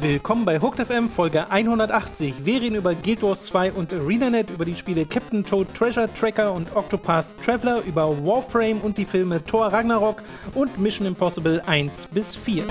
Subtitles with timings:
[0.00, 2.44] Willkommen bei Hooked FM Folge 180.
[2.44, 6.52] Wir reden über Guild Wars 2 und ArenaNet, über die Spiele Captain Toad Treasure Tracker
[6.52, 10.22] und Octopath Traveler, über Warframe und die Filme Thor Ragnarok
[10.54, 12.64] und Mission Impossible 1 bis 4.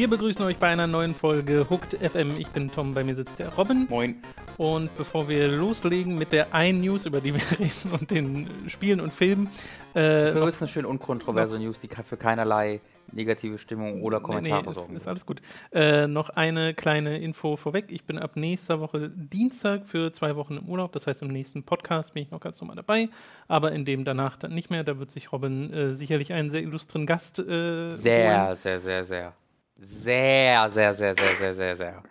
[0.00, 2.38] Wir begrüßen euch bei einer neuen Folge Hooked FM.
[2.38, 3.86] Ich bin Tom, bei mir sitzt der Robin.
[3.90, 4.22] Moin.
[4.56, 9.02] Und bevor wir loslegen mit der einen News, über die wir reden und den Spielen
[9.02, 9.48] und Filmen.
[9.92, 12.80] Äh, das ist eine schön unkontroverse News, die für keinerlei
[13.12, 14.96] negative Stimmung oder Kommentare nee, sorgen.
[14.96, 15.42] Ist, ist alles gut.
[15.70, 17.84] Äh, noch eine kleine Info vorweg.
[17.88, 20.92] Ich bin ab nächster Woche Dienstag für zwei Wochen im Urlaub.
[20.92, 23.10] Das heißt, im nächsten Podcast bin ich noch ganz normal dabei.
[23.48, 24.82] Aber in dem danach dann nicht mehr.
[24.82, 27.38] Da wird sich Robin äh, sicherlich einen sehr illustren Gast.
[27.38, 28.56] Äh, sehr, holen.
[28.56, 29.34] sehr, sehr, sehr.
[29.80, 32.02] Sehr, sehr, sehr, sehr, sehr, sehr, sehr.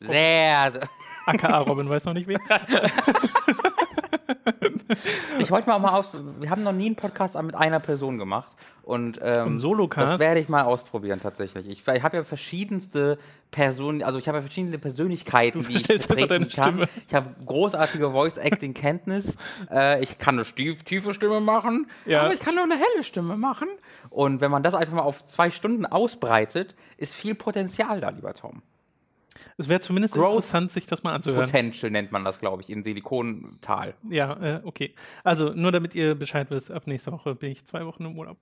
[0.00, 0.72] Sehr.
[1.26, 2.38] AKA Robin weiß noch nicht wen.
[5.38, 6.10] ich wollte mal auch mal aus.
[6.40, 8.52] Wir haben noch nie einen Podcast mit einer Person gemacht.
[8.82, 9.58] Und, ähm, und
[10.08, 11.68] Das werde ich mal ausprobieren tatsächlich.
[11.68, 13.18] Ich, ich habe ja verschiedenste
[13.50, 16.72] Personen, also ich habe ja verschiedene Persönlichkeiten, du die ich vertreten kann.
[16.72, 16.88] Stimme.
[17.06, 19.36] Ich habe großartige Voice-Acting-Kenntnis.
[19.70, 22.22] äh, ich kann eine tiefe Stimme machen, ja.
[22.22, 23.68] aber ich kann auch eine helle Stimme machen.
[24.08, 28.32] Und wenn man das einfach mal auf zwei Stunden ausbreitet, ist viel Potenzial da, lieber
[28.32, 28.62] Tom.
[29.56, 31.44] Es wäre zumindest Growth interessant, sich das mal anzuhören.
[31.44, 33.94] Potential nennt man das, glaube ich, in Silikontal.
[34.08, 34.94] Ja, äh, okay.
[35.24, 38.38] Also nur damit ihr Bescheid wisst, ab nächster Woche bin ich zwei Wochen im Urlaub.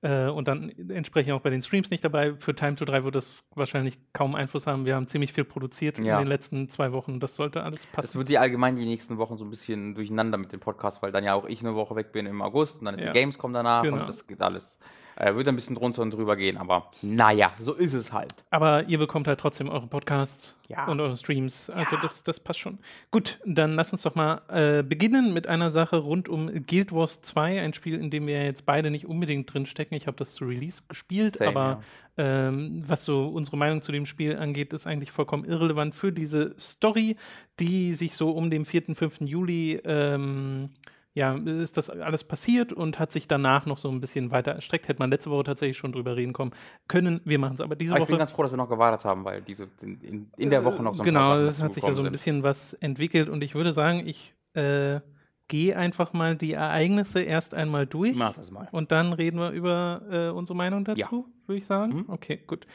[0.00, 2.36] Äh, und dann entsprechend auch bei den Streams nicht dabei.
[2.36, 4.84] Für Time to 3 wird das wahrscheinlich kaum Einfluss haben.
[4.84, 6.18] Wir haben ziemlich viel produziert ja.
[6.18, 7.18] in den letzten zwei Wochen.
[7.18, 8.06] Das sollte alles passen.
[8.06, 11.10] Es wird die allgemein die nächsten Wochen so ein bisschen durcheinander mit dem Podcast, weil
[11.10, 13.12] dann ja auch ich eine Woche weg bin im August und dann ist ja.
[13.12, 13.96] die Gamescom danach genau.
[13.96, 14.78] und das geht alles
[15.18, 18.32] äh, wird ein bisschen drunter und drüber gehen, aber naja, so ist es halt.
[18.50, 20.86] Aber ihr bekommt halt trotzdem eure Podcasts ja.
[20.86, 21.70] und eure Streams.
[21.70, 22.02] Also ja.
[22.02, 22.78] das, das passt schon.
[23.10, 27.20] Gut, dann lass uns doch mal äh, beginnen mit einer Sache rund um Guild Wars
[27.22, 29.96] 2, ein Spiel, in dem wir jetzt beide nicht unbedingt drinstecken.
[29.96, 31.82] Ich habe das zu Release gespielt, Same, aber
[32.16, 32.48] ja.
[32.48, 36.54] ähm, was so unsere Meinung zu dem Spiel angeht, ist eigentlich vollkommen irrelevant für diese
[36.60, 37.16] Story,
[37.58, 39.22] die sich so um den 4., 5.
[39.22, 40.70] Juli ähm,
[41.14, 44.88] ja, ist das alles passiert und hat sich danach noch so ein bisschen weiter erstreckt.
[44.88, 46.52] Hätte man letzte Woche tatsächlich schon drüber reden kommen
[46.86, 47.20] können.
[47.24, 48.12] Wir machen es aber diese aber Woche.
[48.12, 50.64] Ich bin ganz froh, dass wir noch gewartet haben, weil diese in, in, in der
[50.64, 53.42] Woche noch so ein Genau, es hat sich ja so ein bisschen was entwickelt und
[53.42, 55.00] ich würde sagen, ich äh,
[55.48, 58.14] gehe einfach mal die Ereignisse erst einmal durch.
[58.14, 58.68] Mach das mal.
[58.70, 61.46] Und dann reden wir über äh, unsere Meinung dazu, ja.
[61.46, 61.94] würde ich sagen.
[61.94, 62.04] Mhm.
[62.08, 62.66] Okay, gut.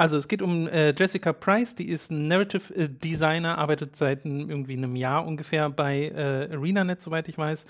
[0.00, 4.72] Also es geht um äh, Jessica Price, die ist Narrative äh, Designer, arbeitet seit irgendwie
[4.72, 7.66] einem Jahr ungefähr bei äh, ArenaNet, soweit ich weiß.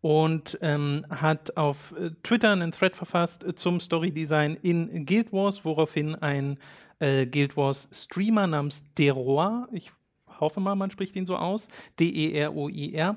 [0.00, 5.66] Und ähm, hat auf äh, Twitter einen Thread verfasst zum Story Design in Guild Wars,
[5.66, 6.56] woraufhin ein
[7.00, 9.92] äh, Guild Wars Streamer namens Deroir, ich
[10.40, 11.68] hoffe mal, man spricht ihn so aus,
[12.00, 13.16] D-E-R-O-I-R,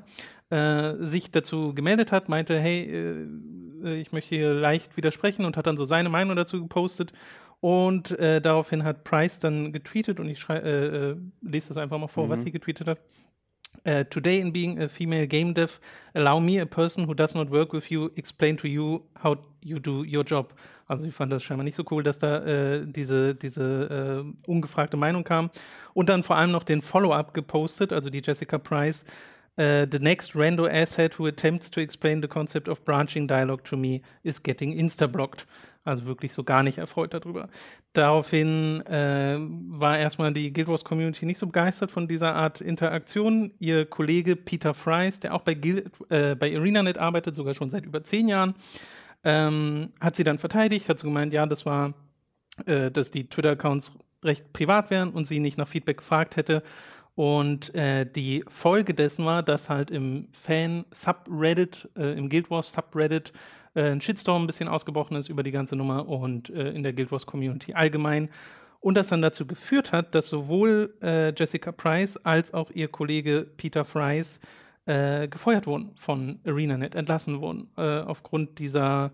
[0.49, 5.67] äh, sich dazu gemeldet hat, meinte, hey, äh, ich möchte hier leicht widersprechen und hat
[5.67, 7.13] dann so seine Meinung dazu gepostet.
[7.59, 12.07] Und äh, daraufhin hat Price dann getweetet und ich äh, äh, lese das einfach mal
[12.07, 12.29] vor, mhm.
[12.29, 12.99] was sie getweetet hat.
[13.85, 15.79] Uh, today, in being a female game dev,
[16.13, 19.79] allow me, a person who does not work with you, explain to you how you
[19.79, 20.53] do your job.
[20.87, 24.97] Also ich fand das scheinbar nicht so cool, dass da äh, diese, diese äh, ungefragte
[24.97, 25.51] Meinung kam.
[25.93, 29.05] Und dann vor allem noch den Follow-up gepostet, also die Jessica Price.
[29.59, 33.75] Uh, the next rando asset who attempts to explain the concept of branching dialogue to
[33.75, 35.47] me is getting insta-blocked.
[35.87, 37.47] Also wirklich so gar nicht erfreut darüber.
[37.93, 43.51] Daraufhin äh, war erstmal die Guild Wars Community nicht so begeistert von dieser Art Interaktion.
[43.59, 47.85] Ihr Kollege Peter Fries, der auch bei, Guild, äh, bei ArenaNet arbeitet, sogar schon seit
[47.85, 48.55] über zehn Jahren,
[49.23, 51.93] ähm, hat sie dann verteidigt, hat so gemeint, ja, das war,
[52.65, 53.93] äh, dass die Twitter-Accounts
[54.25, 56.63] recht privat wären und sie nicht nach Feedback gefragt hätte.
[57.15, 63.31] Und äh, die Folge dessen war, dass halt im Fan-Subreddit, äh, im Guild Wars Subreddit,
[63.73, 66.93] äh, ein Shitstorm ein bisschen ausgebrochen ist über die ganze Nummer und äh, in der
[66.93, 68.29] Guild Wars Community allgemein.
[68.79, 73.47] Und das dann dazu geführt hat, dass sowohl äh, Jessica Price als auch ihr Kollege
[73.57, 74.39] Peter Fries
[74.85, 79.11] äh, gefeuert wurden von ArenaNet, entlassen wurden äh, aufgrund dieser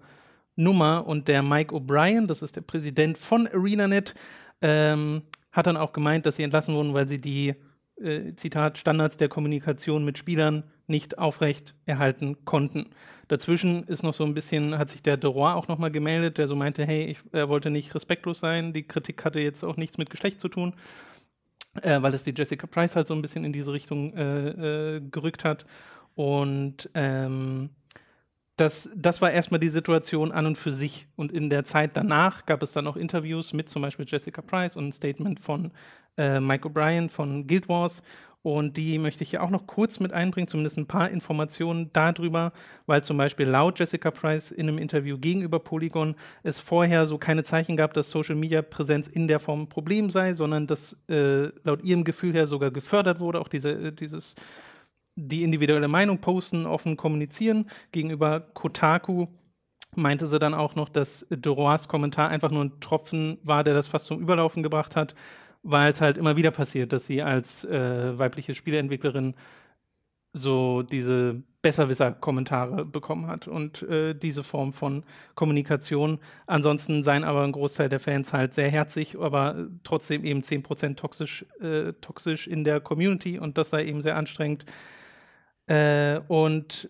[0.55, 1.07] Nummer.
[1.07, 4.13] Und der Mike O'Brien, das ist der Präsident von ArenaNet,
[4.61, 7.55] ähm, hat dann auch gemeint, dass sie entlassen wurden, weil sie die
[8.01, 12.89] äh, Zitat, Standards der Kommunikation mit Spielern nicht aufrecht erhalten konnten.
[13.27, 16.55] Dazwischen ist noch so ein bisschen, hat sich der Deroy auch nochmal gemeldet, der so
[16.55, 20.09] meinte, hey, ich, er wollte nicht respektlos sein, die Kritik hatte jetzt auch nichts mit
[20.09, 20.73] Geschlecht zu tun,
[21.81, 25.01] äh, weil es die Jessica Price halt so ein bisschen in diese Richtung äh, äh,
[25.09, 25.65] gerückt hat.
[26.15, 27.69] Und ähm,
[28.55, 31.07] das, das war erstmal die Situation an und für sich.
[31.15, 34.77] Und in der Zeit danach gab es dann auch Interviews mit zum Beispiel Jessica Price
[34.77, 35.71] und ein Statement von
[36.17, 38.03] äh, Mike O'Brien von Guild Wars.
[38.43, 42.51] Und die möchte ich hier auch noch kurz mit einbringen, zumindest ein paar Informationen darüber,
[42.85, 47.45] weil zum Beispiel laut Jessica Price in einem Interview gegenüber Polygon es vorher so keine
[47.45, 51.47] Zeichen gab, dass Social Media Präsenz in der Form ein Problem sei, sondern dass äh,
[51.63, 54.35] laut ihrem Gefühl her sogar gefördert wurde, auch diese, äh, dieses
[55.15, 57.69] die individuelle Meinung posten, offen kommunizieren.
[57.91, 59.27] Gegenüber Kotaku
[59.95, 63.87] meinte sie dann auch noch, dass Doroas Kommentar einfach nur ein Tropfen war, der das
[63.87, 65.13] fast zum Überlaufen gebracht hat,
[65.61, 69.35] weil es halt immer wieder passiert, dass sie als äh, weibliche Spieleentwicklerin
[70.33, 75.03] so diese Besserwisser-Kommentare bekommen hat und äh, diese Form von
[75.35, 76.19] Kommunikation.
[76.47, 81.45] Ansonsten seien aber ein Großteil der Fans halt sehr herzig, aber trotzdem eben 10% toxisch,
[81.61, 84.65] äh, toxisch in der Community und das sei eben sehr anstrengend.
[85.67, 86.89] Äh, und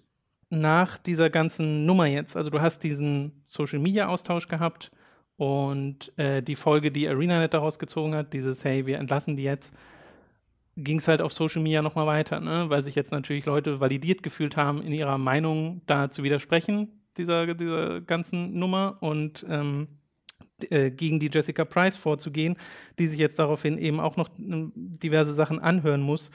[0.49, 4.91] nach dieser ganzen Nummer jetzt, also du hast diesen Social Media Austausch gehabt
[5.35, 9.73] und äh, die Folge, die ArenaNet daraus gezogen hat, dieses Hey, wir entlassen die jetzt,
[10.75, 12.65] ging es halt auf Social Media nochmal weiter, ne?
[12.69, 17.53] weil sich jetzt natürlich Leute validiert gefühlt haben, in ihrer Meinung da zu widersprechen, dieser,
[17.53, 19.87] dieser ganzen Nummer und ähm,
[20.69, 22.57] äh, gegen die Jessica Price vorzugehen,
[22.99, 26.29] die sich jetzt daraufhin eben auch noch äh, diverse Sachen anhören muss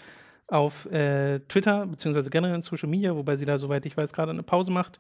[0.48, 4.32] auf äh, Twitter, beziehungsweise generell in Social Media, wobei sie da, soweit ich weiß, gerade
[4.32, 4.98] eine Pause macht.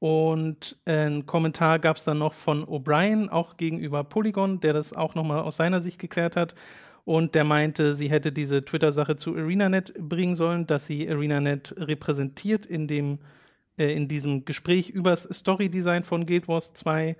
[0.00, 4.92] Und äh, einen Kommentar gab es dann noch von O'Brien, auch gegenüber Polygon, der das
[4.92, 6.54] auch nochmal aus seiner Sicht geklärt hat.
[7.04, 12.66] Und der meinte, sie hätte diese Twitter-Sache zu ArenaNet bringen sollen, dass sie ArenaNet repräsentiert
[12.66, 13.18] in, dem,
[13.78, 17.16] äh, in diesem Gespräch übers Story-Design von Guild Wars 2,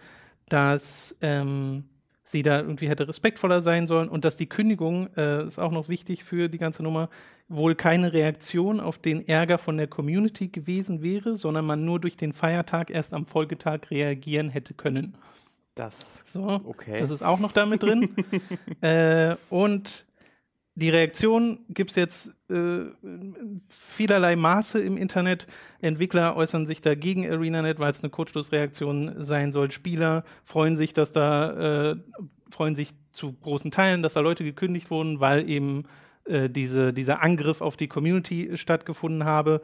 [0.48, 1.84] dass ähm,
[2.22, 5.88] sie da irgendwie hätte respektvoller sein sollen und dass die Kündigung, äh, ist auch noch
[5.88, 7.08] wichtig für die ganze Nummer,
[7.48, 12.16] wohl keine Reaktion auf den Ärger von der Community gewesen wäre, sondern man nur durch
[12.16, 15.16] den Feiertag erst am Folgetag reagieren hätte können.
[15.74, 16.98] Das, so, okay.
[16.98, 18.10] das ist auch noch damit drin.
[18.80, 20.04] äh, und
[20.74, 22.84] die Reaktion gibt es jetzt äh,
[23.68, 25.46] vielerlei Maße im Internet.
[25.80, 29.70] Entwickler äußern sich dagegen ArenaNet, weil es eine Kurzschlussreaktion sein soll.
[29.70, 31.96] Spieler freuen sich, dass da äh,
[32.50, 35.84] freuen sich zu großen Teilen, dass da Leute gekündigt wurden, weil eben
[36.28, 39.60] äh, diese, dieser Angriff auf die Community stattgefunden habe.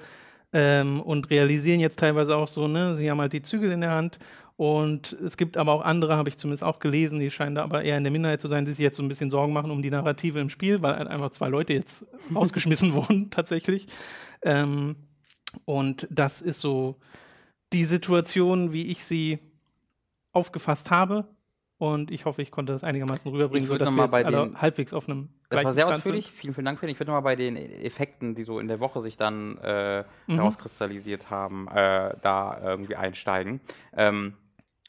[0.52, 3.90] Ähm, und realisieren jetzt teilweise auch so, ne, sie haben halt die Zügel in der
[3.90, 4.20] Hand
[4.56, 7.82] und es gibt aber auch andere, habe ich zumindest auch gelesen, die scheinen da aber
[7.82, 9.82] eher in der Minderheit zu sein, die sich jetzt so ein bisschen Sorgen machen um
[9.82, 13.86] die Narrative im Spiel, weil halt einfach zwei Leute jetzt rausgeschmissen wurden tatsächlich.
[14.42, 14.96] Ähm,
[15.64, 17.00] und das ist so
[17.72, 19.40] die Situation, wie ich sie
[20.32, 21.26] aufgefasst habe.
[21.76, 25.30] Und ich hoffe, ich konnte das einigermaßen rüberbringen, sodass wir jetzt alle halbwegs auf einem
[25.50, 26.30] Das war sehr ausführlich.
[26.30, 26.92] Vielen, vielen Dank für den.
[26.92, 30.34] Ich würde nochmal bei den Effekten, die so in der Woche sich dann äh, mhm.
[30.34, 33.60] herauskristallisiert haben, äh, da irgendwie einsteigen.
[33.96, 34.34] Ähm,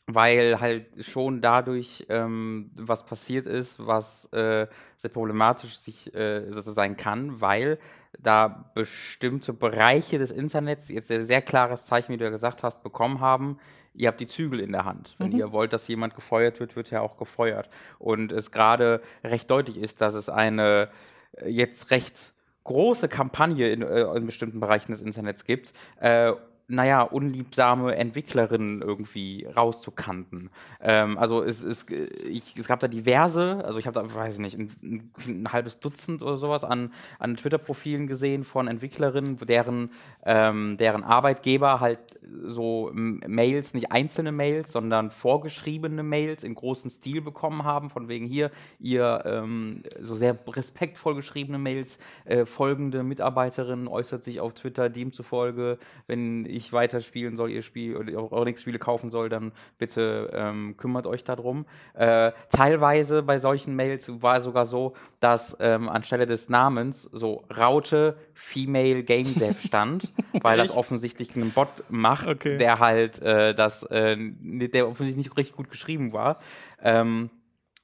[0.07, 4.67] weil halt schon dadurch ähm, was passiert ist, was äh,
[4.97, 7.79] sehr problematisch sich äh, so sein kann, weil
[8.19, 12.83] da bestimmte Bereiche des Internets jetzt ein sehr klares Zeichen, wie du ja gesagt hast,
[12.83, 13.57] bekommen haben.
[13.95, 15.15] Ihr habt die Zügel in der Hand.
[15.17, 15.39] Wenn mhm.
[15.39, 17.69] ihr wollt, dass jemand gefeuert wird, wird er auch gefeuert.
[17.99, 20.89] Und es gerade recht deutlich ist, dass es eine
[21.33, 22.33] äh, jetzt recht
[22.63, 26.33] große Kampagne in, äh, in bestimmten Bereichen des Internets gibt, äh,
[26.67, 30.49] naja, unliebsame Entwicklerinnen irgendwie rauszukanten.
[30.81, 34.39] Ähm, also es, es, ich, es gab da diverse, also ich habe da, weiß ich
[34.39, 39.91] nicht, ein, ein, halbes Dutzend oder sowas an, an Twitter-Profilen gesehen von Entwicklerinnen, deren,
[40.25, 41.99] ähm, deren Arbeitgeber halt
[42.43, 48.25] so Mails, nicht einzelne Mails, sondern vorgeschriebene Mails in großen Stil bekommen haben, von wegen
[48.25, 54.89] hier, ihr ähm, so sehr respektvoll geschriebene Mails, äh, folgende Mitarbeiterin äußert sich auf Twitter
[54.89, 60.29] demzufolge, wenn ich weiterspielen soll, ihr Spiel oder auch nichts Spiele kaufen soll, dann bitte
[60.33, 61.65] ähm, kümmert euch darum.
[61.93, 67.43] Äh, teilweise bei solchen Mails war es sogar so, dass ähm, anstelle des Namens so
[67.55, 72.57] Raute Female Game Dev stand, weil das offensichtlich ein Bot macht, okay.
[72.57, 76.39] der halt äh, das, äh, der offensichtlich nicht richtig gut geschrieben war.
[76.81, 77.29] Ähm,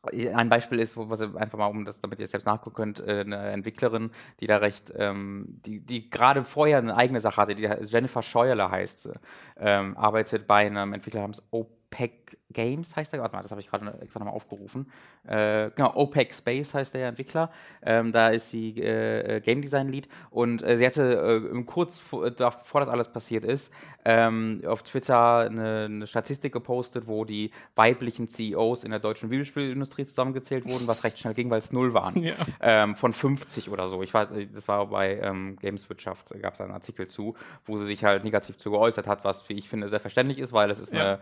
[0.04, 3.22] ein Beispiel ist, wo was einfach mal, um das, damit ihr selbst nachgucken könnt, äh,
[3.22, 7.70] eine Entwicklerin, die da recht, ähm, die, die gerade vorher eine eigene Sache hatte, die
[7.86, 9.14] Jennifer Scheuerle heißt sie,
[9.58, 11.44] ähm, arbeitet bei einem Entwickler namens
[11.92, 14.92] OPEC Games heißt der, warte mal, das habe ich gerade extra nochmal aufgerufen.
[15.26, 17.52] Äh, genau, OPEC Space heißt der Entwickler.
[17.82, 22.30] Ähm, da ist sie äh, Game Design Lead und äh, sie hatte äh, kurz vor,
[22.30, 28.28] bevor das alles passiert ist, ähm, auf Twitter eine, eine, Statistik gepostet, wo die weiblichen
[28.28, 32.16] CEOs in der deutschen Videospielindustrie zusammengezählt wurden, was recht schnell ging, weil es null waren.
[32.22, 32.36] Ja.
[32.62, 34.04] Ähm, von 50 oder so.
[34.04, 38.04] Ich weiß, das war bei ähm, Gameswirtschaft, gab es einen Artikel zu, wo sie sich
[38.04, 40.94] halt negativ zu geäußert hat, was, wie ich finde, sehr verständlich ist, weil es ist
[40.94, 41.02] ja.
[41.02, 41.20] eine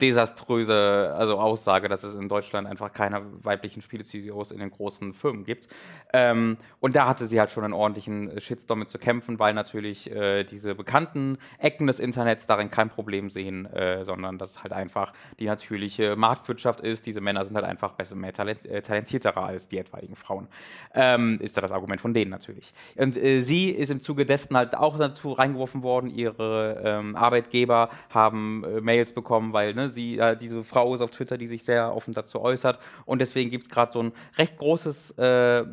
[0.00, 5.44] desaströse also Aussage, dass es in Deutschland einfach keine weiblichen Spiele-CEOs in den großen Firmen
[5.44, 5.68] gibt.
[6.12, 10.10] Ähm, und da hatte sie halt schon einen ordentlichen Shitstorm mit zu kämpfen, weil natürlich
[10.10, 14.72] äh, diese bekannten Ecken des Internets darin kein Problem sehen, äh, sondern dass es halt
[14.72, 17.06] einfach die natürliche Marktwirtschaft ist.
[17.06, 20.48] Diese Männer sind halt einfach besser, mehr talent, äh, talentierter als die etwaigen Frauen.
[20.94, 22.72] Ähm, ist da das Argument von denen natürlich.
[22.96, 26.10] Und äh, sie ist im Zuge dessen halt auch dazu reingeworfen worden.
[26.10, 31.10] Ihre ähm, Arbeitgeber haben äh, Mails bekommen, weil ne, sie, äh, diese Frau ist auf
[31.10, 32.78] Twitter, die sich sehr offen dazu äußert.
[33.04, 35.64] Und deswegen gibt es gerade so ein recht großes, äh,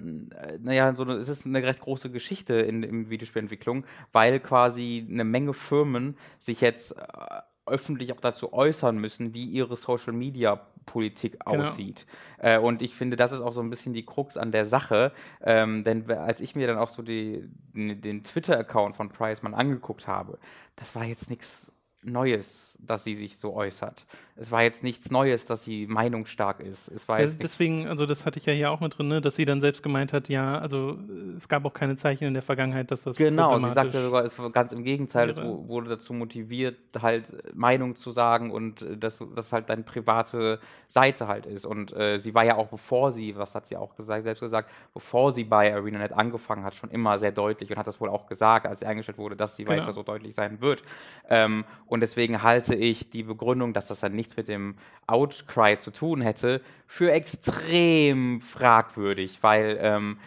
[0.59, 5.23] naja, so eine, es ist eine recht große Geschichte in, in Videospielentwicklung, weil quasi eine
[5.23, 11.39] Menge Firmen sich jetzt äh, öffentlich auch dazu äußern müssen, wie ihre Social Media Politik
[11.45, 11.63] genau.
[11.63, 12.05] aussieht.
[12.37, 15.11] Äh, und ich finde, das ist auch so ein bisschen die Krux an der Sache.
[15.41, 20.07] Ähm, denn als ich mir dann auch so die, den Twitter-Account von Price mal angeguckt
[20.07, 20.39] habe,
[20.75, 21.71] das war jetzt nichts
[22.03, 24.05] Neues, dass sie sich so äußert.
[24.35, 26.87] Es war jetzt nichts Neues, dass sie meinungsstark ist.
[26.87, 29.35] Es war ja, deswegen, also das hatte ich ja hier auch mit drin, ne, dass
[29.35, 30.97] sie dann selbst gemeint hat, ja, also
[31.35, 34.37] es gab auch keine Zeichen in der Vergangenheit, dass das Genau, sie sagte sogar, es
[34.39, 39.23] war ganz im Gegenteil, es wurde dazu motiviert, halt Meinung zu sagen und äh, dass
[39.35, 41.65] das halt deine private Seite halt ist.
[41.65, 44.69] Und äh, sie war ja auch, bevor sie, was hat sie auch gesagt, selbst gesagt,
[44.93, 48.27] bevor sie bei ArenaNet angefangen hat, schon immer sehr deutlich und hat das wohl auch
[48.27, 49.77] gesagt, als sie eingestellt wurde, dass sie genau.
[49.77, 50.83] weiter so deutlich sein wird.
[51.29, 54.75] Ähm, und deswegen halte ich die Begründung, dass das dann nichts mit dem
[55.07, 60.17] Outcry zu tun hätte, für extrem fragwürdig, weil ähm,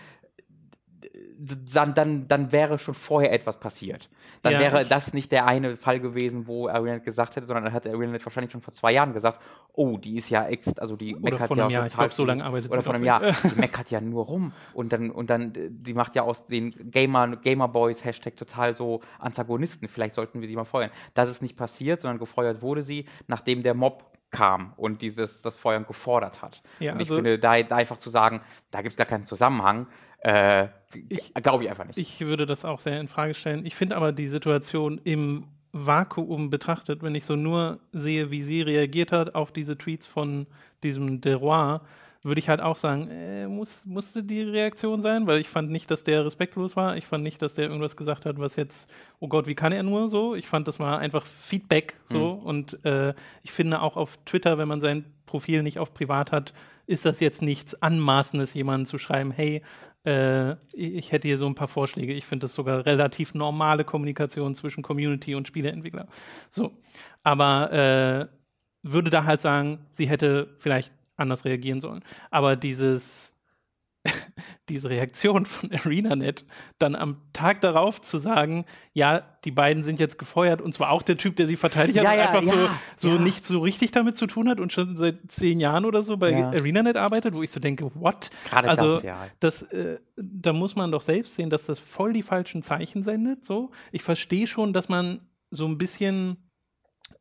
[1.38, 4.08] dann, dann, dann wäre schon vorher etwas passiert.
[4.42, 7.72] Dann ja, wäre das nicht der eine Fall gewesen, wo ArenaNet gesagt hätte, sondern dann
[7.72, 9.40] hätte ArenaNet wahrscheinlich schon vor zwei Jahren gesagt,
[9.72, 11.70] oh, die ist ja ex, also die meckert ja Jahr.
[11.70, 14.52] total ich glaub, so lange arbeitet Oder von einem Jahr, die meckert ja nur rum.
[14.72, 19.00] Und dann, und dann, die macht ja aus den Gamer, Gamer Boys Hashtag total so
[19.18, 19.88] Antagonisten.
[19.88, 20.90] Vielleicht sollten wir die mal feuern.
[21.14, 25.56] Das ist nicht passiert, sondern gefeuert wurde sie, nachdem der Mob kam und dieses das
[25.56, 26.62] Feuern gefordert hat.
[26.80, 29.24] Ja, und ich also finde, da, da, einfach zu sagen, da gibt es gar keinen
[29.24, 29.86] Zusammenhang,
[30.18, 30.68] äh,
[31.42, 31.98] glaube ich einfach nicht.
[31.98, 33.64] Ich würde das auch sehr in Frage stellen.
[33.64, 38.62] Ich finde aber die Situation im Vakuum betrachtet, wenn ich so nur sehe, wie sie
[38.62, 40.46] reagiert hat auf diese Tweets von
[40.82, 41.78] diesem Deroy,
[42.24, 45.90] würde ich halt auch sagen, äh, muss, musste die Reaktion sein, weil ich fand nicht,
[45.90, 46.96] dass der respektlos war.
[46.96, 48.90] Ich fand nicht, dass der irgendwas gesagt hat, was jetzt,
[49.20, 50.34] oh Gott, wie kann er nur so?
[50.34, 52.36] Ich fand, das war einfach Feedback so.
[52.36, 52.42] Mhm.
[52.42, 53.12] Und äh,
[53.42, 56.54] ich finde auch auf Twitter, wenn man sein Profil nicht auf privat hat,
[56.86, 59.62] ist das jetzt nichts Anmaßendes, jemandem zu schreiben, hey,
[60.06, 62.14] äh, ich hätte hier so ein paar Vorschläge.
[62.14, 66.06] Ich finde das sogar relativ normale Kommunikation zwischen Community und Spieleentwickler.
[66.50, 66.72] So,
[67.22, 68.26] aber äh,
[68.82, 72.02] würde da halt sagen, sie hätte vielleicht anders reagieren sollen.
[72.30, 73.32] Aber dieses,
[74.68, 76.44] diese Reaktion von ArenaNet,
[76.78, 81.02] dann am Tag darauf zu sagen, ja, die beiden sind jetzt gefeuert und zwar auch
[81.02, 83.90] der Typ, der sie verteidigt hat, ja, ja, einfach ja, so, so nicht so richtig
[83.92, 87.42] damit zu tun hat und schon seit zehn Jahren oder so bei ArenaNet arbeitet, wo
[87.42, 88.30] ich so denke, what?
[88.48, 89.26] Gerade also, das, ja.
[89.40, 93.44] Das, äh, da muss man doch selbst sehen, dass das voll die falschen Zeichen sendet.
[93.44, 93.70] So.
[93.92, 96.36] Ich verstehe schon, dass man so ein bisschen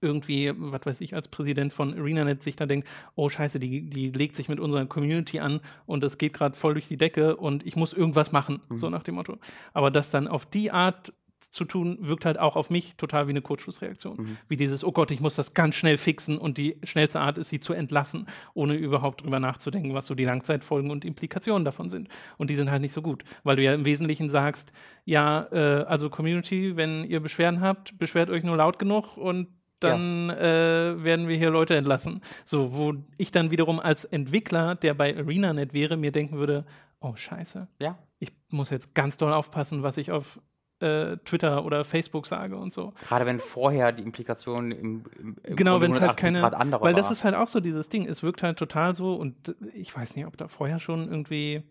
[0.04, 4.12] irgendwie, was weiß ich, als Präsident von ArenaNet sich dann denkt, oh scheiße, die, die
[4.12, 7.66] legt sich mit unserer Community an und das geht gerade voll durch die Decke und
[7.66, 8.78] ich muss irgendwas machen, mhm.
[8.78, 9.38] so nach dem Motto.
[9.74, 11.14] Aber das dann auf die Art
[11.54, 14.18] zu tun, wirkt halt auch auf mich total wie eine Kurzschlussreaktion.
[14.18, 14.38] Mhm.
[14.48, 17.50] Wie dieses, oh Gott, ich muss das ganz schnell fixen und die schnellste Art ist,
[17.50, 22.10] sie zu entlassen, ohne überhaupt drüber nachzudenken, was so die Langzeitfolgen und Implikationen davon sind.
[22.38, 24.72] Und die sind halt nicht so gut, weil du ja im Wesentlichen sagst,
[25.06, 29.48] ja, äh, also Community, wenn ihr Beschwerden habt, beschwert euch nur laut genug und
[29.84, 30.92] dann ja.
[30.92, 32.22] äh, werden wir hier Leute entlassen.
[32.46, 36.66] So, wo ich dann wiederum als Entwickler, der bei ArenaNet wäre, mir denken würde,
[37.00, 37.98] oh scheiße, ja.
[38.20, 40.40] ich muss jetzt ganz doll aufpassen, was ich auf
[40.80, 42.94] äh, Twitter oder Facebook sage und so.
[43.08, 46.94] Gerade wenn vorher die Implikationen im, im, im genau, wenn es halt keine, weil war.
[46.94, 48.06] das ist halt auch so dieses Ding.
[48.06, 51.64] Es wirkt halt total so und ich weiß nicht, ob da vorher schon irgendwie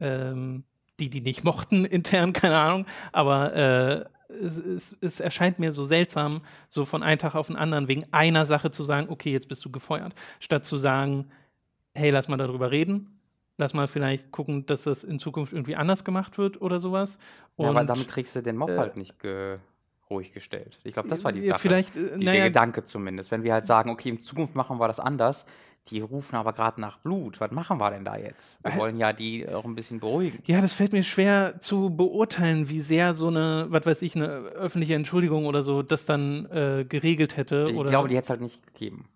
[0.00, 0.64] ähm,
[1.00, 5.84] die, die nicht mochten intern, keine Ahnung, aber äh, es, es, es, erscheint mir so
[5.84, 9.48] seltsam, so von einem Tag auf den anderen wegen einer Sache zu sagen, okay, jetzt
[9.48, 11.30] bist du gefeuert, statt zu sagen,
[11.94, 13.20] hey, lass mal darüber reden,
[13.56, 17.18] lass mal vielleicht gucken, dass das in Zukunft irgendwie anders gemacht wird oder sowas.
[17.56, 19.58] Und, ja, aber damit kriegst du den Mob äh, halt nicht ge
[20.10, 20.78] ruhig gestellt.
[20.84, 21.58] Ich glaube, das war die Sache.
[21.58, 23.30] Vielleicht, äh, naja, der Gedanke zumindest.
[23.30, 25.46] Wenn wir halt sagen, okay, in Zukunft machen wir das anders,
[25.88, 27.40] die rufen aber gerade nach Blut.
[27.40, 28.58] Was machen wir denn da jetzt?
[28.62, 30.38] Wir wollen ja die auch ein bisschen beruhigen.
[30.46, 34.26] Ja, das fällt mir schwer zu beurteilen, wie sehr so eine, was weiß ich, eine
[34.26, 37.68] öffentliche Entschuldigung oder so das dann äh, geregelt hätte.
[37.70, 37.90] Ich oder?
[37.90, 39.08] glaube, die hätte es halt nicht gegeben.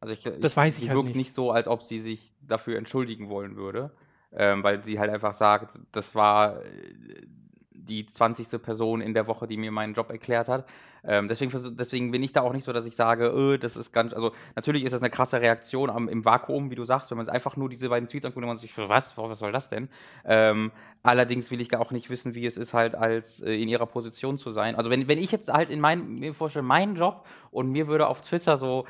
[0.00, 1.16] Also ich, das ich, weiß ich halt wirkt nicht.
[1.16, 3.90] nicht so, als ob sie sich dafür entschuldigen wollen würde,
[4.32, 7.26] ähm, weil sie halt einfach sagt, das war äh,
[7.84, 8.62] die 20.
[8.62, 10.66] Person in der Woche, die mir meinen Job erklärt hat.
[11.06, 13.92] Ähm, deswegen, deswegen bin ich da auch nicht so, dass ich sage, öh, das ist
[13.92, 17.18] ganz, also natürlich ist das eine krasse Reaktion am, im Vakuum, wie du sagst, wenn
[17.18, 19.88] man einfach nur diese beiden Tweets anguckt und man sich, was, was soll das denn?
[20.24, 20.72] Ähm,
[21.02, 24.38] allerdings will ich auch nicht wissen, wie es ist, halt als äh, in ihrer Position
[24.38, 24.76] zu sein.
[24.76, 28.06] Also wenn, wenn ich jetzt halt in meinem, mir vorstelle, meinen Job und mir würde
[28.06, 28.86] auf Twitter so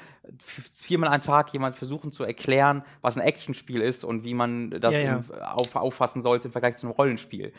[0.73, 4.95] viermal am Tag jemand versuchen zu erklären, was ein Actionspiel ist und wie man das
[4.95, 5.17] ja, ja.
[5.17, 7.53] Im, auf, auffassen sollte im Vergleich zu einem Rollenspiel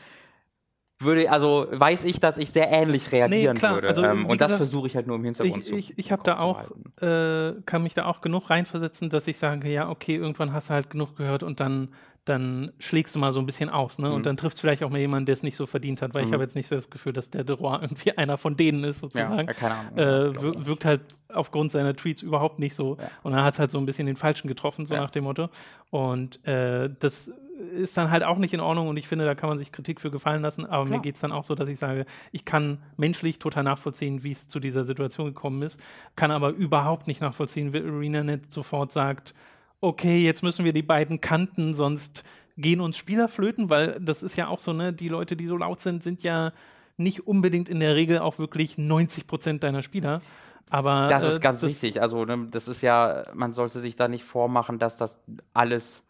[1.00, 3.90] würde, also weiß ich, dass ich sehr ähnlich reagieren nee, klar, würde.
[3.90, 6.24] Also, ähm, und das versuche ich halt nur im Hintergrund ich, zu Ich, ich habe
[6.24, 6.62] da auch,
[7.02, 10.74] äh, kann mich da auch genug reinversetzen, dass ich sage, ja, okay, irgendwann hast du
[10.74, 11.90] halt genug gehört und dann,
[12.24, 14.08] dann schlägst du mal so ein bisschen aus, ne?
[14.08, 14.14] Mhm.
[14.16, 16.22] Und dann trifft es vielleicht auch mal jemanden, der es nicht so verdient hat, weil
[16.22, 16.30] mhm.
[16.30, 19.00] ich habe jetzt nicht so das Gefühl, dass der Deroy irgendwie einer von denen ist,
[19.00, 19.48] sozusagen.
[19.48, 19.98] Ja, keine Ahnung.
[19.98, 22.98] Äh, wirkt halt aufgrund seiner Tweets überhaupt nicht so.
[23.00, 23.10] Ja.
[23.24, 25.02] Und dann hat es halt so ein bisschen den Falschen getroffen, so ja.
[25.02, 25.50] nach dem Motto.
[25.90, 27.32] Und äh, das
[27.74, 30.02] ist dann halt auch nicht in Ordnung und ich finde, da kann man sich Kritik
[30.02, 30.66] für gefallen lassen.
[30.66, 30.98] Aber Klar.
[30.98, 34.32] mir geht es dann auch so, dass ich sage, ich kann menschlich total nachvollziehen, wie
[34.32, 35.80] es zu dieser Situation gekommen ist,
[36.16, 39.34] kann aber überhaupt nicht nachvollziehen, wie ArenaNet sofort sagt,
[39.82, 42.24] okay, jetzt müssen wir die beiden Kanten, sonst
[42.58, 45.58] gehen uns Spieler flöten, weil das ist ja auch so, ne, die Leute, die so
[45.58, 46.52] laut sind, sind ja
[46.98, 50.22] nicht unbedingt in der Regel auch wirklich 90 Prozent deiner Spieler.
[50.70, 52.02] Aber das ist äh, ganz das wichtig.
[52.02, 55.20] Also, ne, das ist ja, man sollte sich da nicht vormachen, dass das
[55.54, 56.05] alles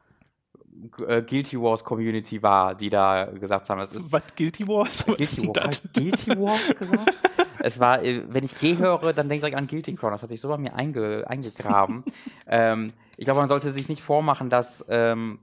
[1.08, 4.12] äh, Guilty Wars Community war, die da gesagt haben, es ist.
[4.12, 5.08] Was Guilty Wars?
[5.08, 7.18] Was Guilty, Wars Guilty Wars gesagt?
[7.60, 10.12] es war, äh, wenn ich G höre, dann denke ich an Guilty Crown.
[10.12, 12.04] Das hat sich so bei mir einge, eingegraben.
[12.48, 15.40] ähm, ich glaube, man sollte sich nicht vormachen, dass ähm,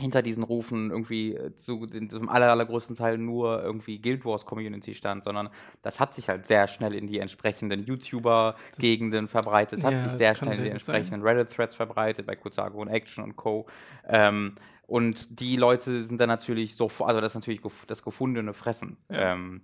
[0.00, 5.22] hinter diesen Rufen irgendwie zu, zum aller, allergrößten Teil nur irgendwie Guild Wars Community stand,
[5.22, 5.50] sondern
[5.82, 10.12] das hat sich halt sehr schnell in die entsprechenden YouTuber-Gegenden verbreitet, es hat ja, sich
[10.12, 13.66] sehr schnell in die entsprechenden Reddit-Threads verbreitet, bei Kotaku und Action und Co.
[14.08, 18.96] Ähm, und die Leute sind dann natürlich so, also das ist natürlich das gefundene Fressen.
[19.08, 19.32] Ja.
[19.32, 19.62] Ähm,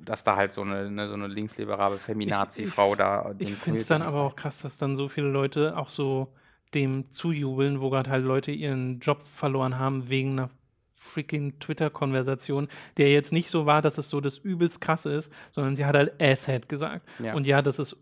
[0.00, 3.34] dass da halt so eine, eine so eine linksliberale Feminazi-Frau da.
[3.38, 6.34] Ich finde es dann aber auch krass, dass dann so viele Leute auch so
[6.74, 10.50] dem zujubeln, wo gerade halt Leute ihren Job verloren haben wegen einer
[10.92, 15.76] freaking Twitter-Konversation, der jetzt nicht so war, dass es so das übelst krasse ist, sondern
[15.76, 17.08] sie hat halt Asshead gesagt.
[17.18, 17.34] Ja.
[17.34, 17.96] Und ja, das ist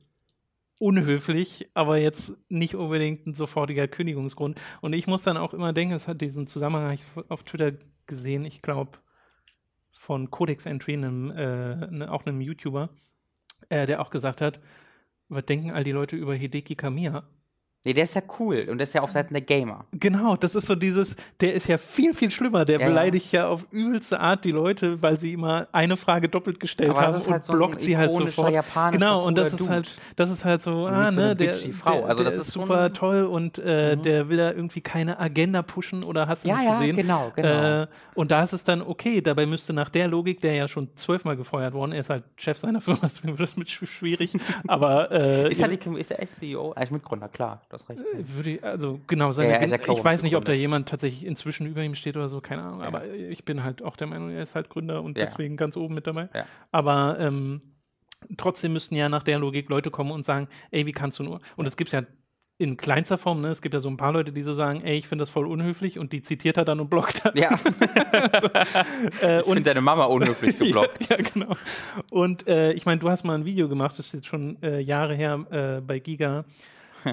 [0.79, 4.61] unhöflich, aber jetzt nicht unbedingt ein sofortiger Kündigungsgrund.
[4.81, 7.73] Und ich muss dann auch immer denken, es hat diesen Zusammenhang auf Twitter
[8.07, 8.99] gesehen, ich glaube,
[9.90, 12.90] von Codex Entry, einem, äh, ne, auch einem YouTuber,
[13.69, 14.61] äh, der auch gesagt hat,
[15.29, 17.25] was denken all die Leute über Hideki Kamiya?
[17.87, 19.85] Nee, der ist ja cool und der ist ja auf Seiten der Gamer.
[19.92, 22.64] Genau, das ist so dieses, der ist ja viel, viel schlimmer.
[22.64, 23.42] Der ja, beleidigt ja.
[23.42, 27.14] ja auf übelste Art die Leute, weil sie immer eine Frage doppelt gestellt Aber haben
[27.14, 28.53] und halt so blockt sie halt sofort.
[28.90, 32.03] Genau, und das ist halt, das ist halt so, ah, so ne, der, Frau.
[32.03, 34.03] Also der das ist super toll und äh, mhm.
[34.03, 36.96] der will da irgendwie keine Agenda pushen oder hast du ja, nicht gesehen.
[36.96, 37.83] Ja, genau, genau.
[37.83, 40.88] Äh, und da ist es dann okay, dabei müsste nach der Logik, der ja schon
[40.96, 44.33] zwölfmal gefeuert worden, er ist halt Chef seiner Firma, deswegen wird das mit schwierig.
[44.66, 46.72] Aber äh, ist, er die, ist er SEO?
[46.72, 48.01] Als Mitgründer, klar das recht.
[48.01, 51.25] Äh, würde ich, also genau, seine, ja, ja, ich weiß nicht, ob da jemand tatsächlich
[51.25, 52.87] inzwischen über ihm steht oder so, keine Ahnung, ja.
[52.87, 55.95] aber ich bin halt auch der Meinung, er ist halt Gründer und deswegen ganz oben
[55.95, 56.29] mit dabei.
[56.73, 57.61] Aber ähm,
[58.37, 61.41] trotzdem müssten ja nach der Logik Leute kommen und sagen, ey, wie kannst du nur?
[61.57, 62.03] Und es gibt ja
[62.59, 63.49] in kleinster Form, ne?
[63.49, 65.47] Es gibt ja so ein paar Leute, die so sagen, ey, ich finde das voll
[65.47, 67.37] unhöflich und die zitiert er dann und blockt dann.
[67.37, 67.57] Ja.
[67.59, 68.49] so,
[69.23, 71.11] äh, ich finde deine Mama unhöflich geblockt.
[71.11, 71.53] ja, ja, genau.
[72.11, 74.81] Und äh, ich meine, du hast mal ein Video gemacht, das ist jetzt schon äh,
[74.81, 76.45] Jahre her äh, bei Giga,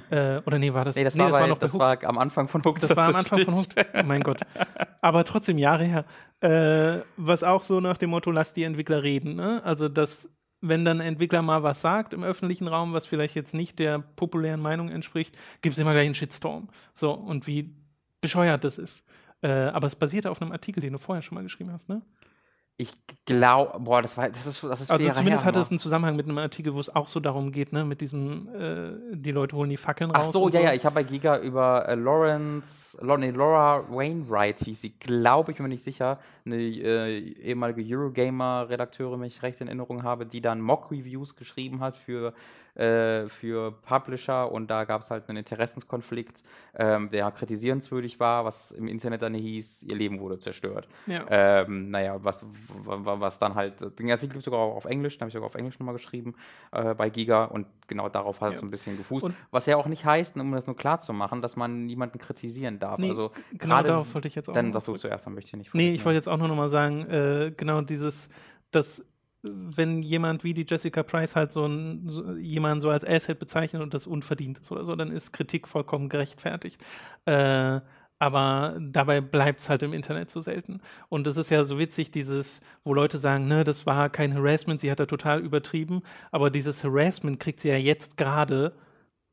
[0.09, 0.95] äh, oder nee, war das?
[0.95, 2.83] Nee, das, nee, war, das bei, war noch das war am Anfang von Hooked.
[2.83, 3.75] Das war am Anfang von Hooked.
[3.93, 4.41] Oh mein Gott.
[5.01, 6.05] Aber trotzdem Jahre her.
[6.41, 9.35] Äh, was auch so nach dem Motto, lass die Entwickler reden.
[9.35, 9.61] Ne?
[9.63, 10.29] Also, dass,
[10.61, 13.99] wenn dann ein Entwickler mal was sagt im öffentlichen Raum, was vielleicht jetzt nicht der
[13.99, 16.69] populären Meinung entspricht, gibt es immer gleich einen Shitstorm.
[16.93, 17.75] So, und wie
[18.21, 19.03] bescheuert das ist.
[19.41, 22.01] Äh, aber es basiert auf einem Artikel, den du vorher schon mal geschrieben hast, ne?
[22.75, 22.91] Ich
[23.25, 26.27] glaube, boah, das war, das ist, das ist Also zumindest hatte es einen Zusammenhang mit
[26.27, 29.69] einem Artikel, wo es auch so darum geht, ne, mit diesem, äh, die Leute holen
[29.69, 30.25] die Fackeln Ach raus.
[30.29, 30.65] Ach so, ja, so.
[30.65, 35.57] ja, ich habe bei Giga über äh, Lawrence, nee, Laura Wainwright hieß sie, glaube ich,
[35.57, 40.41] bin mir nicht sicher, eine äh, ehemalige Eurogamer-Redakteurin, wenn ich recht in Erinnerung habe, die
[40.41, 42.33] dann Mock-Reviews geschrieben hat für
[42.75, 46.43] äh, für Publisher und da gab es halt einen Interessenskonflikt,
[46.75, 50.87] ähm, der kritisierenswürdig war, was im Internet dann hieß, ihr Leben wurde zerstört.
[51.05, 51.23] Ja.
[51.29, 52.43] Ähm, naja, was,
[52.85, 55.47] was dann halt, den Artikel gibt es sogar auch auf Englisch, den habe ich sogar
[55.47, 56.35] auf Englisch nochmal geschrieben
[56.71, 58.59] äh, bei Giga und genau darauf hat es ja.
[58.61, 59.25] so ein bisschen gefußt.
[59.25, 62.19] Und was ja auch nicht heißt, um das nur klar zu machen, dass man niemanden
[62.19, 62.99] kritisieren darf.
[62.99, 64.53] Nee, also genau darauf wollte ich jetzt auch.
[64.53, 65.73] Dann sagst du zuerst, dann möchte ich nicht.
[65.73, 68.29] Nee, ich wollte jetzt auch nur nochmal sagen, äh, genau dieses,
[68.71, 69.05] dass
[69.43, 73.81] wenn jemand wie die Jessica Price halt so, ein, so jemanden so als Asset bezeichnet
[73.81, 76.81] und das unverdient ist oder so, dann ist Kritik vollkommen gerechtfertigt.
[77.25, 77.81] Äh,
[78.23, 80.79] aber dabei bleibt es halt im Internet so selten.
[81.09, 84.79] Und es ist ja so witzig, dieses, wo Leute sagen, ne, das war kein Harassment,
[84.79, 88.77] sie hat da total übertrieben, aber dieses Harassment kriegt sie ja jetzt gerade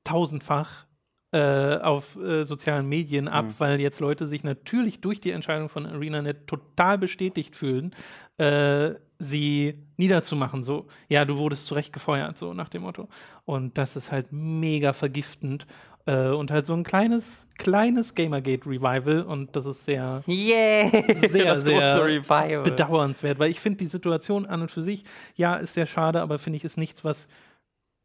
[0.02, 0.86] tausendfach
[1.32, 3.54] äh, auf äh, sozialen Medien ab, mhm.
[3.58, 7.94] weil jetzt Leute sich natürlich durch die Entscheidung von ArenaNet total bestätigt fühlen,
[8.38, 10.64] äh, sie niederzumachen.
[10.64, 13.08] So, ja, du wurdest zurecht gefeuert, so nach dem Motto.
[13.44, 15.68] Und das ist halt mega vergiftend.
[16.06, 20.90] Äh, und halt so ein kleines, kleines Gamergate-Revival und das ist sehr, yeah,
[21.28, 25.86] sehr, sehr bedauernswert, weil ich finde die Situation an und für sich, ja, ist sehr
[25.86, 27.28] schade, aber finde ich, ist nichts, was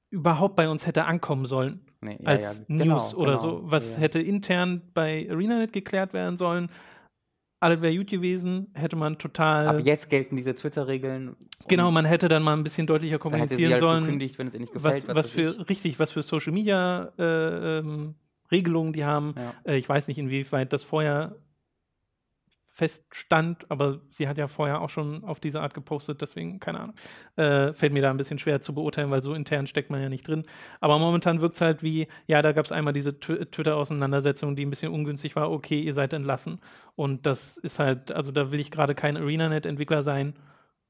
[0.09, 1.81] überhaupt bei uns hätte ankommen sollen.
[2.01, 3.61] Nee, ja, als ja, News genau, oder genau, so.
[3.63, 3.99] Was ja.
[3.99, 6.69] hätte intern bei ArenaNet geklärt werden sollen.
[7.65, 9.67] Alles wäre gut gewesen, hätte man total.
[9.67, 11.35] Aber jetzt gelten diese Twitter-Regeln.
[11.67, 14.03] Genau, man hätte dann mal ein bisschen deutlicher kommunizieren halt sollen.
[14.03, 18.13] Gekündigt, wenn es nicht gefällt, was, was für, richtig, was für Social Media äh, ähm,
[18.51, 19.33] Regelungen die haben.
[19.65, 21.37] Äh, ich weiß nicht, inwieweit das vorher
[22.75, 26.95] feststand, aber sie hat ja vorher auch schon auf diese Art gepostet, deswegen, keine Ahnung.
[27.37, 30.09] Äh, fällt mir da ein bisschen schwer zu beurteilen, weil so intern steckt man ja
[30.09, 30.43] nicht drin.
[30.81, 34.69] Aber momentan wirkt es halt wie, ja, da gab es einmal diese Twitter-Auseinandersetzung, die ein
[34.69, 36.59] bisschen ungünstig war, okay, ihr seid entlassen.
[36.97, 40.33] Und das ist halt, also da will ich gerade kein ArenaNet-Entwickler sein,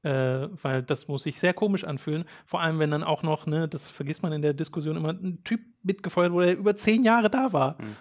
[0.02, 2.24] äh, weil das muss sich sehr komisch anfühlen.
[2.46, 5.44] Vor allem, wenn dann auch noch, ne, das vergisst man in der Diskussion immer, ein
[5.44, 7.76] Typ mitgefeuert wurde, der über zehn Jahre da war.
[7.80, 7.96] Mhm.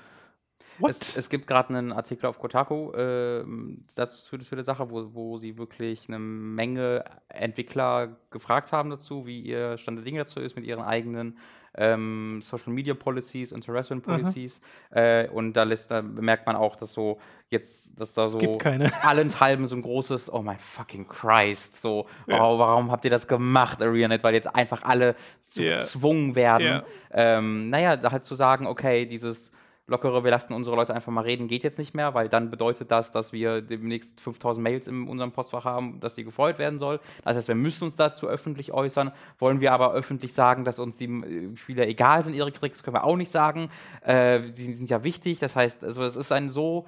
[0.81, 3.43] Es, es, gibt gerade einen Artikel auf Kotaku äh,
[3.95, 9.25] dazu für, für die Sache, wo, wo sie wirklich eine Menge Entwickler gefragt haben dazu,
[9.25, 11.37] wie ihr Stand der Dinge dazu ist mit ihren eigenen
[11.77, 14.61] ähm, Social Media Policies und Harassment Policies.
[14.91, 18.39] Äh, und da, lässt, da, merkt man auch, dass so jetzt, dass da so
[19.03, 22.41] allenthalben so ein großes, oh my fucking Christ, so, ja.
[22.41, 25.15] oh, warum habt ihr das gemacht, AreaNet, weil jetzt einfach alle
[25.53, 26.35] gezwungen yeah.
[26.35, 26.67] werden.
[26.67, 26.85] Yeah.
[27.11, 29.51] Ähm, naja, da halt zu sagen, okay, dieses
[29.87, 32.89] lockere, wir lassen unsere Leute einfach mal reden, geht jetzt nicht mehr, weil dann bedeutet
[32.89, 36.99] das, dass wir demnächst 5000 Mails in unserem Postfach haben, dass sie gefeuert werden soll.
[37.23, 39.11] Das heißt, wir müssen uns dazu öffentlich äußern.
[39.37, 42.95] Wollen wir aber öffentlich sagen, dass uns die äh, Spieler egal sind, ihre das können
[42.95, 43.69] wir auch nicht sagen.
[44.01, 45.39] Äh, sie sind ja wichtig.
[45.39, 46.85] Das heißt, also es ist ein so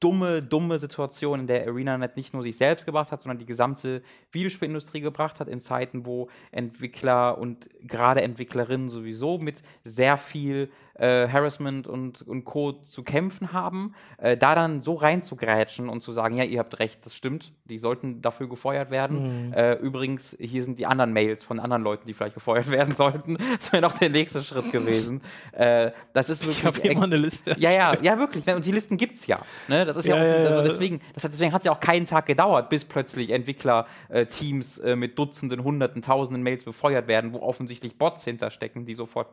[0.00, 4.02] dumme, dumme Situation, in der ArenaNet nicht nur sich selbst gebracht hat, sondern die gesamte
[4.32, 11.28] Videospielindustrie gebracht hat, in Zeiten, wo Entwickler und gerade Entwicklerinnen sowieso mit sehr viel äh,
[11.28, 12.72] Harassment und, und Co.
[12.72, 17.04] zu kämpfen haben, äh, da dann so reinzugrätschen und zu sagen, ja, ihr habt recht,
[17.06, 19.48] das stimmt, die sollten dafür gefeuert werden.
[19.48, 19.52] Mhm.
[19.54, 23.38] Äh, übrigens, hier sind die anderen Mails von anderen Leuten, die vielleicht gefeuert werden sollten.
[23.58, 25.22] Das wäre noch der nächste Schritt gewesen.
[25.52, 26.58] Äh, das ist wirklich.
[26.58, 27.56] Ich habe immer eine Liste.
[27.58, 28.44] Ja, ja, ja, wirklich.
[28.44, 28.56] Ne?
[28.56, 29.40] Und die Listen gibt es ja.
[29.68, 29.86] Ne?
[29.86, 32.06] Das ist ja, ja, auch, also deswegen, das hat, deswegen hat es ja auch keinen
[32.06, 37.96] Tag gedauert, bis plötzlich Entwicklerteams äh, mit Dutzenden, Hunderten, Tausenden Mails befeuert werden, wo offensichtlich
[37.96, 39.32] Bots hinterstecken, die sofort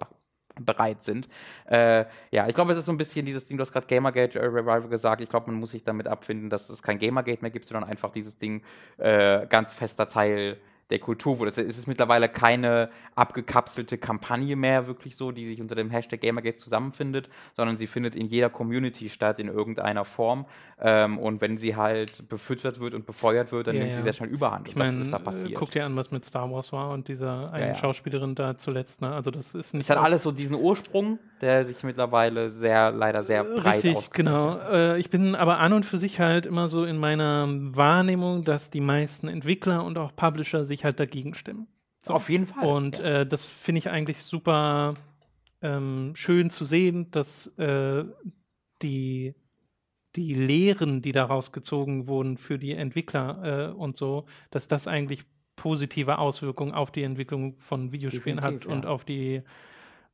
[0.59, 1.27] bereit sind.
[1.65, 4.39] Äh, ja, ich glaube, es ist so ein bisschen dieses Ding, du hast gerade Gamergate
[4.39, 7.51] äh, Revival gesagt, ich glaube, man muss sich damit abfinden, dass es kein Gamergate mehr
[7.51, 8.61] gibt, sondern einfach dieses Ding
[8.97, 10.57] äh, ganz fester Teil
[10.89, 11.49] der Kultur wurde.
[11.49, 16.57] Es ist mittlerweile keine abgekapselte Kampagne mehr, wirklich so, die sich unter dem Hashtag Gamergate
[16.57, 20.45] zusammenfindet, sondern sie findet in jeder Community statt, in irgendeiner Form.
[20.79, 23.97] Ähm, und wenn sie halt befüttert wird und befeuert wird, dann ja, nimmt ja.
[23.97, 24.67] sie sehr schnell Überhand.
[24.67, 25.55] Ich meine, da passiert.
[25.55, 29.01] guck dir an, was mit Star Wars war und dieser einen ja, Schauspielerin da zuletzt.
[29.01, 29.11] Ne?
[29.11, 29.83] Also das ist nicht.
[29.83, 34.57] Es hat alles so diesen Ursprung, der sich mittlerweile sehr, leider sehr breit Richtig, genau.
[34.71, 38.69] Äh, ich bin aber an und für sich halt immer so in meiner Wahrnehmung, dass
[38.69, 41.67] die meisten Entwickler und auch Publisher sich halt dagegen stimmen.
[42.05, 42.13] So.
[42.13, 42.65] Auf jeden Fall.
[42.65, 43.21] Und ja.
[43.21, 44.95] äh, das finde ich eigentlich super
[45.61, 48.05] ähm, schön zu sehen, dass äh,
[48.81, 49.35] die,
[50.15, 55.25] die Lehren, die daraus gezogen wurden für die Entwickler äh, und so, dass das eigentlich
[55.55, 58.89] positive Auswirkungen auf die Entwicklung von Videospielen Definitiv, hat und ja.
[58.89, 59.41] auf die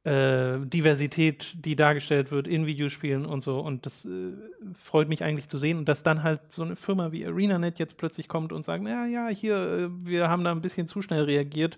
[0.04, 3.60] äh, Diversität, die dargestellt wird in Videospielen und so.
[3.60, 4.34] Und das äh,
[4.74, 5.78] freut mich eigentlich zu sehen.
[5.78, 9.06] Und dass dann halt so eine Firma wie ArenaNet jetzt plötzlich kommt und sagt, ja,
[9.06, 11.78] ja, hier, äh, wir haben da ein bisschen zu schnell reagiert.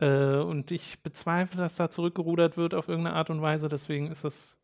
[0.00, 3.68] Äh, und ich bezweifle, dass da zurückgerudert wird auf irgendeine Art und Weise.
[3.68, 4.56] Deswegen ist das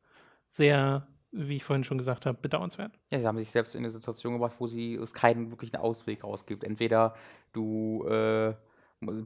[0.48, 2.92] sehr wie ich vorhin schon gesagt habe, bedauernswert.
[3.10, 6.22] Ja, sie haben sich selbst in eine Situation gebracht, wo sie es keinen wirklichen Ausweg
[6.22, 6.62] rausgibt.
[6.62, 7.14] Entweder
[7.52, 8.54] du äh,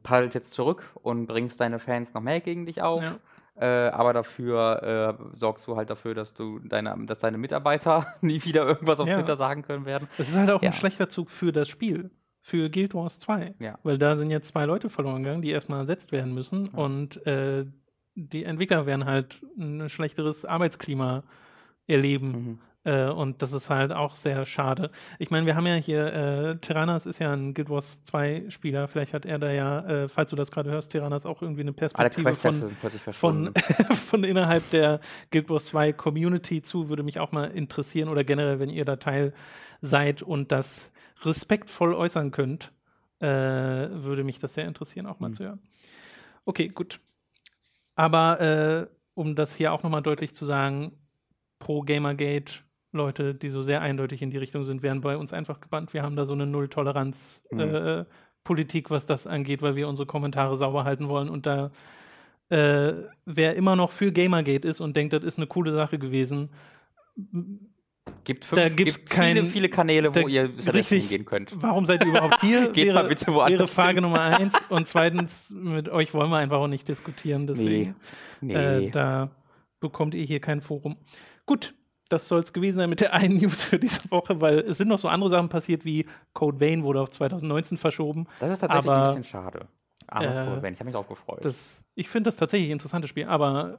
[0.03, 3.19] paddelst jetzt zurück und bringst deine Fans noch mehr gegen dich auf, ja.
[3.61, 8.45] Äh, aber dafür äh, sorgst du halt dafür, dass du deine, dass deine Mitarbeiter nie
[8.45, 9.17] wieder irgendwas auf ja.
[9.17, 10.09] Twitter sagen können werden.
[10.17, 10.71] Das ist halt auch ja.
[10.71, 12.11] ein schlechter Zug für das Spiel.
[12.41, 13.55] für Guild Wars 2.
[13.59, 13.79] Ja.
[13.83, 16.69] Weil da sind jetzt zwei Leute verloren gegangen, die erstmal ersetzt werden müssen.
[16.69, 17.67] Und äh,
[18.15, 21.25] die Entwickler werden halt ein schlechteres Arbeitsklima
[21.87, 22.31] erleben.
[22.31, 22.59] Mhm.
[22.89, 24.91] Äh, und das ist halt auch sehr schade.
[25.19, 28.89] Ich meine, wir haben ja hier, äh, Tyrannas ist ja ein Guild Wars 2 Spieler.
[28.89, 31.75] Vielleicht hat er da ja, äh, falls du das gerade hörst, Tyrannas auch irgendwie eine
[31.75, 32.73] Perspektive von,
[33.13, 33.55] von,
[33.93, 36.89] von innerhalb der Guild Wars 2 Community zu.
[36.89, 39.35] Würde mich auch mal interessieren oder generell, wenn ihr da Teil
[39.83, 40.91] seid und das
[41.25, 42.73] respektvoll äußern könnt,
[43.21, 45.35] äh, würde mich das sehr interessieren, auch mal mhm.
[45.35, 45.61] zu hören.
[46.47, 47.01] Okay, gut.
[47.97, 50.93] Aber äh, um das hier auch nochmal deutlich zu sagen,
[51.59, 52.63] pro Gamergate
[52.99, 55.95] Leute, die so sehr eindeutig in die Richtung sind, werden bei uns einfach gebannt.
[55.95, 58.95] Wir haben da so eine Null-Toleranz-Politik, mhm.
[58.95, 61.31] äh, was das angeht, weil wir unsere Kommentare sauber halten wollen.
[61.31, 61.71] Und da,
[62.51, 62.93] äh,
[63.25, 66.51] wer immer noch für Gamergate ist und denkt, das ist eine coole Sache gewesen,
[68.25, 71.53] Gibt, fünf, da gibt's gibt viele, viele Kanäle, wo ihr richtig gehen könnt.
[71.55, 72.69] Warum seid ihr überhaupt hier?
[72.73, 74.55] Geht wäre, mal bitte woanders wäre Frage Nummer eins.
[74.69, 77.47] Und zweitens, mit euch wollen wir einfach auch nicht diskutieren.
[77.47, 77.97] Deswegen,
[78.41, 78.55] nee.
[78.55, 78.87] nee.
[78.87, 79.31] Äh, da
[79.81, 80.97] bekommt ihr hier kein Forum.
[81.47, 81.75] Gut,
[82.09, 84.89] das soll es gewesen sein mit der einen News für diese Woche, weil es sind
[84.89, 88.27] noch so andere Sachen passiert, wie Code Vein wurde auf 2019 verschoben.
[88.41, 89.67] Das ist tatsächlich aber, ein bisschen schade.
[90.07, 91.45] Armes äh, Code Vein, ich habe mich auch gefreut.
[91.45, 93.79] Das, ich finde das tatsächlich ein interessantes Spiel, aber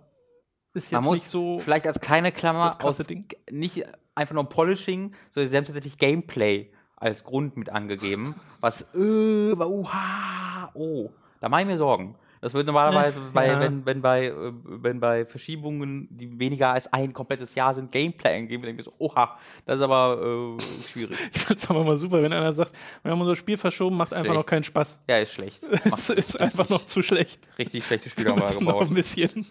[0.73, 1.59] ist jetzt nicht so.
[1.59, 3.27] Vielleicht als kleine Klammer aus Ding.
[3.49, 9.53] nicht einfach nur Polishing, sondern sie haben tatsächlich Gameplay als Grund mit angegeben, was äh,
[9.53, 12.15] uha, oh, da mache ich mir Sorgen.
[12.41, 13.59] Das wird normalerweise, bei, ja.
[13.59, 18.35] wenn, wenn, bei, äh, wenn bei Verschiebungen, die weniger als ein komplettes Jahr sind, Gameplay
[18.35, 21.17] angegeben, denke ich so, oha, das ist aber äh, schwierig.
[21.33, 22.73] Ich finde es aber mal super, wenn einer sagt,
[23.03, 25.03] wir haben unser Spiel verschoben, macht einfach noch keinen Spaß.
[25.09, 25.63] Ja, ist schlecht.
[25.91, 27.49] es ist einfach noch zu schlecht.
[27.57, 28.63] Richtig schlechte Spiele haben wir gebaut.
[28.63, 29.45] noch ein bisschen.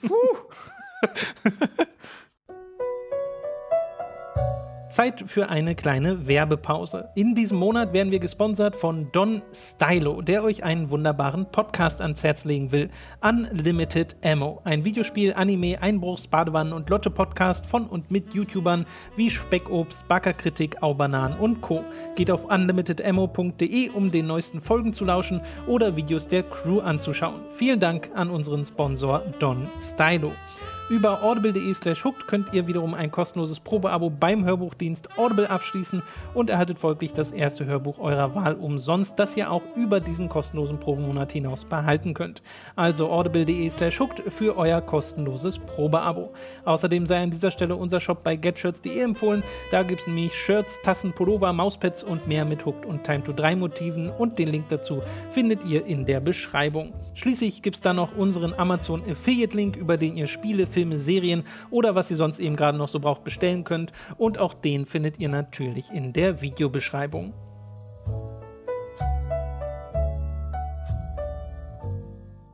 [4.91, 7.11] Zeit für eine kleine Werbepause.
[7.15, 12.23] In diesem Monat werden wir gesponsert von Don Stylo, der euch einen wunderbaren Podcast ans
[12.23, 12.91] Herz legen will.
[13.21, 14.61] Unlimited Ammo.
[14.65, 21.37] Ein Videospiel, Anime, Einbruchs, Badewannen und Lotte-Podcast von und mit YouTubern wie Speckobst, Backerkritik, Aubanan
[21.39, 21.85] und Co.
[22.15, 27.43] Geht auf unlimitedammo.de, um den neuesten Folgen zu lauschen oder Videos der Crew anzuschauen.
[27.55, 30.33] Vielen Dank an unseren Sponsor Don Stylo.
[30.89, 36.49] Über audible.de slash hooked könnt ihr wiederum ein kostenloses Probeabo beim Hörbuchdienst Audible abschließen und
[36.49, 41.33] erhaltet folglich das erste Hörbuch eurer Wahl umsonst, das ihr auch über diesen kostenlosen Probemonat
[41.33, 42.43] hinaus behalten könnt.
[42.75, 46.33] Also audible.de slash hooked für euer kostenloses Probeabo.
[46.65, 49.43] Außerdem sei an dieser Stelle unser Shop bei getshirts.de empfohlen.
[49.71, 53.35] Da gibt es nämlich Shirts, Tassen, Pullover, Mauspads und mehr mit Hooked und Time to
[53.35, 56.95] 3 Motiven und den Link dazu findet ihr in der Beschreibung.
[57.13, 61.43] Schließlich gibt es dann noch unseren Amazon Affiliate Link, über den ihr Spiele, Filme, Serien
[61.71, 63.91] oder was ihr sonst eben gerade noch so braucht bestellen könnt.
[64.17, 67.35] Und auch den findet ihr natürlich in der Videobeschreibung.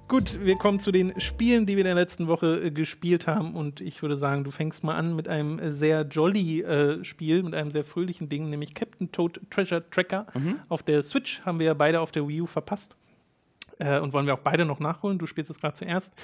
[0.08, 3.54] Gut, wir kommen zu den Spielen, die wir in der letzten Woche äh, gespielt haben.
[3.54, 7.54] Und ich würde sagen, du fängst mal an mit einem sehr jolly äh, Spiel, mit
[7.54, 10.28] einem sehr fröhlichen Ding, nämlich Captain Toad Treasure Tracker.
[10.32, 10.60] Mhm.
[10.70, 12.96] Auf der Switch haben wir ja beide auf der Wii U verpasst.
[13.78, 15.18] Äh, und wollen wir auch beide noch nachholen.
[15.18, 16.14] Du spielst es gerade zuerst.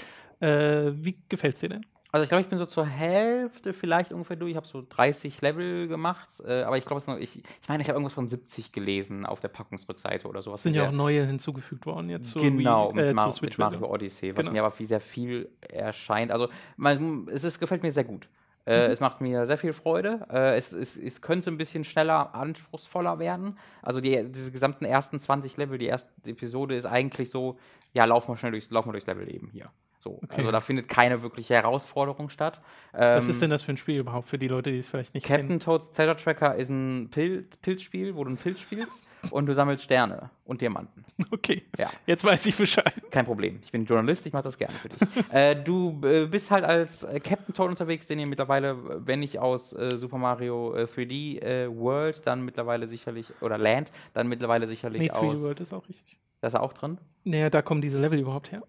[0.40, 1.86] Äh, wie gefällt es dir denn?
[2.12, 4.50] Also ich glaube, ich bin so zur Hälfte vielleicht ungefähr durch.
[4.50, 7.96] Ich habe so 30 Level gemacht, äh, aber ich glaube, ich, ich meine, ich habe
[7.96, 10.64] irgendwas von 70 gelesen auf der Packungsrückseite oder sowas.
[10.64, 12.30] Sind ja auch neue hinzugefügt worden jetzt.
[12.30, 14.52] So genau, wie, äh, mit, Mar mit Mario Odyssey, was genau.
[14.52, 16.32] mir aber wie sehr viel erscheint.
[16.32, 18.28] Also man, es ist, gefällt mir sehr gut.
[18.66, 18.92] Äh, mhm.
[18.92, 20.26] Es macht mir sehr viel Freude.
[20.30, 23.56] Äh, es, es, es, könnte ein bisschen schneller, anspruchsvoller werden.
[23.82, 27.56] Also die, diese gesamten ersten 20 Level, die erste Episode ist eigentlich so,
[27.92, 29.70] ja, laufen wir schnell durchs, laufen wir durchs Level eben hier.
[30.02, 30.38] So, okay.
[30.38, 32.62] Also da findet keine wirkliche Herausforderung statt.
[32.92, 35.12] Was ähm, ist denn das für ein Spiel überhaupt für die Leute, die es vielleicht
[35.12, 35.60] nicht Captain kennen?
[35.60, 39.84] Toads Treasure Tracker ist ein Pilz, Pilzspiel, wo du einen Pilz spielst und du sammelst
[39.84, 41.04] Sterne und Diamanten.
[41.30, 41.90] Okay, ja.
[42.06, 42.94] jetzt weiß ich Bescheid.
[43.10, 43.60] Kein Problem.
[43.62, 44.98] Ich bin Journalist, ich mache das gerne für dich.
[45.32, 49.38] äh, du äh, bist halt als äh, Captain Toad unterwegs, den ihr mittlerweile, wenn nicht
[49.38, 54.66] aus äh, Super Mario 3D äh, äh, World, dann mittlerweile sicherlich, oder Land, dann mittlerweile
[54.66, 55.40] sicherlich nee, aus...
[55.40, 56.18] 3D World ist auch richtig.
[56.40, 56.98] Da ist er auch drin?
[57.24, 58.62] Naja, da kommen diese Level überhaupt her.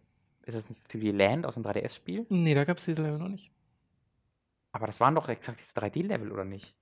[0.56, 2.26] Ist das ein 3D Land aus dem 3DS-Spiel?
[2.30, 3.52] Nee, da gab es diese Level noch nicht.
[4.72, 6.74] Aber das waren doch exakt diese 3D-Level, oder nicht?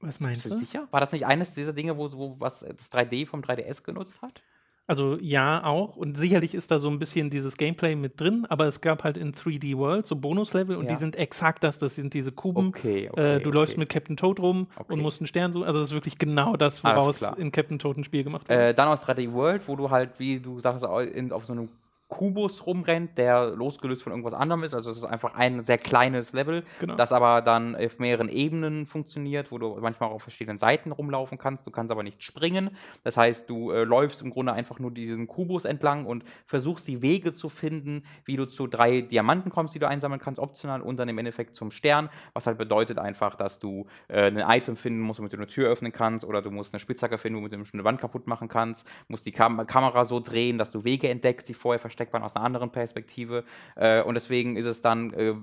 [0.00, 0.58] Was meinst Bist du?
[0.58, 0.88] sicher?
[0.90, 4.42] War das nicht eines dieser Dinge, wo, wo was das 3D vom 3DS genutzt hat?
[4.86, 5.94] Also ja, auch.
[5.94, 9.16] Und sicherlich ist da so ein bisschen dieses Gameplay mit drin, aber es gab halt
[9.16, 10.94] in 3D World so Bonuslevel und ja.
[10.94, 11.78] die sind exakt das.
[11.78, 12.68] Das sind diese Kuben.
[12.68, 13.58] Okay, okay, äh, du okay.
[13.58, 14.92] läufst mit Captain Toad rum okay.
[14.92, 15.68] und musst einen Stern suchen.
[15.68, 18.58] Also das ist wirklich genau das, woraus in Captain Toad ein Spiel gemacht wird.
[18.58, 21.68] Äh, dann aus 3D World, wo du halt, wie du sagst, in, auf so einem
[22.10, 24.74] Kubus rumrennt, der losgelöst von irgendwas anderem ist.
[24.74, 26.96] Also es ist einfach ein sehr kleines Level, genau.
[26.96, 31.38] das aber dann auf mehreren Ebenen funktioniert, wo du manchmal auch auf verschiedenen Seiten rumlaufen
[31.38, 31.66] kannst.
[31.66, 32.70] Du kannst aber nicht springen.
[33.04, 37.00] Das heißt, du äh, läufst im Grunde einfach nur diesen Kubus entlang und versuchst die
[37.00, 40.98] Wege zu finden, wie du zu drei Diamanten kommst, die du einsammeln kannst, optional und
[40.98, 45.00] dann im Endeffekt zum Stern, was halt bedeutet einfach, dass du äh, ein Item finden
[45.00, 47.56] musst, womit du eine Tür öffnen kannst oder du musst eine Spitzhacke finden, womit du
[47.72, 51.48] eine Wand kaputt machen kannst, musst die Kam Kamera so drehen, dass du Wege entdeckst,
[51.48, 53.44] die vorher versteckt versteckt waren aus einer anderen Perspektive.
[53.76, 55.34] Äh, und deswegen ist es dann äh,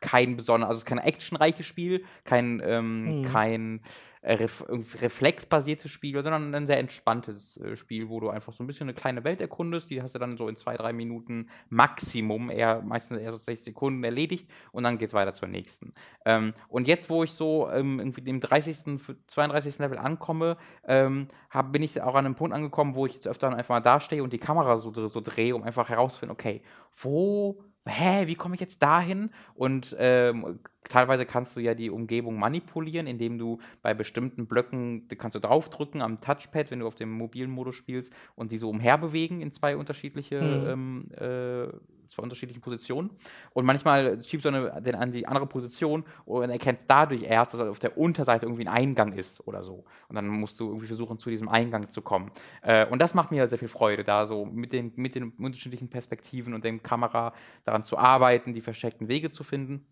[0.00, 3.24] kein besonderes, also es ist kein actionreiches Spiel, kein, ähm, mhm.
[3.24, 3.80] kein
[4.24, 8.88] ref reflexbasiertes Spiel, sondern ein sehr entspanntes äh, Spiel, wo du einfach so ein bisschen
[8.88, 9.90] eine kleine Welt erkundest.
[9.90, 13.64] Die hast du dann so in zwei, drei Minuten Maximum, eher meistens eher so 60
[13.64, 15.92] Sekunden erledigt und dann geht es weiter zur nächsten.
[16.24, 19.78] Ähm, und jetzt, wo ich so ähm, irgendwie im 30., 32.
[19.78, 20.56] Level ankomme,
[20.86, 23.80] ähm, hab, bin ich auch an einem Punkt angekommen, wo ich jetzt öfter einfach mal
[23.80, 26.62] dastehe und die Kamera so, so drehe, um einfach herauszufinden, okay,
[26.96, 29.30] wo hä, wie komme ich jetzt dahin?
[29.54, 35.34] Und ähm, teilweise kannst du ja die Umgebung manipulieren, indem du bei bestimmten Blöcken, kannst
[35.34, 39.40] du draufdrücken am Touchpad, wenn du auf dem mobilen Modus spielst und die so umherbewegen
[39.40, 40.66] in zwei unterschiedliche mhm.
[40.68, 41.68] ähm, äh,
[42.08, 43.10] zwei unterschiedlichen Positionen.
[43.52, 47.60] Und manchmal schiebst du eine, den an die andere Position und erkennst dadurch erst, dass
[47.60, 49.84] auf der Unterseite irgendwie ein Eingang ist oder so.
[50.08, 52.30] Und dann musst du irgendwie versuchen, zu diesem Eingang zu kommen.
[52.62, 55.88] Äh, und das macht mir sehr viel Freude, da so mit den, mit den unterschiedlichen
[55.88, 57.32] Perspektiven und dem Kamera
[57.64, 59.86] daran zu arbeiten, die versteckten Wege zu finden.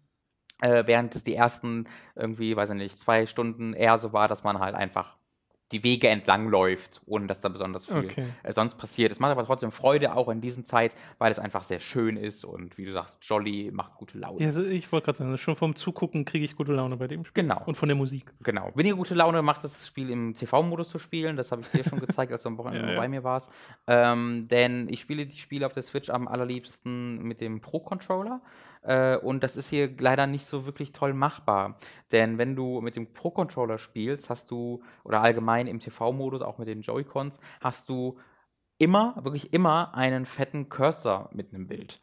[0.63, 4.45] Äh, während es die ersten irgendwie, weiß ich nicht, zwei Stunden eher so war, dass
[4.45, 5.17] man halt einfach
[5.73, 8.27] die Wege entlang läuft, ohne dass da besonders viel okay.
[8.43, 9.11] äh, sonst passiert.
[9.11, 12.45] Es macht aber trotzdem Freude, auch in dieser Zeit, weil es einfach sehr schön ist
[12.45, 14.43] und wie du sagst, Jolly macht gute Laune.
[14.43, 17.43] Ja, ich wollte gerade sagen, schon vom Zugucken kriege ich gute Laune bei dem Spiel.
[17.43, 17.63] Genau.
[17.65, 18.33] Und von der Musik.
[18.43, 18.71] Genau.
[18.75, 21.37] Weniger gute Laune macht das Spiel im TV-Modus zu spielen.
[21.37, 23.01] Das habe ich dir schon gezeigt, als du am Wochenende ja, ja.
[23.01, 23.51] bei mir warst.
[23.87, 28.43] Ähm, denn ich spiele die Spiele auf der Switch am allerliebsten mit dem Pro-Controller.
[28.83, 31.77] Äh, und das ist hier leider nicht so wirklich toll machbar.
[32.11, 36.69] Denn wenn du mit dem Pro-Controller spielst, hast du, oder allgemein im TV-Modus, auch mit
[36.69, 38.19] den Joy-Cons, hast du
[38.79, 42.01] immer, wirklich immer einen fetten Cursor mit einem Bild.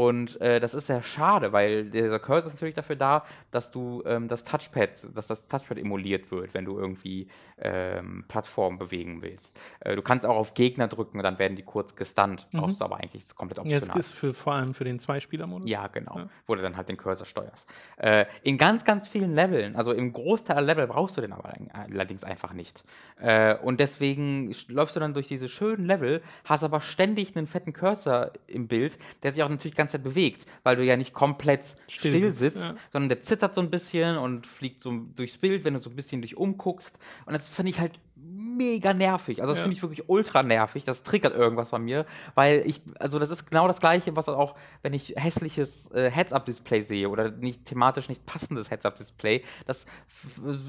[0.00, 4.02] Und äh, das ist sehr schade, weil dieser Cursor ist natürlich dafür da, dass du
[4.06, 9.60] ähm, das Touchpad, dass das Touchpad emuliert wird, wenn du irgendwie ähm, Plattformen bewegen willst.
[9.80, 12.46] Äh, du kannst auch auf Gegner drücken und dann werden die kurz gestunt.
[12.50, 12.60] Mhm.
[12.60, 13.78] Brauchst du aber eigentlich komplett optional.
[13.78, 15.68] Ja, das ist für, vor allem für den Zweispieler-Modus.
[15.68, 16.16] Ja, genau.
[16.16, 16.28] Ja.
[16.46, 17.68] Wo du dann halt den Cursor steuerst.
[17.98, 21.52] Äh, in ganz, ganz vielen Leveln, also im Großteil der Level brauchst du den aber
[21.74, 22.84] allerdings einfach nicht.
[23.20, 27.74] Äh, und deswegen läufst du dann durch diese schönen Level, hast aber ständig einen fetten
[27.74, 31.76] Cursor im Bild, der sich auch natürlich ganze Zeit bewegt, weil du ja nicht komplett
[31.88, 32.74] still, still sitzt, ja.
[32.92, 35.96] sondern der zittert so ein bisschen und fliegt so durchs Bild, wenn du so ein
[35.96, 36.98] bisschen dich umguckst.
[37.26, 39.40] Und das finde ich halt mega nervig.
[39.40, 39.64] Also das ja.
[39.64, 40.84] finde ich wirklich ultra nervig.
[40.84, 44.54] Das triggert irgendwas bei mir, weil ich, also das ist genau das Gleiche, was auch,
[44.82, 49.86] wenn ich hässliches äh, Heads-Up-Display sehe oder nicht thematisch nicht passendes Heads-Up-Display, das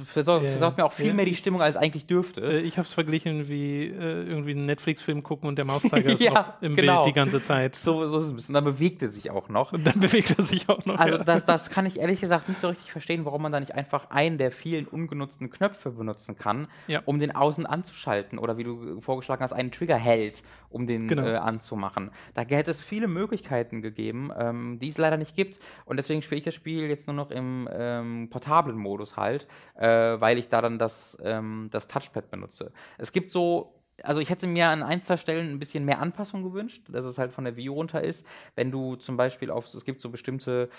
[0.06, 0.74] versorgt, yeah.
[0.76, 1.16] mir auch viel yeah.
[1.16, 2.42] mehr die Stimmung, als eigentlich dürfte.
[2.42, 6.22] Äh, ich habe es verglichen wie äh, irgendwie einen Netflix-Film gucken und der Mauszeiger ist
[6.22, 7.04] ja, im genau.
[7.04, 7.76] Bild die ganze Zeit.
[7.76, 8.56] So, so ist es ein bisschen.
[8.56, 9.74] Und dann bewegt er sich auch noch.
[9.74, 11.00] Und dann bewegt er sich auch noch.
[11.00, 11.24] Also ja.
[11.24, 14.10] das, das kann ich ehrlich gesagt nicht so richtig verstehen, warum man da nicht einfach
[14.10, 17.02] einen der vielen ungenutzten Knöpfe benutzen kann, ja.
[17.06, 21.26] um den außen anzuschalten oder wie du vorgeschlagen hast, einen Trigger hält, um den genau.
[21.26, 22.12] äh, anzumachen.
[22.36, 25.60] Da hätte es viele Möglichkeiten gegeben, ähm, die es leider nicht gibt.
[25.86, 29.88] Und deswegen spiele ich das Spiel jetzt nur noch im ähm, portablen Modus halt, äh,
[29.88, 32.72] weil ich da dann das, ähm, das Touchpad benutze.
[32.98, 33.74] Es gibt so
[34.04, 37.20] also ich hätte mir an ein, zwei Stellen ein bisschen mehr Anpassung gewünscht, dass es
[37.20, 38.26] halt von der Wii runter ist.
[38.56, 40.70] Wenn du zum Beispiel auf, es gibt so bestimmte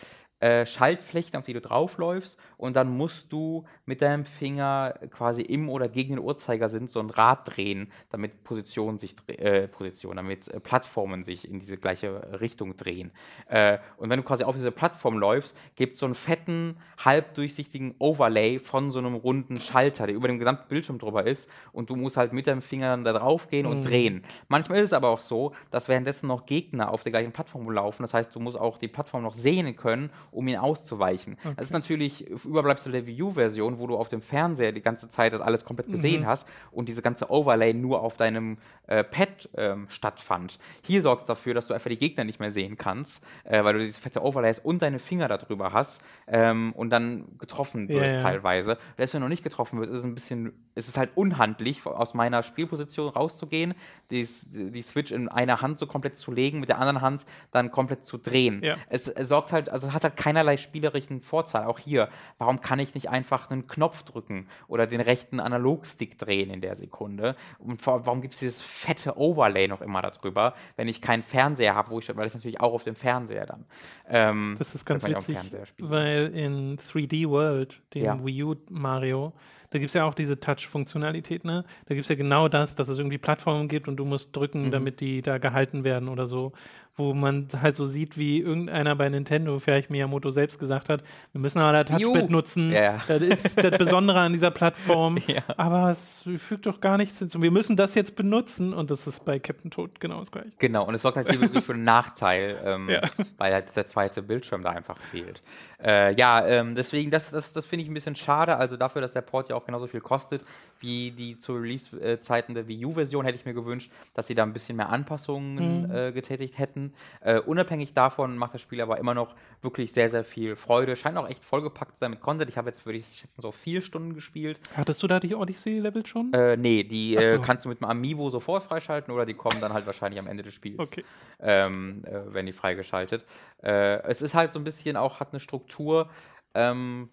[0.42, 5.68] äh, Schaltflächen, auf die du draufläufst und dann musst du mit deinem Finger quasi im
[5.68, 10.58] oder gegen den Uhrzeigersinn so ein Rad drehen, damit Positionen sich äh, Position, damit äh,
[10.58, 13.12] Plattformen sich in diese gleiche Richtung drehen.
[13.46, 17.94] Äh, und wenn du quasi auf diese Plattform läufst, gibt es so einen fetten, halbdurchsichtigen
[18.00, 21.94] Overlay von so einem runden Schalter, der über dem gesamten Bildschirm drüber ist und du
[21.94, 23.72] musst halt mit deinem Finger dann da drauf gehen mhm.
[23.72, 24.24] und drehen.
[24.48, 28.02] Manchmal ist es aber auch so, dass währenddessen noch Gegner auf der gleichen Plattform laufen.
[28.02, 31.36] Das heißt, du musst auch die Plattform noch sehen können um ihn auszuweichen.
[31.44, 31.54] Okay.
[31.56, 35.32] Das ist natürlich Überbleibsel der Wii U-Version, wo du auf dem Fernseher die ganze Zeit
[35.32, 36.26] das alles komplett gesehen mhm.
[36.26, 40.58] hast und diese ganze Overlay nur auf deinem äh, Pad ähm, stattfand.
[40.82, 43.74] Hier sorgt es dafür, dass du einfach die Gegner nicht mehr sehen kannst, äh, weil
[43.74, 48.22] du diese fette Overlays und deine Finger darüber hast ähm, und dann getroffen wirst ja.
[48.22, 48.78] teilweise.
[48.96, 51.84] Selbst wenn du noch nicht getroffen wirst, ist es ein bisschen, ist es halt unhandlich
[51.86, 53.74] aus meiner Spielposition Position rauszugehen,
[54.10, 57.70] die, die Switch in einer Hand so komplett zu legen, mit der anderen Hand dann
[57.70, 58.62] komplett zu drehen.
[58.62, 58.76] Ja.
[58.88, 61.64] Es, es, sorgt halt, also hat halt keinerlei spielerischen Vorteil.
[61.64, 66.50] Auch hier, warum kann ich nicht einfach einen Knopf drücken oder den rechten Analogstick drehen
[66.50, 67.36] in der Sekunde?
[67.58, 71.90] Und warum gibt es dieses fette Overlay noch immer darüber, wenn ich keinen Fernseher habe,
[71.90, 73.64] wo ich, weil ich natürlich auch auf dem Fernseher dann.
[74.08, 75.36] Ähm, das ist ganz witzig,
[75.78, 78.24] weil in 3D World, den ja.
[78.24, 79.32] Wii U Mario,
[79.72, 81.64] da gibt es ja auch diese Touch-Funktionalität, ne?
[81.86, 84.66] Da gibt es ja genau das, dass es irgendwie Plattformen gibt und du musst drücken,
[84.66, 84.70] mhm.
[84.70, 86.52] damit die da gehalten werden oder so
[86.96, 91.02] wo man halt so sieht, wie irgendeiner bei Nintendo, vielleicht Miyamoto selbst gesagt hat,
[91.32, 92.70] wir müssen aber das Touchpad nutzen.
[92.70, 93.00] Ja.
[93.08, 95.18] Das ist das Besondere an dieser Plattform.
[95.32, 95.42] Ja.
[95.56, 97.40] Aber es fügt doch gar nichts hinzu.
[97.40, 100.50] Wir müssen das jetzt benutzen und das ist bei Captain Toad genau das gleiche.
[100.58, 103.00] Genau, und es sorgt halt hier wirklich für einen Nachteil, ähm, ja.
[103.38, 105.42] weil halt der zweite Bildschirm da einfach fehlt.
[105.82, 108.56] Äh, ja, ähm, deswegen, das, das, das finde ich ein bisschen schade.
[108.56, 110.44] Also dafür, dass der Port ja auch genauso viel kostet
[110.82, 114.52] wie die zu Release-Zeiten der Wii U-Version, hätte ich mir gewünscht, dass sie da ein
[114.52, 115.94] bisschen mehr Anpassungen mhm.
[115.94, 116.92] äh, getätigt hätten.
[117.20, 120.96] Äh, unabhängig davon macht das Spiel aber immer noch wirklich sehr, sehr viel Freude.
[120.96, 122.50] Scheint auch echt vollgepackt zu sein mit Content.
[122.50, 124.60] Ich habe jetzt, würde ich schätzen, so vier Stunden gespielt.
[124.76, 126.32] Hattest du da die Odyssey-Level schon?
[126.32, 127.40] Äh, nee, die äh, so.
[127.40, 130.42] kannst du mit dem Amiibo sofort freischalten oder die kommen dann halt wahrscheinlich am Ende
[130.42, 130.80] des Spiels.
[130.80, 131.04] Okay.
[131.40, 133.24] Ähm, äh, werden die freigeschaltet.
[133.62, 136.10] Äh, es ist halt so ein bisschen auch, hat eine Struktur.
[136.54, 137.08] Ähm,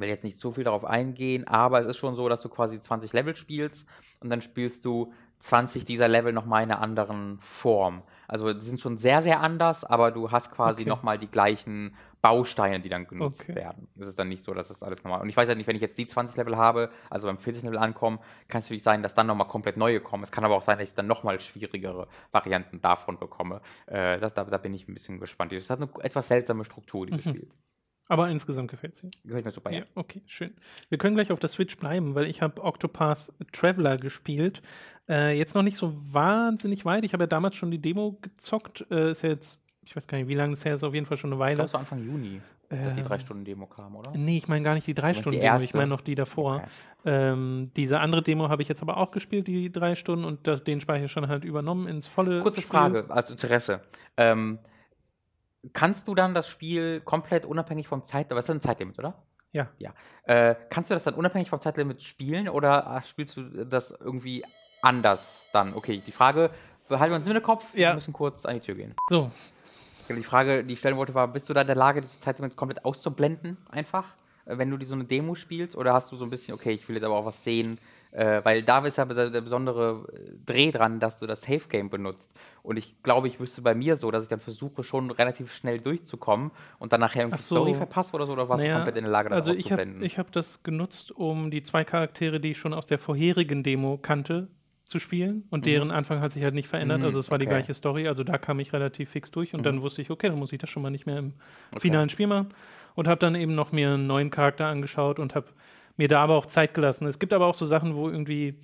[0.00, 2.80] will jetzt nicht so viel darauf eingehen, aber es ist schon so, dass du quasi
[2.80, 3.86] 20 Level spielst
[4.20, 8.02] und dann spielst du 20 dieser Level nochmal in einer anderen Form.
[8.26, 10.88] Also die sind schon sehr, sehr anders, aber du hast quasi okay.
[10.90, 13.54] nochmal die gleichen Bausteine, die dann genutzt okay.
[13.54, 13.86] werden.
[13.98, 15.76] Es ist dann nicht so, dass das alles normal Und ich weiß ja nicht, wenn
[15.76, 18.18] ich jetzt die 20 Level habe, also beim 40 Level ankomme,
[18.48, 20.24] kann es natürlich sein, dass dann nochmal komplett neue kommen.
[20.24, 23.60] Es kann aber auch sein, dass ich dann nochmal schwierigere Varianten davon bekomme.
[23.86, 25.52] Äh, das, da, da, bin ich ein bisschen gespannt.
[25.52, 27.30] Es hat eine etwas seltsame Struktur, dieses mhm.
[27.30, 27.48] Spiel.
[28.08, 29.10] Aber insgesamt gefällt es dir.
[29.24, 29.80] Gefällt mir super, ja.
[29.80, 29.84] ja.
[29.94, 30.54] Okay, schön.
[30.88, 34.62] Wir können gleich auf der Switch bleiben, weil ich habe Octopath Traveler gespielt.
[35.08, 37.04] Äh, jetzt noch nicht so wahnsinnig weit.
[37.04, 38.86] Ich habe ja damals schon die Demo gezockt.
[38.90, 41.06] Äh, ist ja jetzt, ich weiß gar nicht, wie lange es her ist, auf jeden
[41.06, 41.58] Fall schon eine Weile.
[41.58, 42.40] Das war Anfang Juni,
[42.70, 44.12] dass die 3-Stunden-Demo kam, oder?
[44.14, 46.56] Nee, ich meine gar nicht die 3-Stunden-Demo, ich meine noch die davor.
[46.56, 46.66] Okay.
[47.06, 50.64] Ähm, diese andere Demo habe ich jetzt aber auch gespielt, die 3 Stunden, und das,
[50.64, 52.40] den Speicher schon halt übernommen ins volle.
[52.40, 52.70] Kurze Spiel.
[52.70, 53.80] Frage, als Interesse.
[54.16, 54.58] Ähm,
[55.72, 59.22] kannst du dann das Spiel komplett unabhängig vom Zeitlimit, was ist ein Zeitlimit, oder?
[59.52, 59.68] Ja.
[59.78, 59.92] ja.
[60.24, 64.44] Äh, kannst du das dann unabhängig vom Zeitlimit spielen oder spielst du das irgendwie
[64.82, 65.74] anders dann.
[65.74, 66.50] Okay, die Frage
[66.88, 67.74] behalten wir uns im Kopf.
[67.74, 67.90] Ja.
[67.90, 68.94] Wir müssen kurz an die Tür gehen.
[69.08, 69.30] So.
[70.08, 72.38] Die Frage, die ich stellen wollte, war: Bist du da in der Lage, die Zeit
[72.56, 74.14] komplett auszublenden, einfach,
[74.46, 75.76] äh, wenn du die so eine Demo spielst?
[75.76, 77.78] Oder hast du so ein bisschen, okay, ich will jetzt aber auch was sehen,
[78.12, 81.68] äh, weil da ist ja der, der, besondere äh, Dreh dran, dass du das Safe
[81.68, 82.34] Game benutzt.
[82.62, 85.80] Und ich glaube, ich wüsste bei mir so, dass ich dann versuche, schon relativ schnell
[85.80, 87.56] durchzukommen und dann nachher irgendwie so.
[87.56, 90.02] Story verpasst oder so, oder warst naja, du komplett in der Lage, das also auszublenden?
[90.02, 93.62] Ich habe hab das genutzt, um die zwei Charaktere, die ich schon aus der vorherigen
[93.62, 94.48] Demo kannte,
[94.88, 95.64] zu spielen und mhm.
[95.64, 97.00] deren Anfang hat sich halt nicht verändert.
[97.00, 97.44] Mhm, also es war okay.
[97.44, 99.64] die gleiche Story, also da kam ich relativ fix durch und mhm.
[99.64, 101.34] dann wusste ich, okay, dann muss ich das schon mal nicht mehr im
[101.72, 101.80] okay.
[101.80, 102.54] finalen Spiel machen
[102.94, 105.48] und habe dann eben noch mir einen neuen Charakter angeschaut und habe
[105.98, 107.06] mir da aber auch Zeit gelassen.
[107.06, 108.54] Es gibt aber auch so Sachen, wo irgendwie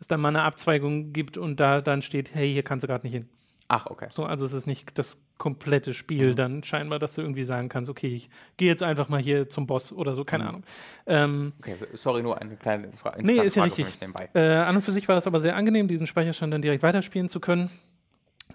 [0.00, 3.04] es dann mal eine Abzweigung gibt und da dann steht, hey, hier kannst du gerade
[3.06, 3.28] nicht hin.
[3.68, 4.06] Ach, okay.
[4.10, 6.36] So, also es ist nicht das komplette Spiel mhm.
[6.36, 9.66] dann scheinbar, dass du irgendwie sagen kannst, okay, ich gehe jetzt einfach mal hier zum
[9.66, 10.48] Boss oder so, keine mhm.
[10.48, 10.64] Ahnung.
[11.06, 13.24] Ähm, okay, sorry, nur eine kleine Frage.
[13.24, 13.86] Nee, ist ja richtig.
[14.34, 17.28] Äh, an und für sich war das aber sehr angenehm, diesen Speicherstand dann direkt weiterspielen
[17.28, 17.70] zu können.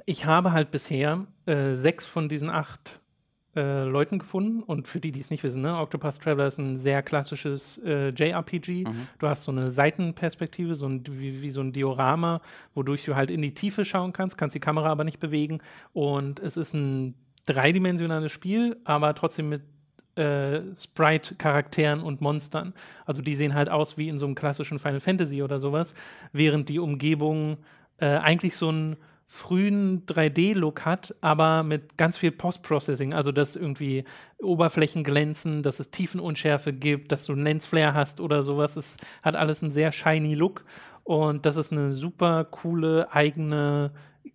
[0.06, 3.01] Ich habe halt bisher äh, sechs von diesen acht
[3.56, 4.64] äh, Leuten gefunden.
[4.64, 8.10] Und für die, die es nicht wissen, ne, Octopath Traveler ist ein sehr klassisches äh,
[8.10, 8.86] JRPG.
[8.86, 9.08] Mhm.
[9.20, 12.42] Du hast so eine Seitenperspektive, so ein, wie, wie, so ein Diorama,
[12.74, 15.60] wodurch du halt in die Tiefe schauen kannst, kannst die Kamera aber nicht bewegen.
[15.94, 19.62] Und es ist ein dreidimensionales Spiel, aber trotzdem mit
[20.16, 22.74] äh, Sprite-Charakteren und Monstern.
[23.06, 25.94] Also die sehen halt aus wie in so einem klassischen Final Fantasy oder sowas,
[26.34, 27.58] während die Umgebung
[27.98, 28.98] äh, eigentlich so ein
[29.34, 34.04] frühen 3D-Look hat, aber mit ganz viel Post-Processing, also dass irgendwie
[34.40, 38.76] Oberflächen glänzen, dass es Tiefenunschärfe gibt, dass du einen Lensflare hast oder sowas.
[38.76, 40.66] Es hat alles einen sehr shiny Look
[41.06, 43.92] und das ist eine super coole eigene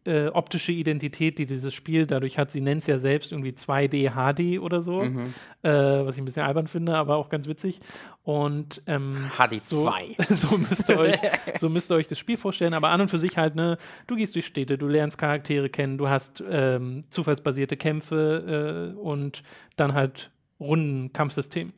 [0.06, 2.50] äh, optische Identität, die dieses Spiel dadurch hat.
[2.50, 5.34] Sie nennt es ja selbst irgendwie 2D HD oder so, mhm.
[5.62, 7.80] äh, was ich ein bisschen albern finde, aber auch ganz witzig.
[8.22, 10.32] Und ähm, HD2.
[10.32, 11.18] So, so, müsst ihr euch,
[11.58, 12.74] so müsst ihr euch das Spiel vorstellen.
[12.74, 15.98] Aber an und für sich halt, ne, du gehst durch Städte, du lernst Charaktere kennen,
[15.98, 19.42] du hast ähm, zufallsbasierte Kämpfe äh, und
[19.76, 20.30] dann halt
[20.60, 21.72] Rundenkampfsystem.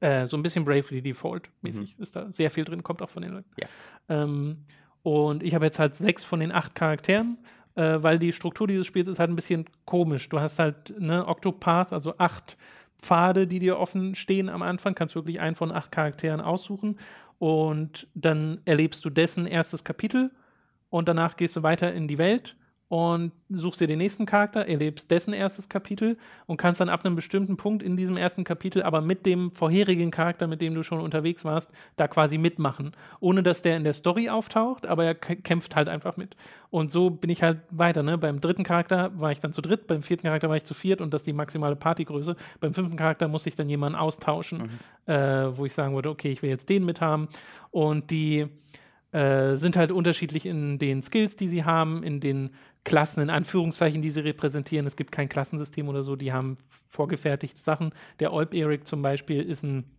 [0.00, 2.02] Äh, so ein bisschen Bravely Default-mäßig mhm.
[2.02, 3.50] ist da sehr viel drin, kommt auch von den Leuten.
[3.58, 3.68] Ja.
[4.08, 4.58] Ähm,
[5.06, 7.38] und ich habe jetzt halt sechs von den acht Charakteren,
[7.76, 10.28] äh, weil die Struktur dieses Spiels ist halt ein bisschen komisch.
[10.28, 12.56] Du hast halt ne Octopath, also acht
[13.00, 16.98] Pfade, die dir offen stehen am Anfang, kannst wirklich einen von acht Charakteren aussuchen.
[17.38, 20.32] Und dann erlebst du dessen erstes Kapitel
[20.90, 22.56] und danach gehst du weiter in die Welt
[22.88, 26.16] und suchst dir den nächsten Charakter, erlebst dessen erstes Kapitel
[26.46, 30.12] und kannst dann ab einem bestimmten Punkt in diesem ersten Kapitel aber mit dem vorherigen
[30.12, 32.92] Charakter, mit dem du schon unterwegs warst, da quasi mitmachen.
[33.18, 36.36] Ohne dass der in der Story auftaucht, aber er kämpft halt einfach mit.
[36.70, 38.04] Und so bin ich halt weiter.
[38.04, 38.18] Ne?
[38.18, 41.00] Beim dritten Charakter war ich dann zu dritt, beim vierten Charakter war ich zu viert
[41.00, 42.36] und das ist die maximale Partygröße.
[42.60, 44.70] Beim fünften Charakter musste ich dann jemanden austauschen,
[45.06, 45.12] mhm.
[45.12, 47.26] äh, wo ich sagen würde, okay, ich will jetzt den mithaben.
[47.72, 48.46] Und die
[49.12, 52.50] äh, sind halt unterschiedlich in den Skills, die sie haben, in den
[52.86, 54.86] Klassen in Anführungszeichen, die sie repräsentieren.
[54.86, 56.56] Es gibt kein Klassensystem oder so, die haben
[56.86, 57.90] vorgefertigte Sachen.
[58.20, 59.90] Der Olp Eric zum Beispiel ist ein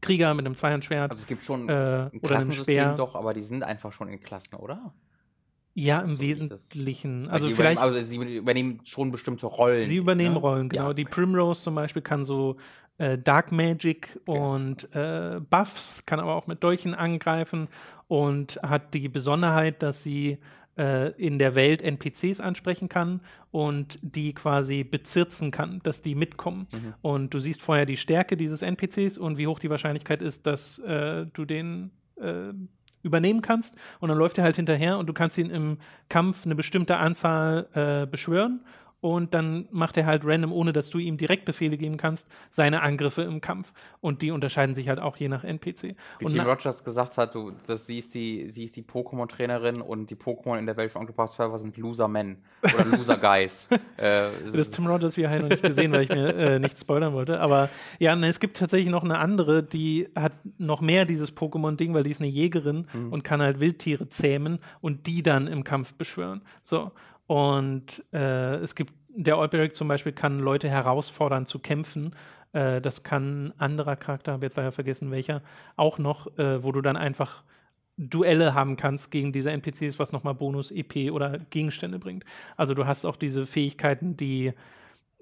[0.00, 1.12] Krieger mit einem Zweihandschwert.
[1.12, 4.56] Also es gibt schon äh, ein Klassensystem doch, aber die sind einfach schon in Klassen,
[4.56, 4.92] oder?
[5.74, 7.30] Ja, im so Wesentlichen.
[7.30, 7.80] Also vielleicht.
[7.80, 9.86] Also sie übernehmen schon bestimmte Rollen.
[9.86, 10.40] Sie übernehmen ne?
[10.40, 10.82] Rollen, genau.
[10.82, 10.96] Ja, okay.
[10.96, 12.56] Die Primrose zum Beispiel kann so
[12.98, 14.40] äh, Dark Magic okay.
[14.40, 17.68] und äh, Buffs, kann aber auch mit Dolchen angreifen
[18.08, 20.38] und hat die Besonderheit, dass sie
[20.78, 23.20] äh, in der Welt NPCs ansprechen kann
[23.50, 26.66] und die quasi bezirzen kann, dass die mitkommen.
[26.72, 26.94] Mhm.
[27.02, 30.78] Und du siehst vorher die Stärke dieses NPCs und wie hoch die Wahrscheinlichkeit ist, dass
[30.80, 32.52] äh, du den äh,
[33.02, 33.76] übernehmen kannst.
[34.00, 37.68] Und dann läuft er halt hinterher und du kannst ihn im Kampf eine bestimmte Anzahl
[37.74, 38.60] äh, beschwören
[39.04, 42.80] und dann macht er halt random, ohne dass du ihm direkt Befehle geben kannst, seine
[42.80, 43.74] Angriffe im Kampf.
[44.00, 45.94] Und die unterscheiden sich halt auch je nach NPC.
[46.20, 50.08] Wie Tim Rogers gesagt hat, du, das, sie ist die, sie ist die Pokémon-Trainerin und
[50.08, 53.68] die Pokémon in der Welt von Octopath Traveler sind Loser Men oder Loser Guys.
[53.98, 57.12] äh, das Tim Rogers wir halt noch nicht gesehen, weil ich mir äh, nicht spoilern
[57.12, 57.40] wollte.
[57.40, 61.92] Aber ja, ne, es gibt tatsächlich noch eine andere, die hat noch mehr dieses Pokémon-Ding,
[61.92, 63.12] weil die ist eine Jägerin mhm.
[63.12, 66.40] und kann halt Wildtiere zähmen und die dann im Kampf beschwören.
[66.62, 66.90] So.
[67.26, 72.14] Und äh, es gibt, der Olberic zum Beispiel kann Leute herausfordern zu kämpfen.
[72.52, 75.42] Äh, das kann ein anderer Charakter, habe jetzt leider vergessen welcher,
[75.76, 77.42] auch noch, äh, wo du dann einfach
[77.96, 82.24] Duelle haben kannst gegen diese NPCs, was nochmal Bonus, EP oder Gegenstände bringt.
[82.56, 84.52] Also du hast auch diese Fähigkeiten, die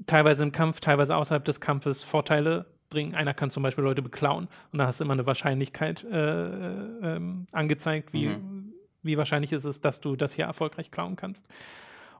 [0.06, 3.14] teilweise im Kampf, teilweise außerhalb des Kampfes Vorteile bringen.
[3.14, 7.46] Einer kann zum Beispiel Leute beklauen und da hast du immer eine Wahrscheinlichkeit äh, ähm,
[7.52, 8.72] angezeigt, wie, mhm.
[9.02, 11.46] wie wahrscheinlich ist es, dass du das hier erfolgreich klauen kannst.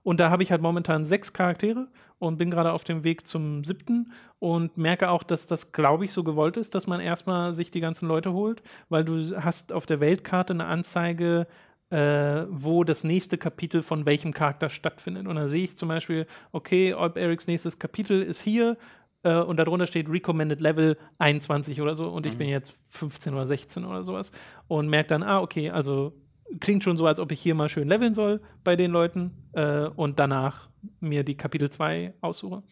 [0.02, 1.88] Und da habe ich halt momentan sechs Charaktere
[2.18, 6.12] und bin gerade auf dem Weg zum siebten und merke auch, dass das, glaube ich,
[6.12, 9.86] so gewollt ist, dass man erstmal sich die ganzen Leute holt, weil du hast auf
[9.86, 11.46] der Weltkarte eine Anzeige,
[11.90, 15.26] äh, wo das nächste Kapitel von welchem Charakter stattfindet.
[15.26, 18.76] Und da sehe ich zum Beispiel, okay, Olp Erics nächstes Kapitel ist hier,
[19.24, 22.38] äh, und darunter steht Recommended Level 21 oder so und ich mhm.
[22.38, 24.32] bin jetzt 15 oder 16 oder sowas
[24.68, 26.12] und merke dann, ah, okay, also
[26.60, 29.86] klingt schon so, als ob ich hier mal schön leveln soll bei den Leuten äh,
[29.88, 30.68] und danach
[31.00, 32.62] mir die Kapitel 2 aussuche.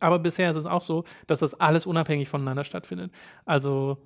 [0.00, 3.12] Aber bisher ist es auch so, dass das alles unabhängig voneinander stattfindet.
[3.44, 3.98] Also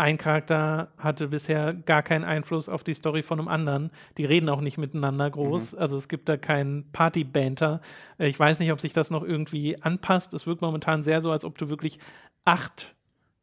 [0.00, 3.90] ein Charakter hatte bisher gar keinen Einfluss auf die Story von einem anderen.
[4.16, 5.74] Die reden auch nicht miteinander groß.
[5.74, 5.78] Mhm.
[5.78, 7.82] Also es gibt da keinen Party-Banter.
[8.16, 10.32] Ich weiß nicht, ob sich das noch irgendwie anpasst.
[10.32, 11.98] Es wirkt momentan sehr so, als ob du wirklich
[12.46, 12.96] acht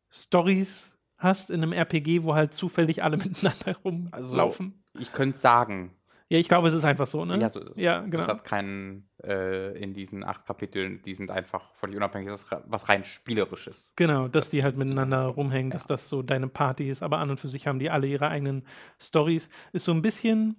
[0.09, 4.73] Stories hast in einem RPG, wo halt zufällig alle miteinander rumlaufen.
[4.73, 5.91] Also ich könnte sagen.
[6.29, 7.39] Ja, ich glaube, es ist einfach so, ne?
[7.39, 7.77] Ja, so ist es.
[7.77, 8.23] Ja, genau.
[8.23, 12.49] Es hat keinen, äh, in diesen acht Kapiteln, die sind einfach völlig unabhängig, das ist
[12.65, 13.93] was rein Spielerisches.
[13.95, 15.75] Genau, dass die halt miteinander rumhängen, ja.
[15.75, 18.27] dass das so deine Party ist, aber an und für sich haben die alle ihre
[18.27, 18.65] eigenen
[18.99, 19.49] Stories.
[19.71, 20.57] Ist so ein bisschen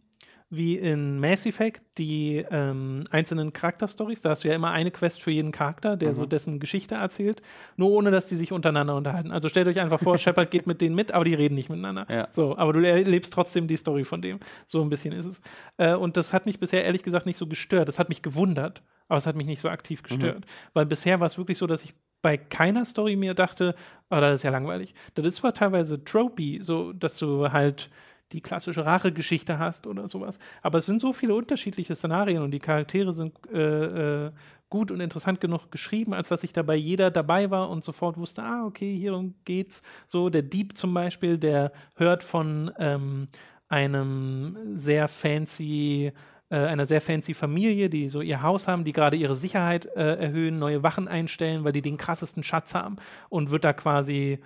[0.51, 4.23] wie in Mass Effect die ähm, einzelnen Charakterstories.
[4.23, 6.15] Da hast du ja immer eine Quest für jeden Charakter, der mhm.
[6.15, 7.43] so dessen Geschichte erzählt,
[7.77, 9.31] nur ohne dass die sich untereinander unterhalten.
[9.31, 12.07] Also stellt euch einfach vor, Shepard geht mit denen mit, aber die reden nicht miteinander.
[12.09, 12.29] Ja.
[12.33, 14.39] So, aber du erlebst trotzdem die Story von dem.
[14.67, 15.41] So ein bisschen ist es.
[15.77, 17.89] Äh, und das hat mich bisher ehrlich gesagt nicht so gestört.
[17.89, 20.41] Das hat mich gewundert, aber es hat mich nicht so aktiv gestört.
[20.41, 20.71] Mhm.
[20.73, 23.75] Weil bisher war es wirklich so, dass ich bei keiner Story mir dachte,
[24.11, 24.95] oh, das ist ja langweilig.
[25.15, 27.91] Das ist zwar teilweise tropey, so dass du halt
[28.33, 30.39] die klassische Rachegeschichte hast oder sowas.
[30.63, 34.33] Aber es sind so viele unterschiedliche Szenarien und die Charaktere sind äh, äh,
[34.71, 38.43] gut und interessant genug geschrieben, als dass ich dabei jeder dabei war und sofort wusste,
[38.43, 39.83] ah, okay, hierum geht's.
[40.07, 43.29] So, der Dieb zum Beispiel, der hört von ähm,
[43.69, 46.13] einem sehr fancy
[46.51, 50.15] äh, einer sehr fancy Familie, die so ihr Haus haben, die gerade ihre Sicherheit äh,
[50.17, 52.97] erhöhen, neue Wachen einstellen, weil die den krassesten Schatz haben
[53.29, 54.39] und wird da quasi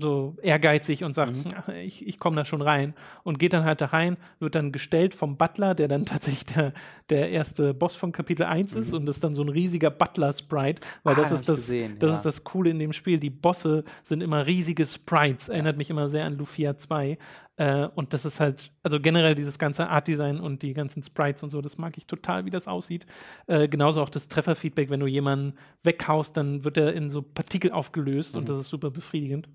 [0.00, 1.74] so ehrgeizig und sagt, mhm.
[1.74, 5.14] ich, ich komme da schon rein und geht dann halt da rein, wird dann gestellt
[5.14, 6.72] vom Butler, der dann tatsächlich der,
[7.10, 8.80] der erste Boss von Kapitel 1 mhm.
[8.80, 12.10] ist und ist dann so ein riesiger Butler-Sprite, weil ah, das, ist das, gesehen, das
[12.10, 12.16] ja.
[12.16, 13.20] ist das Coole in dem Spiel.
[13.20, 17.18] Die Bosse sind immer riesige Sprites, erinnert mich immer sehr an Lufia 2
[17.56, 21.50] äh, und das ist halt, also generell dieses ganze Art-Design und die ganzen Sprites und
[21.50, 23.06] so, das mag ich total, wie das aussieht.
[23.46, 27.70] Äh, genauso auch das Trefferfeedback, wenn du jemanden weghaust, dann wird er in so Partikel
[27.72, 28.40] aufgelöst mhm.
[28.40, 29.48] und das ist super befriedigend.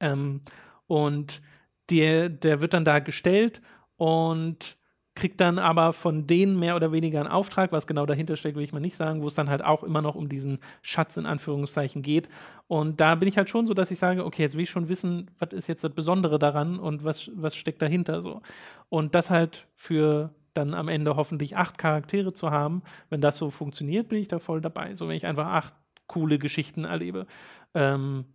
[0.00, 0.42] Ähm,
[0.86, 1.42] und
[1.90, 3.60] der, der wird dann da gestellt
[3.96, 4.76] und
[5.16, 8.62] kriegt dann aber von denen mehr oder weniger einen Auftrag, was genau dahinter steckt, will
[8.62, 11.26] ich mal nicht sagen, wo es dann halt auch immer noch um diesen Schatz in
[11.26, 12.28] Anführungszeichen geht.
[12.68, 14.88] Und da bin ich halt schon so, dass ich sage, okay, jetzt will ich schon
[14.88, 18.42] wissen, was ist jetzt das Besondere daran und was, was steckt dahinter so.
[18.90, 23.50] Und das halt für dann am Ende hoffentlich acht Charaktere zu haben, wenn das so
[23.50, 24.94] funktioniert, bin ich da voll dabei.
[24.94, 25.74] So, wenn ich einfach acht
[26.06, 27.26] coole Geschichten erlebe.
[27.74, 28.26] Ähm,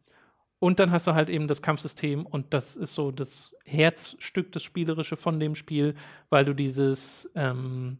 [0.62, 4.62] und dann hast du halt eben das Kampfsystem und das ist so das Herzstück, das
[4.62, 5.95] Spielerische von dem Spiel,
[6.30, 7.97] weil du dieses, ähm,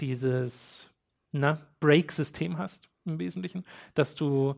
[0.00, 0.90] dieses
[1.80, 4.54] Break-System hast im Wesentlichen, dass du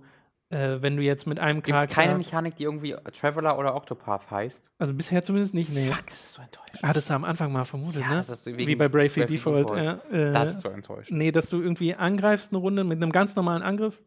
[0.50, 1.86] äh, wenn du jetzt mit einem Charakter.
[1.86, 4.70] Gibt keine Mechanik, die irgendwie Traveler oder Octopath heißt?
[4.78, 5.86] Also bisher zumindest nicht, nee.
[5.86, 6.82] Fuck, das ist so enttäuschend.
[6.82, 8.24] Hattest du am Anfang mal vermutet, ja, ne?
[8.44, 9.70] Wie bei Bravely Default.
[9.70, 10.12] Default.
[10.12, 11.18] Äh, das ist so enttäuschend.
[11.18, 14.00] Nee, dass du irgendwie angreifst eine Runde mit einem ganz normalen Angriff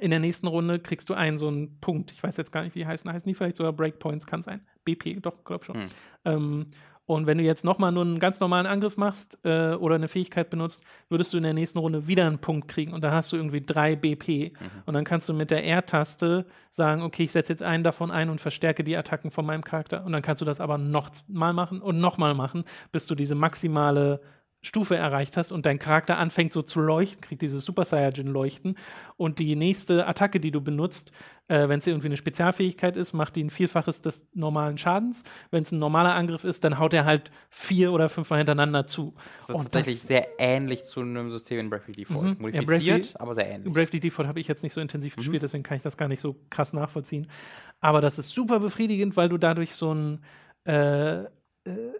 [0.00, 2.12] in der nächsten Runde kriegst du einen so einen Punkt.
[2.12, 3.10] Ich weiß jetzt gar nicht, wie die heißen.
[3.10, 4.26] Heißen die vielleicht sogar Breakpoints?
[4.26, 4.60] Kann sein.
[4.84, 5.82] BP, doch, glaub schon.
[5.82, 5.88] Hm.
[6.24, 6.66] Ähm,
[7.06, 10.48] und wenn du jetzt nochmal nur einen ganz normalen Angriff machst äh, oder eine Fähigkeit
[10.48, 13.36] benutzt, würdest du in der nächsten Runde wieder einen Punkt kriegen und dann hast du
[13.36, 14.52] irgendwie drei BP.
[14.52, 14.82] Mhm.
[14.86, 18.30] Und dann kannst du mit der R-Taste sagen, okay, ich setze jetzt einen davon ein
[18.30, 20.04] und verstärke die Attacken von meinem Charakter.
[20.04, 23.34] Und dann kannst du das aber noch mal machen und nochmal machen, bis du diese
[23.34, 24.22] maximale
[24.64, 28.76] Stufe erreicht hast und dein Charakter anfängt so zu leuchten, kriegt dieses Super Saiyajin leuchten
[29.16, 31.12] und die nächste Attacke, die du benutzt,
[31.48, 35.24] äh, wenn es irgendwie eine Spezialfähigkeit ist, macht die ein Vielfaches des normalen Schadens.
[35.50, 39.14] Wenn es ein normaler Angriff ist, dann haut er halt vier oder fünfmal hintereinander zu.
[39.40, 42.24] Das ist und tatsächlich das, sehr ähnlich zu einem System in Bravely Default.
[42.24, 42.36] Mhm.
[42.40, 43.72] Modifiziert, ja, aber sehr ähnlich.
[43.72, 45.20] Bravely Default habe ich jetzt nicht so intensiv mhm.
[45.20, 47.28] gespielt, deswegen kann ich das gar nicht so krass nachvollziehen.
[47.80, 50.24] Aber das ist super befriedigend, weil du dadurch so ein
[50.66, 51.28] äh, äh,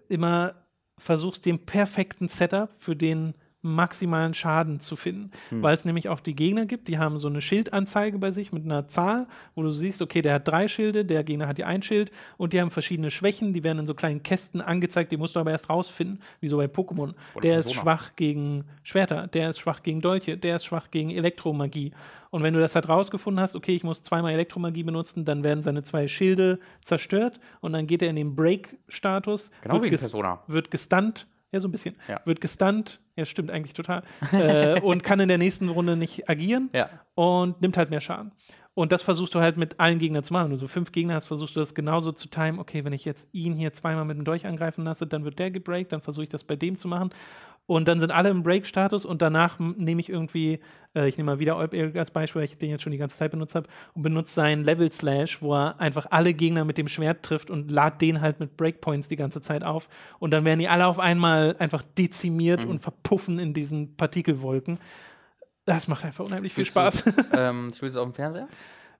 [0.09, 0.55] immer
[0.99, 3.35] versuchst, den perfekten Setup für den
[3.65, 5.31] maximalen Schaden zu finden.
[5.49, 5.63] Hm.
[5.63, 8.65] Weil es nämlich auch die Gegner gibt, die haben so eine Schildanzeige bei sich mit
[8.65, 11.83] einer Zahl, wo du siehst, okay, der hat drei Schilde, der Gegner hat die ein
[11.83, 15.35] Schild und die haben verschiedene Schwächen, die werden in so kleinen Kästen angezeigt, die musst
[15.35, 17.15] du aber erst rausfinden, wie so bei Pokémon.
[17.43, 21.93] Der ist schwach gegen Schwerter, der ist schwach gegen Dolche, der ist schwach gegen Elektromagie.
[22.31, 25.63] Und wenn du das halt rausgefunden hast, okay, ich muss zweimal Elektromagie benutzen, dann werden
[25.63, 29.51] seine zwei Schilde zerstört und dann geht er in den Break-Status.
[29.63, 30.43] Genau wie Persona.
[30.49, 31.95] Wird gestunt ja, so ein bisschen.
[32.09, 32.21] Ja.
[32.25, 34.03] Wird gestunt, ja, stimmt eigentlich total.
[34.33, 36.89] äh, und kann in der nächsten Runde nicht agieren ja.
[37.15, 38.33] und nimmt halt mehr Schaden.
[38.75, 40.47] Und das versuchst du halt mit allen Gegnern zu machen.
[40.47, 42.59] Wenn du so fünf Gegner hast, versuchst du das genauso zu timen.
[42.59, 45.53] Okay, wenn ich jetzt ihn hier zweimal mit dem Dolch angreifen lasse, dann wird der
[45.53, 47.11] gebreakt, dann versuche ich das bei dem zu machen.
[47.67, 50.61] Und dann sind alle im Break-Status und danach nehme ich irgendwie,
[50.95, 53.17] äh, ich nehme mal wieder Olp als Beispiel, weil ich den jetzt schon die ganze
[53.17, 57.23] Zeit benutzt habe, und benutze seinen Level-Slash, wo er einfach alle Gegner mit dem Schwert
[57.23, 59.89] trifft und lad den halt mit Breakpoints die ganze Zeit auf.
[60.19, 62.73] Und dann werden die alle auf einmal einfach dezimiert mhm.
[62.73, 64.79] und verpuffen in diesen Partikelwolken.
[65.65, 67.05] Das macht einfach unheimlich viel Spaß.
[67.05, 68.49] Du, ähm, spielst du auf dem Fernseher?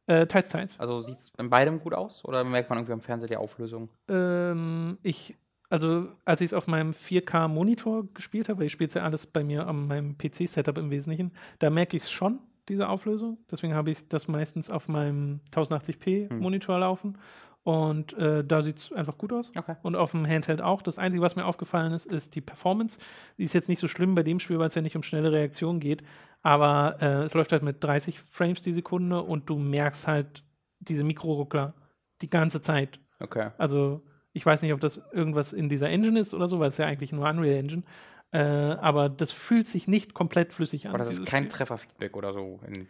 [0.07, 0.81] Äh, teils, teils.
[0.81, 3.89] Also sieht es in beidem gut aus oder merkt man irgendwie am Fernseher die Auflösung?
[4.09, 5.37] Ähm, ich
[5.75, 9.43] also als ich es auf meinem 4K-Monitor gespielt habe, weil ich spiele ja alles bei
[9.43, 13.39] mir an meinem PC-Setup im Wesentlichen, da merke ich es schon, diese Auflösung.
[13.51, 16.81] Deswegen habe ich das meistens auf meinem 1080p-Monitor hm.
[16.81, 17.19] laufen.
[17.65, 19.51] Und äh, da sieht es einfach gut aus.
[19.57, 19.75] Okay.
[19.83, 20.81] Und auf dem Handheld auch.
[20.81, 23.01] Das Einzige, was mir aufgefallen ist, ist die Performance.
[23.37, 25.33] Die ist jetzt nicht so schlimm bei dem Spiel, weil es ja nicht um schnelle
[25.33, 26.05] Reaktion geht.
[26.43, 30.45] Aber äh, es läuft halt mit 30 Frames die Sekunde und du merkst halt
[30.79, 31.75] diese Mikroruckler
[32.23, 33.01] die ganze Zeit.
[33.19, 33.51] Okay.
[33.59, 34.03] Also
[34.35, 36.87] ich weiß nicht, ob das irgendwas in dieser Engine ist oder so, weil es ja
[36.87, 37.85] eigentlich nur Unreal Engine.
[38.33, 40.95] Äh, aber das fühlt sich nicht komplett flüssig an.
[40.95, 42.89] Aber das ist kein Trefferfeedback oder so in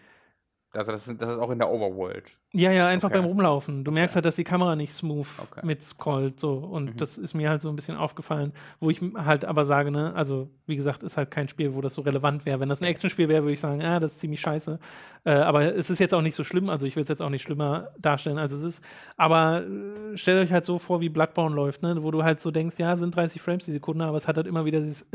[0.77, 2.25] also das ist, das ist auch in der Overworld.
[2.53, 3.19] Ja, ja, einfach okay.
[3.19, 3.85] beim Rumlaufen.
[3.85, 4.01] Du okay.
[4.01, 5.61] merkst halt, dass die Kamera nicht smooth okay.
[5.65, 6.39] mitscrollt.
[6.39, 6.55] So.
[6.55, 6.97] Und mhm.
[6.97, 10.49] das ist mir halt so ein bisschen aufgefallen, wo ich halt aber sage, ne, also
[10.67, 12.61] wie gesagt, ist halt kein Spiel, wo das so relevant wäre.
[12.61, 14.79] Wenn das ein Actionspiel wäre, würde ich sagen, ja, das ist ziemlich scheiße.
[15.25, 17.31] Äh, aber es ist jetzt auch nicht so schlimm, also ich will es jetzt auch
[17.31, 18.85] nicht schlimmer darstellen, als es ist.
[19.17, 22.03] Aber äh, stellt euch halt so vor, wie Bloodborne läuft, ne?
[22.03, 24.47] wo du halt so denkst, ja, sind 30 Frames die Sekunde, aber es hat halt
[24.47, 25.09] immer wieder dieses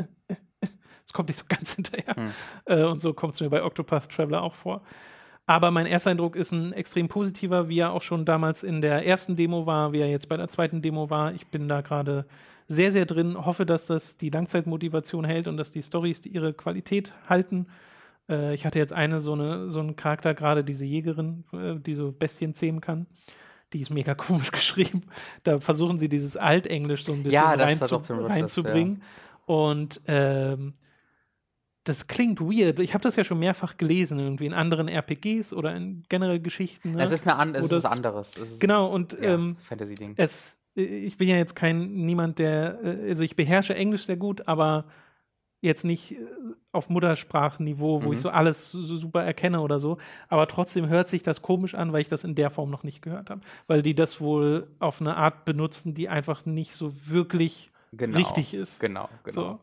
[1.09, 2.15] es kommt nicht so ganz hinterher.
[2.17, 2.31] Mhm.
[2.65, 4.81] Äh, und so kommt es mir bei Octopath Traveler auch vor.
[5.49, 9.35] Aber mein Ersteindruck ist ein extrem positiver, wie er auch schon damals in der ersten
[9.35, 11.33] Demo war, wie er jetzt bei der zweiten Demo war.
[11.33, 12.27] Ich bin da gerade
[12.67, 16.53] sehr, sehr drin, hoffe, dass das die Langzeitmotivation hält und dass die Stories die ihre
[16.53, 17.65] Qualität halten.
[18.29, 21.95] Äh, ich hatte jetzt eine so, eine, so einen Charakter, gerade diese Jägerin, äh, die
[21.95, 23.07] so Bestien zähmen kann.
[23.73, 25.01] Die ist mega komisch geschrieben.
[25.41, 29.01] Da versuchen sie dieses Altenglisch so ein bisschen ja, reinzu reinzubringen.
[29.01, 29.55] Ja.
[29.55, 30.75] Und ähm,
[31.89, 32.79] das klingt weird.
[32.79, 36.93] Ich habe das ja schon mehrfach gelesen, irgendwie in anderen RPGs oder in generell Geschichten.
[36.93, 37.03] Ne?
[37.03, 38.37] Es ist, eine an, es ist was anderes.
[38.37, 40.13] Ist, genau, und ja, ähm, Fantasy-Ding.
[40.15, 44.47] Es, ich bin ja jetzt kein niemand, der, äh, also ich beherrsche Englisch sehr gut,
[44.47, 44.85] aber
[45.61, 46.17] jetzt nicht äh,
[46.71, 48.13] auf Muttersprachenniveau, wo mhm.
[48.13, 49.97] ich so alles super erkenne oder so.
[50.27, 53.01] Aber trotzdem hört sich das komisch an, weil ich das in der Form noch nicht
[53.01, 53.41] gehört habe.
[53.67, 58.53] Weil die das wohl auf eine Art benutzen, die einfach nicht so wirklich genau, richtig
[58.53, 58.79] ist.
[58.79, 59.41] Genau, genau.
[59.41, 59.59] So.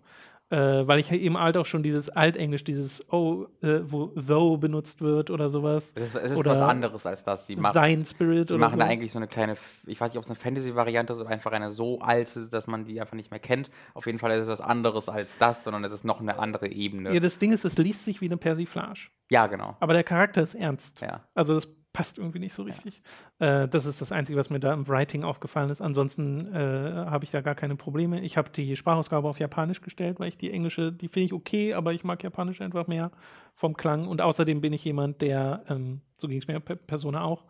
[0.49, 5.01] Äh, weil ich eben halt auch schon dieses Altenglisch, dieses Oh, äh, wo though benutzt
[5.01, 5.93] wird oder sowas.
[5.97, 7.47] Es ist, es ist oder was anderes als das.
[7.47, 8.79] Sie machen, Thine Spirit sie machen so.
[8.79, 11.51] da eigentlich so eine kleine, ich weiß nicht, ob es eine Fantasy-Variante ist oder einfach
[11.51, 13.71] eine so alte, dass man die einfach nicht mehr kennt.
[13.95, 16.69] Auf jeden Fall ist es was anderes als das, sondern es ist noch eine andere
[16.69, 17.13] Ebene.
[17.13, 19.09] Ja, das Ding ist, es liest sich wie eine Persiflage.
[19.31, 19.77] Ja, genau.
[19.81, 21.01] Aber der Charakter ist ernst.
[21.01, 21.25] Ja.
[21.35, 21.67] Also das
[21.97, 23.01] passt irgendwie nicht so richtig.
[23.41, 23.63] Ja.
[23.63, 25.81] Äh, das ist das Einzige, was mir da im Writing aufgefallen ist.
[25.81, 26.59] Ansonsten äh,
[27.07, 28.21] habe ich da gar keine Probleme.
[28.21, 31.73] Ich habe die Sprachausgabe auf Japanisch gestellt, weil ich die englische, die finde ich okay,
[31.73, 33.13] aber ich mag Japanisch einfach mehr
[33.55, 34.07] vom Klang.
[34.09, 37.47] Und außerdem bin ich jemand, der, ähm, so ging es mir per Persona auch,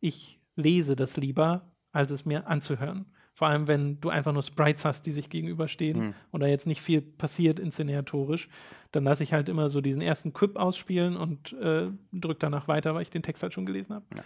[0.00, 3.11] ich lese das lieber, als es mir anzuhören.
[3.34, 6.14] Vor allem, wenn du einfach nur Sprites hast, die sich gegenüberstehen mhm.
[6.32, 8.48] und da jetzt nicht viel passiert inszenatorisch,
[8.92, 12.94] dann lasse ich halt immer so diesen ersten Quip ausspielen und äh, drücke danach weiter,
[12.94, 14.04] weil ich den Text halt schon gelesen habe.
[14.14, 14.22] Ja.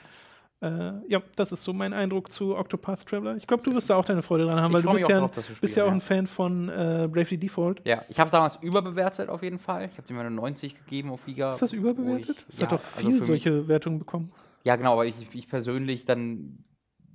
[0.62, 3.36] Äh, ja, das ist so mein Eindruck zu Octopath Traveler.
[3.36, 5.20] Ich glaube, du wirst da auch deine Freude dran haben, ich weil du bist ja,
[5.20, 7.82] drauf, spielen, bist ja auch ein Fan von äh, Bravely Default.
[7.86, 9.90] Ja, ich habe es damals überbewertet auf jeden Fall.
[9.92, 11.50] Ich habe dir mal eine 90 gegeben auf Liga.
[11.50, 12.46] Ist das überbewertet?
[12.48, 14.32] Es ja, hat doch also viel also solche Wertungen bekommen.
[14.64, 16.64] Ja, genau, aber ich, ich persönlich dann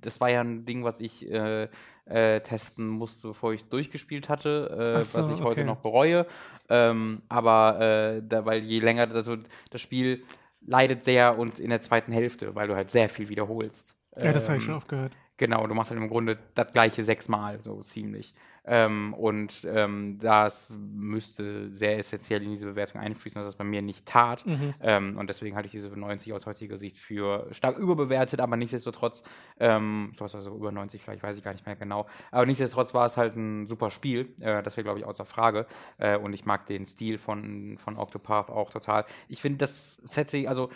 [0.02, 1.68] das war ja ein Ding, was ich äh,
[2.06, 5.44] äh, testen musste, bevor ich es durchgespielt hatte, äh, so, was ich okay.
[5.44, 6.26] heute noch bereue.
[6.68, 9.36] Ähm, aber äh, da, weil je länger, also
[9.70, 10.24] das Spiel
[10.66, 13.94] leidet sehr und in der zweiten Hälfte, weil du halt sehr viel wiederholst.
[14.20, 15.12] Ja, das habe ich schon oft gehört.
[15.38, 18.34] Genau, du machst halt im Grunde das gleiche sechsmal, so ziemlich.
[18.64, 23.82] Ähm, und ähm, das müsste sehr essentiell in diese Bewertung einfließen, was das bei mir
[23.82, 24.46] nicht tat.
[24.46, 24.74] Mhm.
[24.80, 29.22] Ähm, und deswegen halte ich diese 90 aus heutiger Sicht für stark überbewertet, aber nichtsdestotrotz,
[29.58, 32.06] ähm, ich glaube, es war so über 90, vielleicht weiß ich gar nicht mehr genau.
[32.30, 34.34] Aber nichtsdestotrotz war es halt ein super Spiel.
[34.40, 35.66] Äh, das wäre, glaube ich, außer Frage.
[35.98, 39.04] Äh, und ich mag den Stil von, von Octopath auch total.
[39.28, 40.70] Ich finde, das Setting, also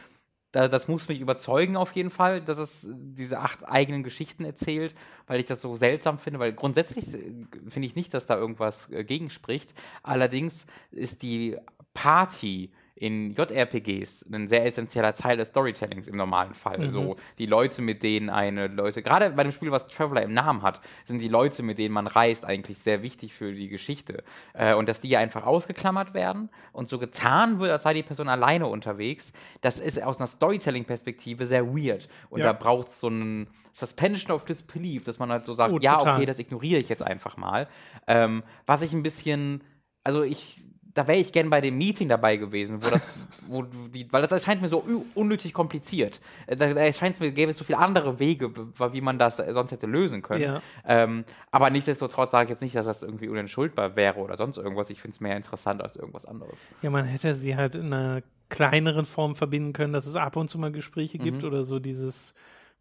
[0.57, 4.94] das muss mich überzeugen auf jeden Fall, dass es diese acht eigenen Geschichten erzählt,
[5.26, 7.32] weil ich das so seltsam finde, weil grundsätzlich äh,
[7.68, 9.74] finde ich nicht, dass da irgendwas äh, gegenspricht.
[10.02, 11.57] Allerdings ist die
[11.94, 16.78] Party in JRPGs ein sehr essentieller Teil des Storytellings im normalen Fall.
[16.78, 16.92] Mhm.
[16.92, 20.62] So die Leute, mit denen eine Leute, gerade bei dem Spiel, was Traveler im Namen
[20.62, 24.24] hat, sind die Leute, mit denen man reist, eigentlich sehr wichtig für die Geschichte.
[24.55, 28.30] Äh, und dass die einfach ausgeklammert werden und so getan wird, als sei die Person
[28.30, 32.09] alleine unterwegs, das ist aus einer Storytelling-Perspektive sehr weird.
[32.30, 32.47] Und ja.
[32.47, 36.01] da braucht es so einen Suspension of Disbelief, dass man halt so sagt, oh, ja,
[36.01, 37.68] okay, das ignoriere ich jetzt einfach mal.
[38.07, 39.62] Ähm, was ich ein bisschen,
[40.03, 40.65] also ich
[40.97, 43.07] da wäre ich gern bei dem Meeting dabei gewesen, wo das,
[43.47, 44.82] wo die, weil das erscheint mir so
[45.14, 46.20] unnötig kompliziert.
[46.47, 48.51] Äh, da, erscheint es mir, gäbe es so viele andere Wege,
[48.92, 50.42] wie man das sonst hätte lösen können.
[50.42, 50.62] Ja.
[50.86, 54.88] Ähm, aber nichtsdestotrotz sage ich jetzt nicht, dass das irgendwie unentschuldbar wäre oder sonst irgendwas.
[54.88, 56.57] Ich finde es mehr interessant als irgendwas anderes.
[56.80, 60.49] Ja, man hätte sie halt in einer kleineren Form verbinden können, dass es ab und
[60.49, 61.49] zu mal Gespräche gibt mhm.
[61.49, 62.34] oder so dieses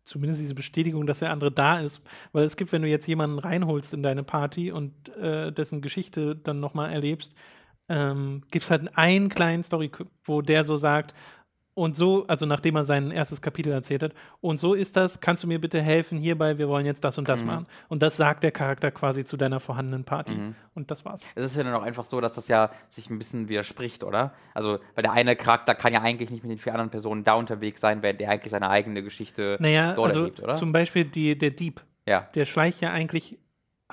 [0.04, 2.00] zumindest diese Bestätigung, dass der andere da ist.
[2.32, 6.36] Weil es gibt, wenn du jetzt jemanden reinholst in deine Party und äh, dessen Geschichte
[6.36, 7.34] dann nochmal erlebst,
[7.90, 9.92] ähm, gibt es halt einen kleinen Story,
[10.24, 11.14] wo der so sagt,
[11.76, 15.44] und so, also nachdem er sein erstes Kapitel erzählt hat, und so ist das, kannst
[15.44, 17.48] du mir bitte helfen hierbei, wir wollen jetzt das und das mhm.
[17.48, 17.68] machen.
[17.90, 20.36] Und das sagt der Charakter quasi zu deiner vorhandenen Party.
[20.36, 20.56] Mhm.
[20.74, 21.22] Und das war's.
[21.36, 24.34] Es ist ja dann auch einfach so, dass das ja sich ein bisschen widerspricht, oder?
[24.54, 27.34] Also, weil der eine Charakter kann ja eigentlich nicht mit den vier anderen Personen da
[27.34, 30.54] unterwegs sein, während der eigentlich seine eigene Geschichte naja, dort also erlebt, oder?
[30.54, 31.82] Zum Beispiel die, der Dieb.
[32.08, 32.30] Ja.
[32.36, 33.38] Der schleicht ja eigentlich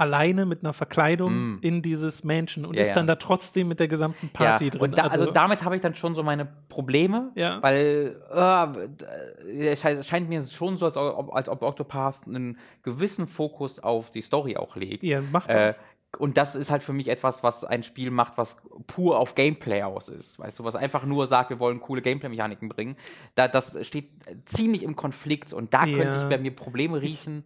[0.03, 1.59] alleine mit einer Verkleidung mm.
[1.63, 4.71] in dieses Mansion und ja, ist dann da trotzdem mit der gesamten Party ja.
[4.71, 4.81] drin.
[4.83, 7.63] Und da, also, also, damit habe ich dann schon so meine Probleme, ja.
[7.63, 13.79] weil äh, es scheint mir schon so, als ob, als ob Octopath einen gewissen Fokus
[13.79, 15.03] auf die Story auch legt.
[15.03, 15.75] Ja, macht äh,
[16.19, 18.57] und das ist halt für mich etwas, was ein Spiel macht, was
[18.87, 20.39] pur auf Gameplay aus ist.
[20.39, 22.97] Weißt du, was einfach nur sagt, wir wollen coole Gameplay-Mechaniken bringen.
[23.35, 24.11] Da, das steht
[24.45, 25.97] ziemlich im Konflikt und da ja.
[25.97, 27.45] könnte ich bei mir Probleme riechen,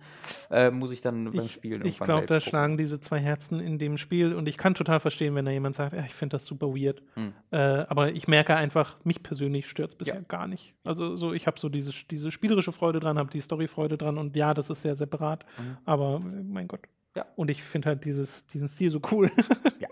[0.51, 2.41] äh, muss ich dann beim Spielen Ich glaube, da gucken.
[2.41, 5.77] schlagen diese zwei Herzen in dem Spiel und ich kann total verstehen, wenn da jemand
[5.77, 7.03] sagt, ja, ich finde das super weird.
[7.15, 7.33] Hm.
[7.53, 10.21] Äh, aber ich merke einfach, mich persönlich stört es bisher ja.
[10.27, 10.75] gar nicht.
[10.83, 14.35] Also so, ich habe so diese, diese spielerische Freude dran, habe die Story-Freude dran und
[14.35, 15.45] ja, das ist sehr separat.
[15.57, 15.77] Mhm.
[15.85, 16.81] Aber mein Gott.
[17.17, 17.25] Ja.
[17.35, 19.31] Und ich finde halt dieses, diesen Stil so cool.
[19.81, 19.89] ja.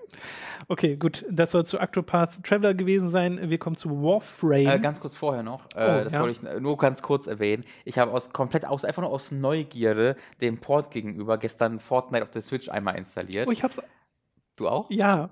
[0.69, 1.25] Okay, gut.
[1.31, 3.51] Das soll zu Octopath Traveler gewesen sein.
[3.51, 4.67] Wir kommen zu Warframe.
[4.67, 5.65] Äh, ganz kurz vorher noch.
[5.75, 6.21] Äh, oh, das ja.
[6.21, 7.65] wollte ich nur ganz kurz erwähnen.
[7.87, 12.31] Ich habe aus komplett aus, einfach nur aus Neugierde dem Port gegenüber gestern Fortnite auf
[12.31, 13.49] der Switch einmal installiert.
[13.49, 13.81] Oh, ich hab's.
[14.57, 14.91] Du auch?
[14.91, 15.31] Ja.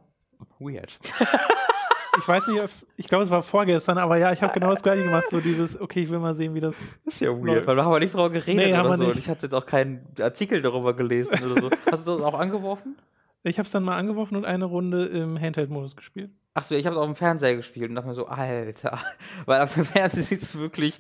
[0.58, 0.98] Weird.
[2.18, 2.62] ich weiß nicht,
[2.96, 5.28] ich glaube, es war vorgestern, aber ja, ich habe genau das gleiche gemacht.
[5.28, 6.74] So dieses, okay, ich will mal sehen, wie das.
[7.04, 7.66] Das ist ja weird, läuft.
[7.66, 9.06] weil wir haben nicht darüber geredet nee, oder so.
[9.06, 11.70] Und ich hatte jetzt auch keinen Artikel darüber gelesen oder so.
[11.90, 12.96] Hast du das auch angeworfen?
[13.44, 16.30] Ich habe es dann mal angeworfen und eine Runde im Handheld-Modus gespielt.
[16.54, 18.98] Achso, ich habe es auf dem Fernseher gespielt und dachte mir so, Alter.
[19.46, 20.98] Weil auf dem Fernseher sieht es wirklich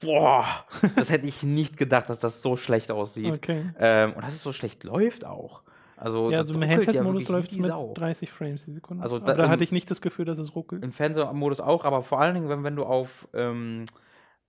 [0.00, 0.46] boah,
[0.96, 3.34] das hätte ich nicht gedacht, dass das so schlecht aussieht.
[3.34, 3.70] Okay.
[3.78, 5.62] Ähm, und dass es so schlecht läuft auch.
[6.00, 7.92] Also, ja, also im Handheld-Modus ja läuft es mit Sau.
[7.94, 9.02] 30 Frames die Sekunde.
[9.02, 10.82] Also da, da hatte ich nicht das Gefühl, dass es ruckelt.
[10.82, 13.84] Im Fernsehmodus auch, aber vor allen Dingen, wenn, wenn du auf, ähm,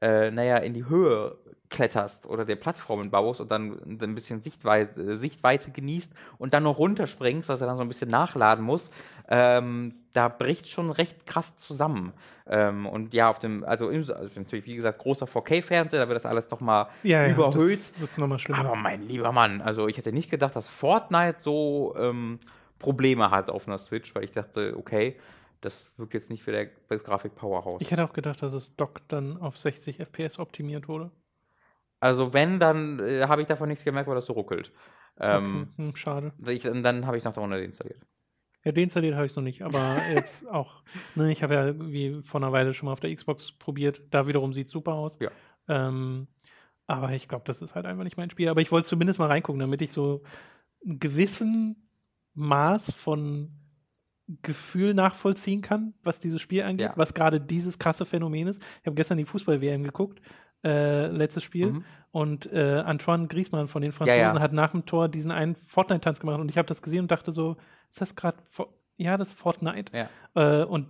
[0.01, 1.37] äh, naja, in die Höhe
[1.71, 6.77] kletterst oder der Plattformen baust und dann ein bisschen Sichtweite, Sichtweite genießt und dann noch
[6.77, 8.91] runterspringst, dass er dann so ein bisschen nachladen muss,
[9.29, 12.11] ähm, da bricht schon recht krass zusammen.
[12.45, 16.25] Ähm, und ja, auf dem, also, also natürlich, wie gesagt, großer 4K-Fernseher, da wird das
[16.25, 17.79] alles nochmal ja, ja, überhöht.
[17.97, 18.59] wird's noch mal schlimmer.
[18.59, 22.39] Aber mein lieber Mann, also ich hätte nicht gedacht, dass Fortnite so ähm,
[22.77, 25.15] Probleme hat auf einer Switch, weil ich dachte, okay,
[25.61, 27.81] das wirkt jetzt nicht wie der Grafik-Powerhouse.
[27.81, 31.11] Ich hätte auch gedacht, dass es Dock dann auf 60 FPS optimiert wurde.
[31.99, 34.71] Also wenn, dann äh, habe ich davon nichts gemerkt, weil das so ruckelt.
[35.19, 35.83] Ähm, okay.
[35.83, 36.33] hm, schade.
[36.47, 38.01] Ich, dann habe ich es nach der Runde deinstalliert.
[38.63, 40.83] Ja, deinstalliert habe ich es noch nicht, aber jetzt auch,
[41.15, 44.01] ne, ich habe ja wie vor einer Weile schon mal auf der Xbox probiert.
[44.09, 45.17] Da wiederum sieht es super aus.
[45.19, 45.29] Ja.
[45.67, 46.27] Ähm,
[46.87, 48.49] aber ich glaube, das ist halt einfach nicht mein Spiel.
[48.49, 50.23] Aber ich wollte zumindest mal reingucken, damit ich so
[50.83, 51.87] einen gewissen
[52.33, 53.60] Maß von
[54.41, 56.93] Gefühl nachvollziehen kann, was dieses Spiel angeht, ja.
[56.95, 58.61] was gerade dieses krasse Phänomen ist.
[58.81, 60.21] Ich habe gestern die Fußball-WM geguckt
[60.63, 61.71] äh, letztes Spiel.
[61.71, 61.85] Mhm.
[62.11, 64.39] Und äh, Antoine Griezmann von den Franzosen ja, ja.
[64.39, 66.39] hat nach dem Tor diesen einen Fortnite-Tanz gemacht.
[66.39, 67.57] Und ich habe das gesehen und dachte so,
[67.89, 68.37] ist das gerade,
[68.97, 69.91] ja, das ist Fortnite.
[69.95, 70.61] Ja.
[70.61, 70.87] Äh, und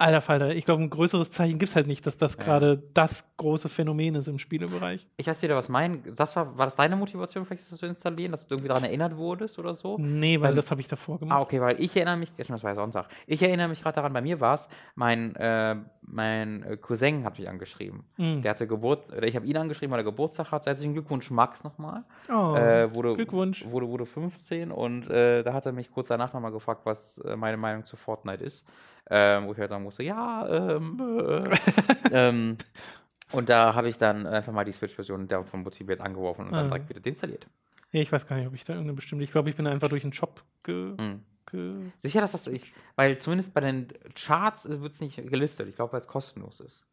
[0.00, 2.88] Alter Falter, ich glaube, ein größeres Zeichen gibt es halt nicht, dass das gerade ja.
[2.94, 5.08] das große Phänomen ist im Spielebereich.
[5.16, 6.04] Ich weiß wieder, was mein.
[6.14, 9.16] Das war, war das deine Motivation, vielleicht das zu installieren, dass du irgendwie daran erinnert
[9.16, 9.98] wurdest oder so?
[9.98, 11.36] Nee, weil, weil das habe ich davor gemacht.
[11.36, 13.08] Ah, okay, weil ich erinnere mich, das war ja Sonntag.
[13.26, 17.36] Ich erinnere mich gerade daran, bei mir war es, mein, äh, mein äh, Cousin hat
[17.36, 18.04] mich angeschrieben.
[18.18, 18.42] Mhm.
[18.42, 20.66] Der hatte Geburt, oder ich habe ihn angeschrieben, weil er Geburtstag hat.
[20.66, 22.04] Herzlichen Glückwunsch, Max, nochmal.
[22.30, 23.64] Oh, äh, wurde, Glückwunsch.
[23.66, 27.34] Wurde, wurde 15 und äh, da hat er mich kurz danach nochmal gefragt, was äh,
[27.34, 28.64] meine Meinung zu Fortnite ist
[29.10, 31.38] ähm, wo ich halt sagen musste, ja, ähm, äh,
[32.12, 32.56] ähm,
[33.32, 36.70] und da habe ich dann einfach mal die Switch-Version davon motiviert angeworfen und dann mhm.
[36.70, 37.46] direkt wieder deinstalliert.
[37.92, 39.24] Ja, ich weiß gar nicht, ob ich da irgendeine bestimmte.
[39.24, 40.94] Ich glaube, ich bin einfach durch einen Shop ge.
[40.98, 41.22] Mhm.
[41.50, 45.68] ge Sicher, dass das ich, weil zumindest bei den Charts wird es nicht gelistet.
[45.68, 46.84] Ich glaube, weil es kostenlos ist.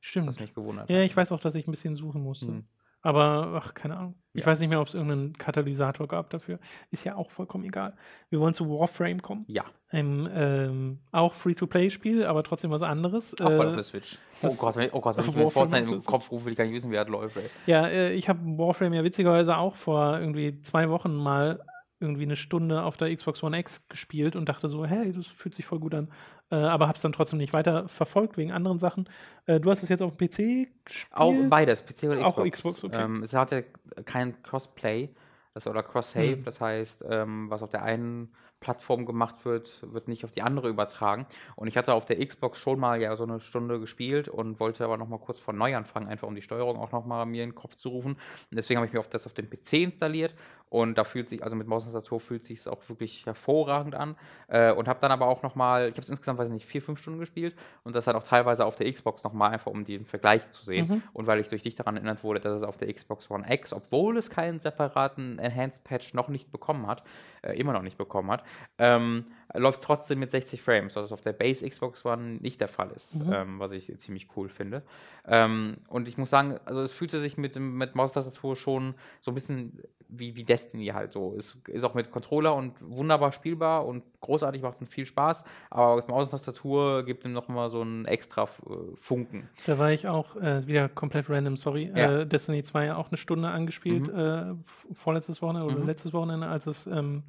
[0.00, 0.28] Stimmt.
[0.28, 0.88] Was mich gewundert.
[0.90, 2.46] Ja, ich weiß auch, dass ich ein bisschen suchen musste.
[2.46, 2.64] Mhm.
[3.02, 4.14] Aber, ach, keine Ahnung.
[4.32, 4.46] Ich ja.
[4.46, 6.58] weiß nicht mehr, ob es irgendeinen Katalysator gab dafür.
[6.90, 7.96] Ist ja auch vollkommen egal.
[8.30, 9.44] Wir wollen zu Warframe kommen.
[9.48, 9.64] Ja.
[9.88, 13.38] Ein ähm, auch Free-to-Play-Spiel, aber trotzdem was anderes.
[13.40, 14.18] Auch äh, der Switch.
[14.42, 16.64] Oh Gott, wenn, oh Gott, wenn ich mir Fortnite im Kopf rufe, will ich gar
[16.64, 17.36] nicht wissen, wer das läuft.
[17.36, 17.50] Ey.
[17.66, 21.60] Ja, äh, ich habe Warframe ja witzigerweise auch vor irgendwie zwei Wochen mal
[22.00, 25.54] irgendwie eine Stunde auf der Xbox One X gespielt und dachte so, hey, das fühlt
[25.54, 26.08] sich voll gut an.
[26.50, 29.08] Äh, aber habe es dann trotzdem nicht weiter verfolgt wegen anderen Sachen.
[29.46, 31.12] Äh, du hast es jetzt auf dem PC gespielt?
[31.12, 32.38] Auch beides, PC und Xbox.
[32.38, 33.02] Auch Xbox, okay.
[33.02, 33.64] Ähm, es hatte
[34.04, 35.10] kein Crossplay
[35.54, 36.44] das, oder Cross-Save, hm.
[36.44, 40.68] das heißt, ähm, was auf der einen Plattform gemacht wird, wird nicht auf die andere
[40.68, 41.26] übertragen.
[41.54, 44.84] Und ich hatte auf der Xbox schon mal ja so eine Stunde gespielt und wollte
[44.84, 47.44] aber noch mal kurz von neu anfangen, einfach um die Steuerung auch noch mal mir
[47.44, 48.12] in den Kopf zu rufen.
[48.12, 50.34] Und deswegen habe ich mir auf das auf dem PC installiert
[50.70, 53.94] und da fühlt sich, also mit Maus und Tastatur fühlt sich es auch wirklich hervorragend
[53.94, 54.16] an.
[54.48, 56.66] Äh, und habe dann aber auch noch mal, ich habe es insgesamt, weiß ich nicht,
[56.66, 59.70] vier, fünf Stunden gespielt und das dann auch teilweise auf der Xbox noch mal einfach,
[59.70, 60.88] um den Vergleich zu sehen.
[60.88, 61.02] Mhm.
[61.12, 63.72] Und weil ich durch dich daran erinnert wurde, dass es auf der Xbox One X,
[63.72, 67.02] obwohl es keinen separaten Enhanced Patch noch nicht bekommen hat,
[67.42, 68.44] äh, immer noch nicht bekommen hat,
[68.78, 72.90] ähm, läuft trotzdem mit 60 Frames, was auf der Base Xbox One nicht der Fall
[72.90, 73.32] ist, mhm.
[73.32, 74.82] ähm, was ich ziemlich cool finde.
[75.26, 79.34] Ähm, und ich muss sagen, also es fühlte sich mit, mit Maustastatur schon so ein
[79.34, 81.34] bisschen wie, wie Destiny halt so.
[81.34, 86.08] Ist, ist auch mit Controller und wunderbar spielbar und großartig, macht viel Spaß, aber mit
[86.08, 88.48] Maus und Tastatur gibt ihm noch mal so einen extra äh,
[88.96, 89.48] Funken.
[89.66, 91.90] Da war ich auch äh, wieder komplett random, sorry.
[91.94, 92.20] Ja.
[92.20, 94.18] Äh, Destiny 2 auch eine Stunde angespielt, mhm.
[94.18, 95.86] Äh, vorletztes Wochenende oder mhm.
[95.86, 97.22] letztes Wochenende, als es ähm,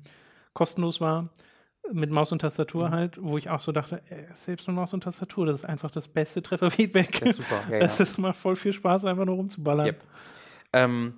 [0.54, 1.30] kostenlos war
[1.92, 2.94] mit Maus und Tastatur mhm.
[2.94, 5.92] halt, wo ich auch so dachte, ey, selbst mit Maus und Tastatur, das ist einfach
[5.92, 7.20] das beste Trefferfeedback.
[7.20, 7.62] Das ist super.
[7.70, 7.86] Ja, ja.
[7.86, 9.88] Es macht voll viel Spaß, einfach nur rumzuballern.
[9.88, 10.04] Yep.
[10.74, 11.14] Ähm,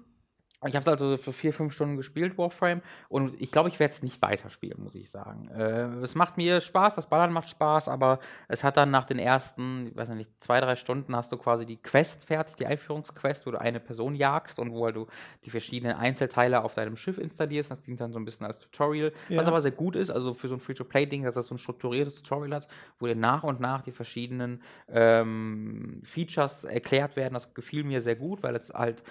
[0.68, 3.94] ich habe es also für vier, fünf Stunden gespielt, Warframe, und ich glaube, ich werde
[3.94, 5.50] es nicht weiterspielen, muss ich sagen.
[5.50, 9.18] Äh, es macht mir Spaß, das Ballern macht Spaß, aber es hat dann nach den
[9.18, 13.48] ersten, ich weiß nicht, zwei, drei Stunden hast du quasi die Quest fertig, die Einführungsquest,
[13.48, 15.08] wo du eine Person jagst und wo halt du
[15.46, 17.72] die verschiedenen Einzelteile auf deinem Schiff installierst.
[17.72, 19.38] Das dient dann so ein bisschen als Tutorial, ja.
[19.38, 22.22] was aber sehr gut ist, also für so ein Free-to-Play-Ding, dass das so ein strukturiertes
[22.22, 22.68] Tutorial hat,
[23.00, 27.34] wo dir nach und nach die verschiedenen ähm, Features erklärt werden.
[27.34, 29.04] Das gefiel mir sehr gut, weil es halt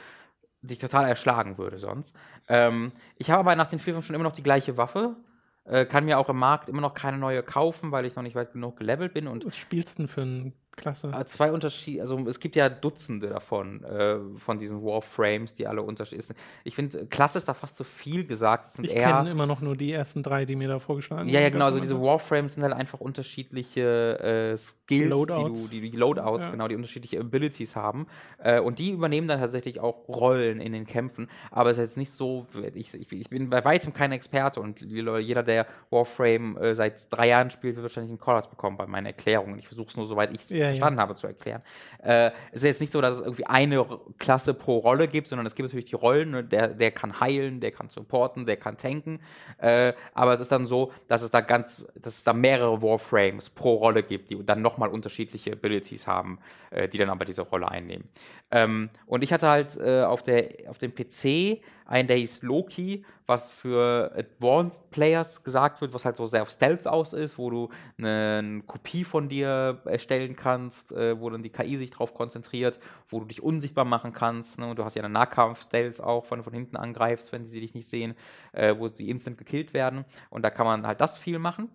[0.63, 2.15] sich total erschlagen würde sonst.
[2.49, 5.17] Ähm, ich habe aber nach den vier, schon immer noch die gleiche Waffe.
[5.65, 8.35] Äh, kann mir auch im Markt immer noch keine neue kaufen, weil ich noch nicht
[8.35, 9.27] weit genug gelevelt bin.
[9.27, 11.13] Und Was spielst du denn für einen Klasse.
[11.17, 15.83] Äh, zwei Unterschiede, also es gibt ja Dutzende davon, äh, von diesen Warframes, die alle
[15.83, 16.39] unterschiedlich sind.
[16.65, 18.71] Ich finde, Klasse ist da fast zu viel gesagt.
[18.83, 21.67] ich kenne immer noch nur die ersten drei, die mir da vorgeschlagen Ja, ja, genau.
[21.67, 25.69] Also diese Warframes sind halt einfach unterschiedliche äh, Skills, Loadouts.
[25.69, 26.51] Die, du, die, Loadouts, ja.
[26.51, 28.07] genau, die unterschiedliche Abilities haben.
[28.39, 31.29] Äh, und die übernehmen dann tatsächlich auch Rollen in den Kämpfen.
[31.51, 34.81] Aber es ist jetzt nicht so, ich, ich, ich bin bei weitem kein Experte und
[34.81, 39.07] jeder, der Warframe äh, seit drei Jahren spielt, wird wahrscheinlich einen Callouts bekommen bei meinen
[39.07, 39.59] Erklärungen.
[39.59, 41.03] Ich versuche es nur, soweit ich es ja, verstanden ja.
[41.03, 41.63] habe, zu erklären.
[42.03, 43.87] Äh, es ist jetzt nicht so, dass es irgendwie eine
[44.19, 46.31] Klasse pro Rolle gibt, sondern es gibt natürlich die Rollen.
[46.31, 46.45] Ne?
[46.45, 49.21] Der, der kann heilen, der kann supporten, der kann tanken.
[49.59, 53.51] Äh, aber es ist dann so, dass es da ganz, dass es da mehrere Warframes
[53.51, 56.39] pro Rolle gibt, die dann nochmal unterschiedliche Abilities haben,
[56.71, 58.09] äh, die dann aber diese Rolle einnehmen.
[58.51, 63.05] Ähm, und ich hatte halt äh, auf, der, auf dem PC einen, der hieß Loki,
[63.27, 67.51] was für Advanced Players gesagt wird, was halt so sehr auf Stealth aus ist, wo
[67.51, 67.69] du
[67.99, 72.79] eine Kopie von dir erstellen kannst, äh, wo dann die KI sich drauf konzentriert,
[73.09, 74.61] wo du dich unsichtbar machen kannst.
[74.61, 74.71] Ne?
[74.71, 77.75] Und du hast ja einen Nahkampf-Stealth auch, wenn du von hinten angreifst, wenn sie dich
[77.75, 78.15] nicht sehen,
[78.53, 80.05] äh, wo sie instant gekillt werden.
[80.31, 81.71] Und da kann man halt das viel machen.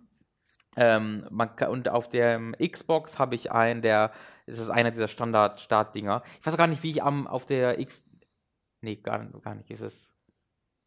[0.77, 4.11] Ähm, kann, und auf der Xbox habe ich einen, der,
[4.45, 6.23] das ist einer dieser Standard-Start-Dinger.
[6.39, 8.05] Ich weiß auch gar nicht, wie ich am, auf der X,
[8.85, 10.07] Nee, gar, gar nicht ist es.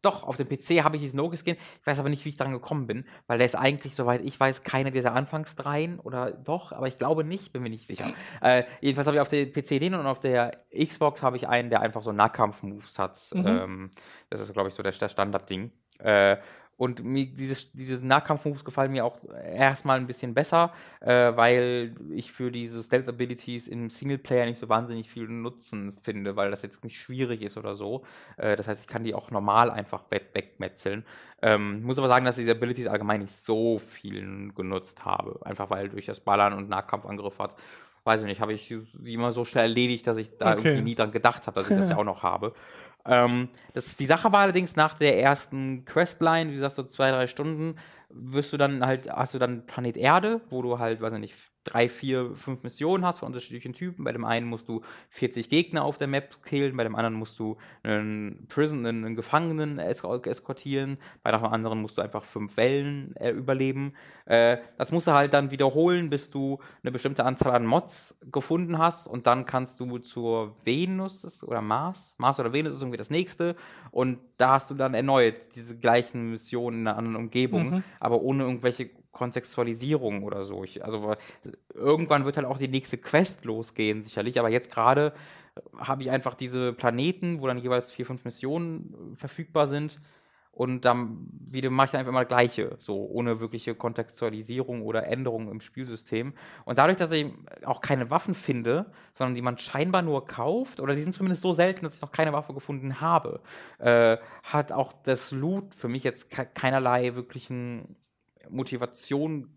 [0.01, 1.57] Doch, auf dem PC habe ich diesen No-Skin.
[1.81, 4.39] Ich weiß aber nicht, wie ich daran gekommen bin, weil der ist eigentlich, soweit ich
[4.39, 8.05] weiß, keine dieser Anfangsdreien oder doch, aber ich glaube nicht, bin mir nicht sicher.
[8.41, 11.69] Äh, jedenfalls habe ich auf dem PC den und auf der Xbox habe ich einen,
[11.69, 13.19] der einfach so Nahkampf-Moves hat.
[13.33, 13.45] Mhm.
[13.45, 13.91] Ähm,
[14.29, 15.73] das ist, glaube ich, so der, der Standard-Ding.
[15.99, 16.37] Äh,
[16.79, 19.19] und mir dieses, diese Nahkampf-Moves gefallen mir auch
[19.53, 20.71] erstmal ein bisschen besser,
[21.01, 26.51] äh, weil ich für diese Stealth-Abilities im Singleplayer nicht so wahnsinnig viel Nutzen finde, weil
[26.51, 28.05] das jetzt nicht schwierig ist oder so.
[28.37, 31.03] Äh, das heißt, ich kann die auch normal einfach wegmetzeln.
[31.41, 35.37] Ähm, muss aber sagen, dass ich diese Abilities allgemein nicht so viel genutzt habe.
[35.45, 37.57] Einfach weil durch das Ballern und Nahkampfangriff hat
[38.05, 38.73] weiß ich nicht, habe ich
[39.03, 40.69] sie immer so schnell erledigt, dass ich da okay.
[40.69, 42.53] irgendwie nie dran gedacht habe, dass ich das ja auch noch habe.
[43.09, 47.27] Ähm, das, die Sache war allerdings nach der ersten Questline, wie gesagt, so zwei, drei
[47.27, 47.75] Stunden,
[48.09, 51.35] wirst du dann halt, hast du dann Planet Erde, wo du halt, weiß ich nicht,
[51.69, 54.03] drei, vier, fünf Missionen hast von unterschiedlichen Typen.
[54.03, 57.37] Bei dem einen musst du 40 Gegner auf der Map killen, bei dem anderen musst
[57.37, 63.29] du einen Prison, einen Gefangenen eskortieren, bei dem anderen musst du einfach fünf Wellen äh,
[63.29, 63.93] überleben.
[64.25, 68.77] Äh, das musst du halt dann wiederholen, bis du eine bestimmte Anzahl an Mods gefunden
[68.79, 73.09] hast und dann kannst du zur Venus oder Mars, Mars oder Venus ist irgendwie das
[73.09, 73.55] nächste
[73.91, 77.83] und da hast du dann erneut diese gleichen Missionen in einer anderen Umgebung, mhm.
[77.99, 80.63] aber ohne irgendwelche Kontextualisierung oder so.
[80.63, 81.15] Ich, also
[81.73, 85.13] irgendwann wird halt auch die nächste Quest losgehen, sicherlich, aber jetzt gerade
[85.77, 89.99] habe ich einfach diese Planeten, wo dann jeweils vier, fünf Missionen äh, verfügbar sind.
[90.51, 95.49] Und dann wieder mache ich einfach immer das Gleiche, so ohne wirkliche Kontextualisierung oder Änderung
[95.49, 96.33] im Spielsystem.
[96.65, 97.31] Und dadurch, dass ich
[97.63, 101.53] auch keine Waffen finde, sondern die man scheinbar nur kauft, oder die sind zumindest so
[101.53, 103.39] selten, dass ich noch keine Waffe gefunden habe,
[103.77, 107.95] äh, hat auch das Loot für mich jetzt keinerlei wirklichen
[108.49, 109.49] Motivation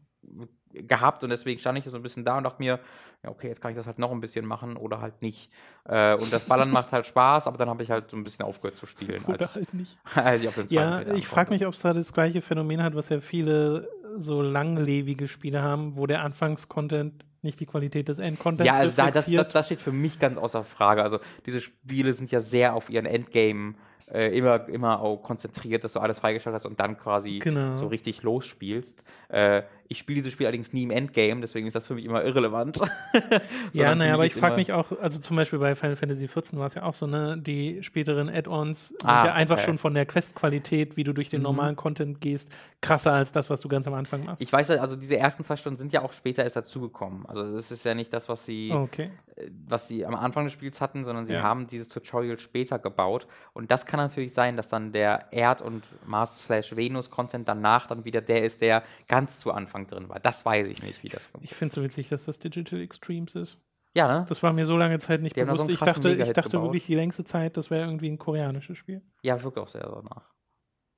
[0.72, 2.80] gehabt und deswegen stand ich so ein bisschen da und dachte mir,
[3.22, 5.51] ja, okay, jetzt kann ich das halt noch ein bisschen machen oder halt nicht.
[5.84, 8.45] Äh, und das Ballern macht halt Spaß, aber dann habe ich halt so ein bisschen
[8.45, 9.22] aufgehört zu spielen.
[9.24, 9.99] Oder als, halt nicht.
[10.14, 13.20] als ich ja, ich frage mich, ob es da das gleiche Phänomen hat, was ja
[13.20, 18.95] viele so langlebige Spiele haben, wo der Anfangscontent nicht die Qualität des Endcontents Ja, also
[18.97, 21.03] da, das, das, das steht für mich ganz außer Frage.
[21.03, 23.74] Also diese Spiele sind ja sehr auf ihren Endgame
[24.11, 27.74] äh, immer, immer auch konzentriert, dass du alles freigeschaltet hast und dann quasi genau.
[27.74, 29.03] so richtig losspielst.
[29.28, 29.62] Äh,
[29.93, 32.80] ich spiele dieses Spiel allerdings nie im Endgame, deswegen ist das für mich immer irrelevant.
[33.72, 36.66] ja, naja, aber ich frage mich auch, also zum Beispiel bei Final Fantasy XIV war
[36.66, 39.66] es ja auch so, ne, die späteren Add-ons sind ah, ja einfach okay.
[39.66, 41.45] schon von der Quest-Qualität, wie du durch den mhm.
[41.45, 44.43] normalen Content gehst, krasser als das, was du ganz am Anfang machst.
[44.43, 47.24] Ich weiß, also diese ersten zwei Stunden sind ja auch später erst dazugekommen.
[47.26, 49.11] Also das ist ja nicht das, was sie, okay.
[49.36, 51.43] Äh, was sie am Anfang des Spiels hatten, sondern sie ja.
[51.43, 53.26] haben dieses Tutorial später gebaut.
[53.53, 58.45] Und das kann natürlich sein, dass dann der Erd- und Mars-Venus-Content danach dann wieder der
[58.45, 60.20] ist, der ganz zu Anfang drin war.
[60.20, 61.53] Das weiß ich nicht, wie das funktioniert.
[61.53, 63.61] Ich finde es so witzig, dass das Digital Extremes ist.
[63.95, 64.24] Ja, ne?
[64.28, 65.66] Das war mir so lange Zeit nicht die bewusst.
[65.66, 69.03] So ich dachte, ich dachte wirklich die längste Zeit, das wäre irgendwie ein koreanisches Spiel.
[69.22, 70.30] Ja, wirkt auch sehr danach.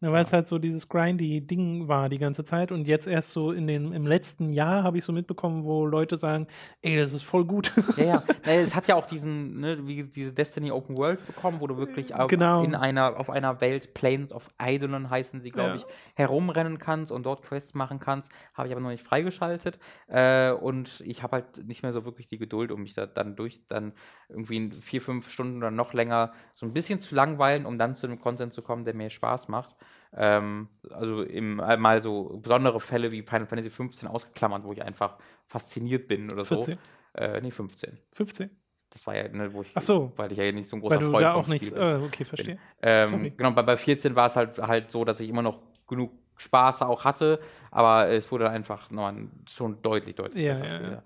[0.04, 3.30] Ja, Weil es halt so dieses grindy Ding war die ganze Zeit und jetzt erst
[3.30, 6.46] so in den, im letzten Jahr habe ich so mitbekommen, wo Leute sagen,
[6.82, 7.72] ey, das ist voll gut.
[7.96, 8.22] Ja, ja.
[8.44, 12.14] Es hat ja auch diesen, ne, wie diese Destiny Open World bekommen, wo du wirklich
[12.14, 12.62] auf, genau.
[12.62, 15.74] in einer, auf einer Welt, Planes of Eidolon heißen sie, glaube ja.
[15.76, 18.30] ich, herumrennen kannst und dort Quests machen kannst.
[18.52, 19.78] Habe ich aber noch nicht freigeschaltet.
[20.08, 23.36] Äh, und ich habe halt nicht mehr so wirklich die Geduld, um mich da dann
[23.36, 23.92] durch dann
[24.28, 27.94] irgendwie in vier, fünf Stunden oder noch länger so ein bisschen zu langweilen, um dann
[27.94, 29.76] zu einem Content zu kommen, der mir Spaß macht.
[30.16, 35.18] Ähm, also im, mal so besondere Fälle wie Final Fantasy 15 ausgeklammert, wo ich einfach
[35.46, 36.74] fasziniert bin oder 14.
[36.74, 36.80] so.
[37.20, 37.98] Äh, nee, 15.
[38.12, 38.50] 15?
[38.90, 40.12] Das war ja, ne, wo ich, Ach so.
[40.16, 41.82] weil ich ja nicht so ein großer Weil du Freund da vom auch nicht, Spiel
[41.82, 42.58] äh, okay, verstehe.
[42.80, 46.12] Ähm, genau, bei, bei 14 war es halt, halt so, dass ich immer noch genug
[46.36, 47.40] Spaß auch hatte,
[47.70, 50.66] aber es wurde einfach ein, schon deutlich, deutlich Ja, besser.
[50.66, 51.02] ja, ja.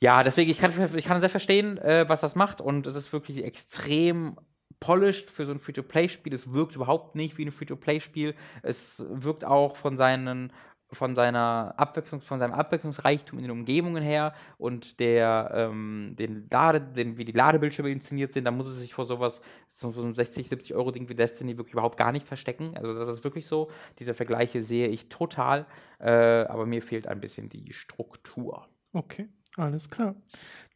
[0.00, 3.12] Ja, deswegen, ich kann, ich kann sehr verstehen, äh, was das macht und es ist
[3.12, 4.36] wirklich extrem
[4.82, 6.34] polished für so ein Free-to-Play-Spiel.
[6.34, 8.34] Es wirkt überhaupt nicht wie ein Free-to-Play-Spiel.
[8.62, 10.52] Es wirkt auch von seinen
[10.90, 16.82] von seiner Abwechslung, von seinem Abwechslungsreichtum in den Umgebungen her und der, ähm, den Lade,
[16.82, 20.14] den, wie die Ladebildschirme inszeniert sind, da muss es sich vor sowas, so, so einem
[20.14, 22.76] 60, 70 Euro Ding wie Destiny wirklich überhaupt gar nicht verstecken.
[22.76, 23.70] Also das ist wirklich so.
[24.00, 25.64] Diese Vergleiche sehe ich total,
[25.98, 28.68] äh, aber mir fehlt ein bisschen die Struktur.
[28.92, 30.14] Okay, alles klar.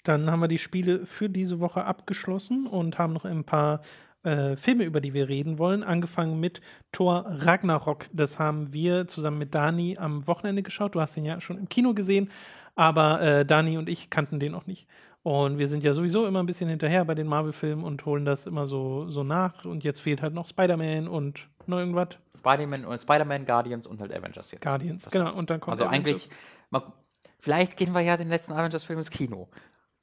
[0.07, 3.81] Dann haben wir die Spiele für diese Woche abgeschlossen und haben noch ein paar
[4.23, 5.83] äh, Filme, über die wir reden wollen.
[5.83, 6.61] Angefangen mit
[6.93, 8.07] Thor Ragnarok.
[8.13, 10.95] Das haben wir zusammen mit Dani am Wochenende geschaut.
[10.95, 12.31] Du hast den ja schon im Kino gesehen,
[12.75, 14.89] aber äh, Dani und ich kannten den noch nicht.
[15.23, 18.47] Und wir sind ja sowieso immer ein bisschen hinterher bei den Marvel-Filmen und holen das
[18.47, 19.65] immer so, so nach.
[19.65, 22.11] Und jetzt fehlt halt noch Spider-Man und noch irgendwas.
[22.39, 24.63] Spider-Man und Spider-Man, Guardians und halt Avengers jetzt.
[24.63, 25.35] Guardians, Das genau.
[25.35, 26.13] Und dann kommt also Avengers.
[26.13, 26.31] eigentlich,
[26.71, 26.93] mal,
[27.41, 29.49] vielleicht gehen wir ja den letzten Avengers-Film ins Kino.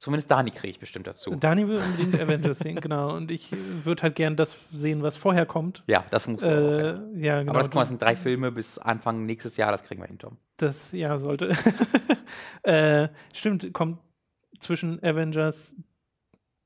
[0.04, 1.34] Zumindest Dani kriege ich bestimmt dazu.
[1.34, 3.16] Dani will unbedingt Avengers sehen, genau.
[3.16, 3.50] Und ich
[3.84, 5.82] würde halt gern das sehen, was vorher kommt.
[5.86, 7.52] Ja, das muss Äh, ja, genau.
[7.52, 10.36] Aber das, das sind drei Filme bis Anfang nächstes Jahr, das kriegen wir hin, Tom.
[10.58, 11.56] Das ja sollte.
[12.64, 13.98] äh, stimmt, kommt
[14.58, 15.74] zwischen Avengers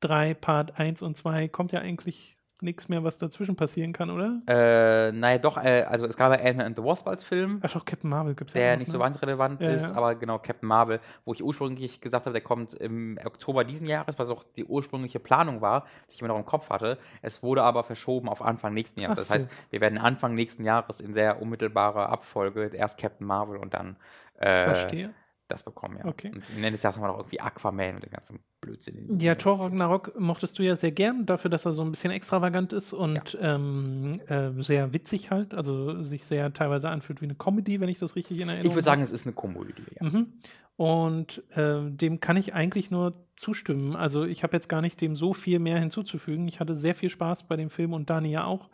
[0.01, 4.39] 3 Part 1 und 2 kommt ja eigentlich nichts mehr, was dazwischen passieren kann, oder?
[4.47, 7.73] Äh, naja, doch, äh, also es gab ja Ant-Man and the Wasp als Film, Ach
[7.73, 8.61] doch, Captain Marvel gibt es ja.
[8.61, 8.93] der auch, nicht ne?
[8.93, 9.95] so ganz relevant Ja, ist, ja.
[9.97, 14.19] aber genau, Captain Marvel, wo ich ursprünglich gesagt habe, der kommt im Oktober diesen Jahres,
[14.19, 16.99] was auch die ursprüngliche Planung war, die ich immer noch im Kopf hatte.
[17.23, 19.17] Es wurde aber verschoben auf Anfang nächsten Jahres.
[19.17, 19.35] Ach Das so.
[19.35, 23.97] heißt, wir werden Anfang nächsten Jahres in sehr unmittelbarer Abfolge erst Captain Marvel und dann
[24.39, 25.15] äh, Verstehe.
[25.49, 26.05] das bekommen, ja.
[26.07, 26.31] Okay.
[26.35, 29.21] Und Ende des Jahres haben wir noch irgendwie Aquaman und den ganzen Blödsinn.
[29.21, 29.61] Ja, Thor.
[29.61, 33.39] Ragnarok mochtest du ja sehr gern, dafür, dass er so ein bisschen extravagant ist und
[33.41, 37.99] ähm, äh, sehr witzig halt, also sich sehr teilweise anfühlt wie eine Comedy, wenn ich
[37.99, 40.09] das richtig in Erinnerung Ich würde sagen, es ist eine Komödie, ja.
[40.09, 40.33] Mhm.
[40.77, 43.97] Und äh, dem kann ich eigentlich nur zustimmen.
[43.97, 46.47] Also ich habe jetzt gar nicht dem so viel mehr hinzuzufügen.
[46.47, 48.69] Ich hatte sehr viel Spaß bei dem Film und Dani ja auch.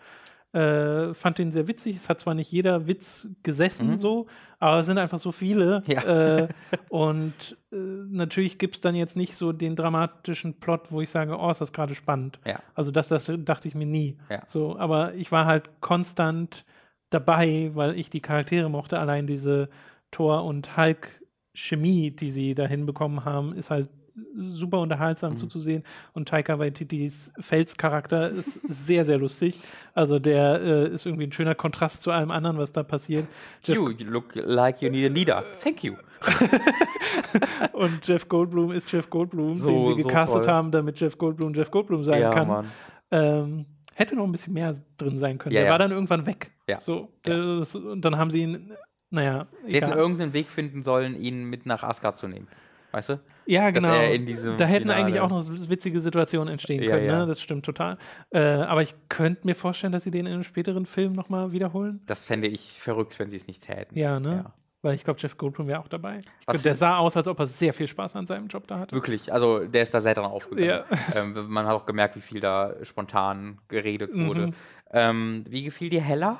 [0.55, 1.97] Äh, fand den sehr witzig.
[1.97, 3.99] Es hat zwar nicht jeder Witz gesessen Mhm.
[3.99, 4.27] so,
[4.61, 5.83] aber es sind einfach so viele.
[5.89, 6.03] Ja.
[6.37, 6.49] Äh,
[6.89, 11.37] und äh, natürlich gibt es dann jetzt nicht so den dramatischen Plot, wo ich sage,
[11.39, 12.39] oh, ist das gerade spannend.
[12.47, 12.61] Ja.
[12.75, 14.17] Also das, das dachte ich mir nie.
[14.31, 14.43] Ja.
[14.47, 16.65] So, aber ich war halt konstant
[17.11, 18.99] dabei, weil ich die Charaktere mochte.
[18.99, 19.69] Allein diese
[20.11, 21.21] Thor und Hulk
[21.53, 23.89] Chemie, die sie da hinbekommen haben, ist halt
[24.35, 25.37] super unterhaltsam Mhm.
[25.39, 25.83] zuzusehen.
[26.13, 29.59] Und Taika Waititis Felscharakter ist sehr, sehr lustig.
[29.95, 33.27] Also der äh, ist irgendwie ein schöner Kontrast zu allem anderen, was da passiert.
[33.65, 35.45] Jeff, You, you look like you need a leader.
[35.63, 35.95] Thank you.
[37.73, 40.53] und Jeff Goldblum ist Jeff Goldblum, So- den sie so gecastet toll.
[40.53, 42.67] haben, damit Jeff Goldblum Jeff Goldblum sein ja, kann.
[43.11, 45.55] Ähm, hätte noch ein bisschen mehr drin sein können.
[45.55, 45.73] Ja, der ja.
[45.73, 46.53] war dann irgendwann weg.
[46.69, 46.81] Ja.
[46.81, 48.73] So, das, und dann haben sie ihn,
[49.11, 49.99] naja, Sie hätten egal.
[49.99, 52.49] irgendeinen Weg finden sollen, ihn mit nach Asgard zu nehmen.
[52.95, 53.21] Weißt du?
[53.47, 54.01] Ja, genau.
[54.03, 57.19] in diesem da hätten Finale- eigentlich auch noch witzige Situationen entstehen Ja, können, ja.
[57.21, 57.27] Ne?
[57.27, 57.99] das stimmt total.
[58.31, 62.01] Äh, aber ich könnte mir vorstellen, dass sie den in einem späteren Film nochmal wiederholen.
[62.07, 63.99] Das fände ich verrückt, wenn sie es nicht täten.
[63.99, 64.45] Ja, ne?
[64.45, 64.53] Ja.
[64.83, 66.21] Weil ich glaube, Jeff Goldblum wäre auch dabei.
[66.41, 68.79] Ich glaub, der sah aus, als ob er sehr viel Spaß an seinem Job da
[68.79, 68.95] hatte.
[68.95, 70.69] Wirklich, also der ist da sehr dran aufgegangen.
[70.69, 70.85] Ja.
[71.17, 74.29] Ähm, man hat auch gemerkt, wie viel da spontan geredet Mhm.
[74.29, 74.51] wurde.
[74.93, 76.39] Ähm, wie gefiel dir Hella?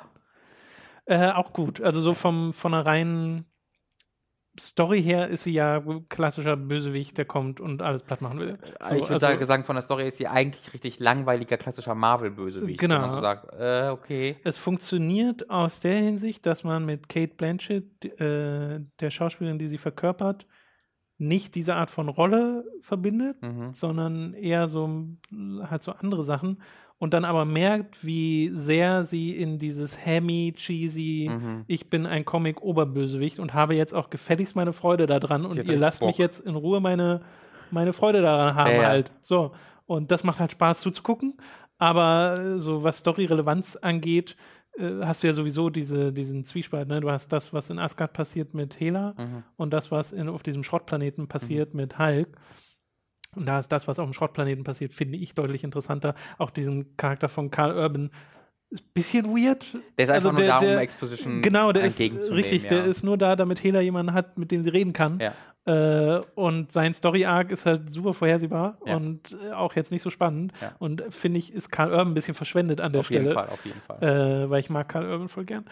[1.05, 1.81] Äh, auch gut.
[1.81, 3.45] Also so vom, von einer reinen
[4.59, 8.57] Story her ist sie ja klassischer Bösewicht, der kommt und alles platt machen will.
[8.87, 12.79] So, ich würde also- sagen, von der Story ist sie eigentlich richtig langweiliger, klassischer Marvel-Bösewicht.
[12.79, 12.95] Genau.
[12.95, 14.37] Wenn man so sagt, äh, okay.
[14.43, 19.77] Es funktioniert aus der Hinsicht, dass man mit Kate Blanchett, äh, der Schauspielerin, die sie
[19.77, 20.45] verkörpert,
[21.17, 23.73] nicht diese Art von Rolle verbindet, Mhm.
[23.73, 25.07] sondern eher so
[25.63, 26.61] halt so andere Sachen
[26.97, 31.63] und dann aber merkt, wie sehr sie in dieses hammy, cheesy, Mhm.
[31.67, 36.01] ich bin ein Comic-Oberbösewicht und habe jetzt auch gefälligst meine Freude daran und ihr lasst
[36.01, 36.19] mich Bock.
[36.19, 37.21] jetzt in Ruhe meine,
[37.71, 39.11] meine Freude daran haben Ja, halt.
[39.21, 39.51] So.
[39.85, 41.35] Und das macht halt Spaß zuzugucken.
[41.77, 44.37] Aber äh, so was Story-Relevanz angeht,
[44.79, 46.87] äh, hast du ja sowieso diese, diesen Zwiespalt.
[46.87, 47.01] Ne?
[47.01, 49.43] Du hast das, was in Asgard passiert mit Hela Mhm.
[49.57, 52.29] und das, was in, auf diesem Schrottplaneten passiert mit Hulk.
[53.35, 56.13] Und da ist das, was auf dem Schrottplaneten passiert, finde ich deutlich interessanter.
[56.37, 58.09] Auch diesen Charakter von Carl Urban
[58.69, 59.65] ist ein bisschen weird.
[59.97, 62.63] Der ist einfach Also nur der- da, um der- Exposition Genau, der ist entgegenzunehmen, richtig,
[62.63, 62.69] ja.
[62.69, 65.19] der ist nur da, damit Hela jemanden hat, mit dem sie reden kann.
[65.19, 65.33] Ja.
[65.67, 68.97] Äh, und sein Story-Arc ist halt super vorhersehbar Ja.
[68.97, 70.53] und äh, auch jetzt nicht so spannend.
[70.79, 73.47] Und finde ich, ist Karl Urban ein bisschen verschwendet an der auf Stelle, jeden Fall,
[73.49, 74.03] auf jeden Fall.
[74.43, 75.65] Äh, weil ich mag Karl Urban voll gern.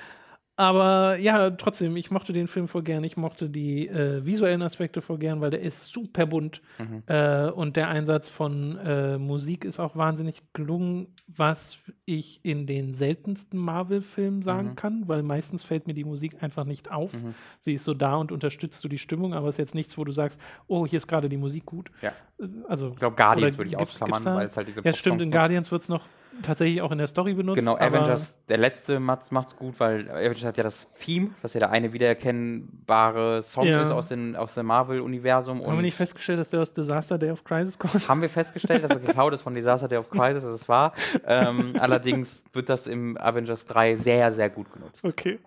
[0.55, 3.03] Aber ja, trotzdem, ich mochte den Film voll gern.
[3.03, 6.61] Ich mochte die äh, visuellen Aspekte voll gern, weil der ist super bunt.
[6.77, 7.01] Mhm.
[7.07, 12.93] Äh, und der Einsatz von äh, Musik ist auch wahnsinnig gelungen, was ich in den
[12.93, 14.75] seltensten Marvel-Filmen sagen mhm.
[14.75, 17.13] kann, weil meistens fällt mir die Musik einfach nicht auf.
[17.13, 17.33] Mhm.
[17.57, 20.03] Sie ist so da und unterstützt du die Stimmung, aber es ist jetzt nichts, wo
[20.03, 21.89] du sagst, oh, hier ist gerade die Musik gut.
[22.03, 22.11] Ja.
[22.39, 25.31] Äh, also, ich glaube, Guardians würde ich ausklammern, weil es halt diese Ja, stimmt, in
[25.31, 26.03] Guardians wird es noch
[26.41, 27.59] tatsächlich auch in der Story benutzt.
[27.59, 31.59] Genau, Avengers, der letzte macht es gut, weil Avengers hat ja das Theme, was ja
[31.59, 33.83] der eine wiedererkennbare Song ja.
[33.83, 35.65] ist aus, den, aus dem Marvel-Universum.
[35.65, 38.07] Haben wir nicht festgestellt, dass der aus Disaster Day of Crisis kommt?
[38.07, 40.93] Haben wir festgestellt, dass er geklaut ist von Disaster Day of Crisis, das ist wahr.
[41.25, 45.05] ähm, allerdings wird das im Avengers 3 sehr, sehr gut genutzt.
[45.05, 45.39] Okay.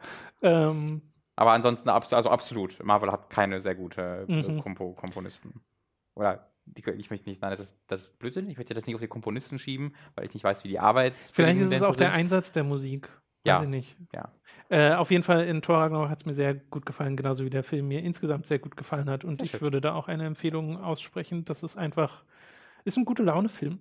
[0.43, 1.03] Ähm.
[1.37, 4.61] Aber ansonsten, also absolut, Marvel hat keine sehr gute mhm.
[4.63, 5.61] Kompo Komponisten.
[6.15, 8.49] Oder die, ich möchte nicht, nein, das ist, das ist Blödsinn.
[8.51, 11.15] Ich möchte das nicht auf die Komponisten schieben, weil ich nicht weiß, wie die Arbeit.
[11.17, 12.01] Vielleicht ist es auch sind.
[12.01, 13.11] der Einsatz der Musik.
[13.45, 13.59] Ja.
[13.59, 13.97] Weiß ich nicht.
[14.13, 14.33] Ja.
[14.69, 17.51] Äh, auf jeden Fall in Thor Ragnarok hat es mir sehr gut gefallen, genauso wie
[17.51, 19.25] der Film mir insgesamt sehr gut gefallen hat.
[19.25, 19.61] Und sehr ich schön.
[19.61, 21.45] würde da auch eine Empfehlung aussprechen.
[21.45, 22.25] Das ist einfach,
[22.85, 23.79] ist ein gute Laune-Film,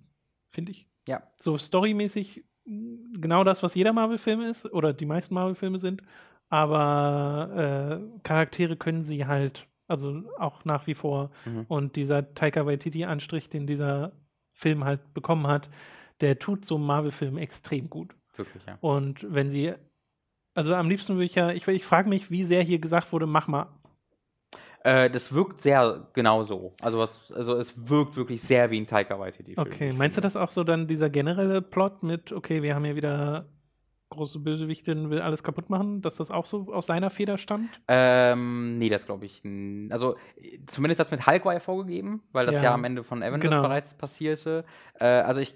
[0.48, 0.88] finde ich.
[1.08, 1.22] Ja.
[1.38, 6.02] So storymäßig genau das, was jeder Marvel-Film ist oder die meisten Marvel-Filme sind.
[6.48, 11.30] Aber äh, Charaktere können sie halt also auch nach wie vor.
[11.44, 11.64] Mhm.
[11.68, 14.12] Und dieser Taika Waititi-Anstrich, den dieser
[14.52, 15.68] Film halt bekommen hat,
[16.20, 18.14] der tut so einem Marvel-Film extrem gut.
[18.36, 18.78] Wirklich, ja.
[18.80, 19.74] Und wenn sie,
[20.54, 23.26] also am liebsten würde ich ja, ich, ich frage mich, wie sehr hier gesagt wurde,
[23.26, 23.66] mach mal.
[24.82, 26.74] Äh, das wirkt sehr genau so.
[26.80, 29.66] Also, was, also es wirkt wirklich sehr wie ein Taika Waititi-Film.
[29.66, 32.96] Okay, meinst du das auch so dann dieser generelle Plot mit, okay, wir haben hier
[32.96, 33.46] wieder
[34.10, 37.80] große Bösewichtin will alles kaputt machen, dass das auch so aus seiner Feder stammt?
[37.88, 39.42] Ähm, nee, das glaube ich.
[39.90, 40.16] Also
[40.66, 43.50] zumindest das mit Hulk war ja vorgegeben, weil das ja, ja am Ende von Avengers
[43.50, 43.62] genau.
[43.62, 44.64] bereits passierte.
[44.98, 45.54] Äh, also ich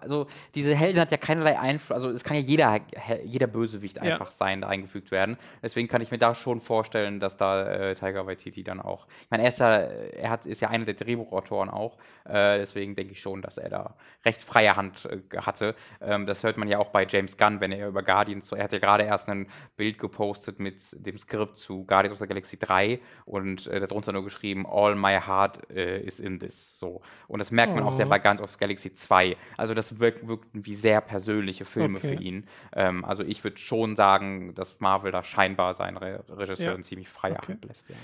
[0.00, 2.80] also diese Heldin hat ja keinerlei Einfluss, also es kann ja jeder,
[3.24, 4.30] jeder Bösewicht einfach ja.
[4.30, 5.38] sein, da eingefügt werden.
[5.62, 9.30] Deswegen kann ich mir da schon vorstellen, dass da äh, Tiger Waititi dann auch, ich
[9.30, 13.12] meine, er ist ja, er hat, ist ja einer der Drehbuchautoren auch, äh, deswegen denke
[13.12, 13.94] ich schon, dass er da
[14.24, 15.74] recht freie Hand äh, hatte.
[16.00, 18.72] Ähm, das hört man ja auch bei James Gunn, wenn er über Guardians, er hat
[18.72, 23.00] ja gerade erst ein Bild gepostet mit dem Skript zu Guardians of the Galaxy 3
[23.24, 27.02] und äh, darunter nur geschrieben, all my heart äh, is in this, so.
[27.26, 28.10] Und das merkt man auch sehr oh.
[28.10, 32.16] bei Guardians of the Galaxy 2 also das wirk wirkten wie sehr persönliche Filme okay.
[32.16, 32.46] für ihn.
[32.72, 36.82] Ähm, also ich würde schon sagen, dass Marvel da scheinbar seinen Re Regisseuren ja.
[36.82, 37.52] ziemlich freie okay.
[37.52, 37.88] Hand lässt.
[37.88, 37.96] Ja.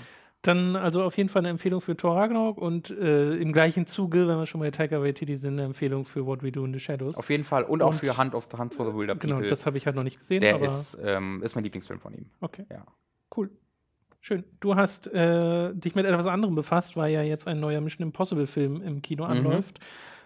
[0.45, 4.27] Dann also auf jeden Fall eine Empfehlung für Thor Ragnarok und äh, im gleichen Zuge,
[4.27, 6.79] wenn wir schon bei Taika Waititi sind, eine Empfehlung für What We Do in the
[6.79, 7.17] Shadows.
[7.17, 9.37] Auf jeden Fall und, und auch für Hand of the Hand for the Wilder People.
[9.37, 10.41] Genau, das habe ich halt noch nicht gesehen.
[10.41, 12.29] Der ist, ähm, ist mein Lieblingsfilm von ihm.
[12.41, 12.65] Okay.
[12.69, 12.85] Ja.
[13.35, 13.49] Cool.
[14.21, 14.43] Schön.
[14.59, 18.47] Du hast äh, dich mit etwas anderem befasst, weil ja jetzt ein neuer Mission Impossible
[18.47, 19.31] Film im Kino mhm.
[19.31, 19.79] anläuft.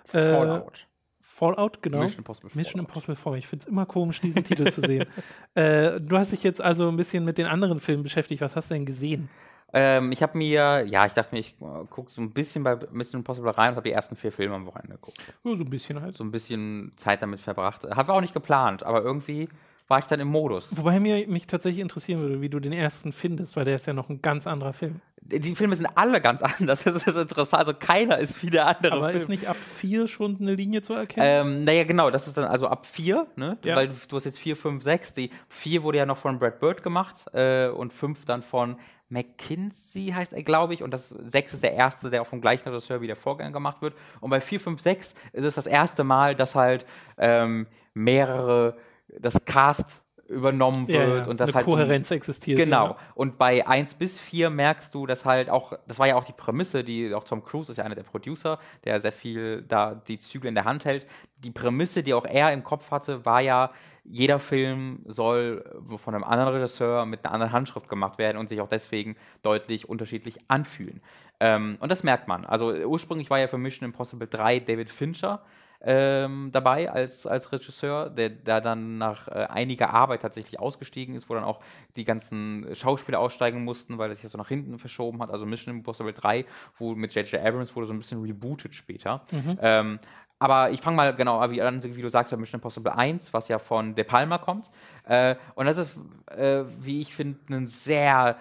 [0.05, 0.87] Fallout.
[1.19, 1.99] Fallout, genau.
[1.99, 2.65] Mission Impossible Fallout.
[2.65, 3.39] Mission Impossible Fallout.
[3.39, 5.05] Ich finde es immer komisch, diesen Titel zu sehen.
[5.55, 8.39] Äh, du hast dich jetzt also ein bisschen mit den anderen Filmen beschäftigt.
[8.39, 9.29] Was hast du denn gesehen?
[9.73, 12.77] Ähm, ich habe mir, ja, ich dachte mir, ich äh, gucke so ein bisschen bei
[12.91, 15.21] Mission Impossible rein und habe die ersten vier Filme am Wochenende geguckt.
[15.43, 16.15] Ja, so ein bisschen halt.
[16.15, 17.83] So ein bisschen Zeit damit verbracht.
[17.83, 19.47] Habe auch nicht geplant, aber irgendwie
[19.89, 20.77] war ich dann im Modus.
[20.77, 23.93] Wobei mir, mich tatsächlich interessieren würde, wie du den ersten findest, weil der ist ja
[23.93, 25.01] noch ein ganz anderer Film.
[25.21, 26.83] Die Filme sind alle ganz anders.
[26.83, 27.59] Das ist interessant.
[27.59, 28.93] Also keiner ist wie der andere.
[28.93, 29.17] Aber Film.
[29.17, 31.25] ist nicht ab vier schon eine Linie zu erkennen?
[31.27, 32.11] Ähm, naja, genau.
[32.11, 33.57] Das ist dann also ab vier, ne?
[33.63, 33.75] Ja.
[33.75, 35.15] Weil du, hast jetzt vier, fünf, sechs.
[35.15, 38.77] Die vier wurde ja noch von Brad Bird gemacht äh, und fünf dann von
[39.09, 40.83] McKinsey heißt er, glaube ich.
[40.83, 43.81] Und das sechs ist der erste, der auch vom gleichen Regisseur wie der Vorgänger gemacht
[43.81, 43.95] wird.
[44.19, 46.85] Und bei vier, fünf, sechs ist es das erste Mal, dass halt
[47.17, 48.77] ähm, mehrere
[49.17, 51.27] das Cast übernommen wird ja, ja.
[51.27, 52.59] und das Eine halt Kohärenz existiert.
[52.59, 52.89] Genau.
[52.89, 52.97] Ja.
[53.15, 56.33] Und bei 1 bis 4 merkst du, dass halt auch, das war ja auch die
[56.33, 60.17] Prämisse, die auch Tom Cruise ist ja einer der Producer, der sehr viel da die
[60.17, 61.07] Zügel in der Hand hält.
[61.37, 63.71] Die Prämisse, die auch er im Kopf hatte, war ja,
[64.03, 65.63] jeder Film soll
[65.97, 69.89] von einem anderen Regisseur mit einer anderen Handschrift gemacht werden und sich auch deswegen deutlich
[69.89, 71.01] unterschiedlich anfühlen.
[71.39, 72.45] Ähm, und das merkt man.
[72.45, 75.43] Also ursprünglich war ja für Mission Impossible 3 David Fincher
[75.81, 81.29] ähm, dabei als, als Regisseur, der, der dann nach äh, einiger Arbeit tatsächlich ausgestiegen ist,
[81.29, 81.61] wo dann auch
[81.95, 85.29] die ganzen Schauspieler aussteigen mussten, weil es sich so nach hinten verschoben hat.
[85.29, 86.45] Also Mission Impossible 3,
[86.77, 87.41] wo mit J.J.
[87.41, 89.21] Abrams wurde so ein bisschen rebootet später.
[89.31, 89.57] Mhm.
[89.61, 89.99] Ähm,
[90.37, 93.47] aber ich fange mal genau an, wie, wie, du sagst, bei Mission Impossible 1, was
[93.47, 94.69] ja von De Palma kommt.
[95.05, 95.97] Äh, und das ist,
[96.27, 98.37] äh, wie ich finde, ein sehr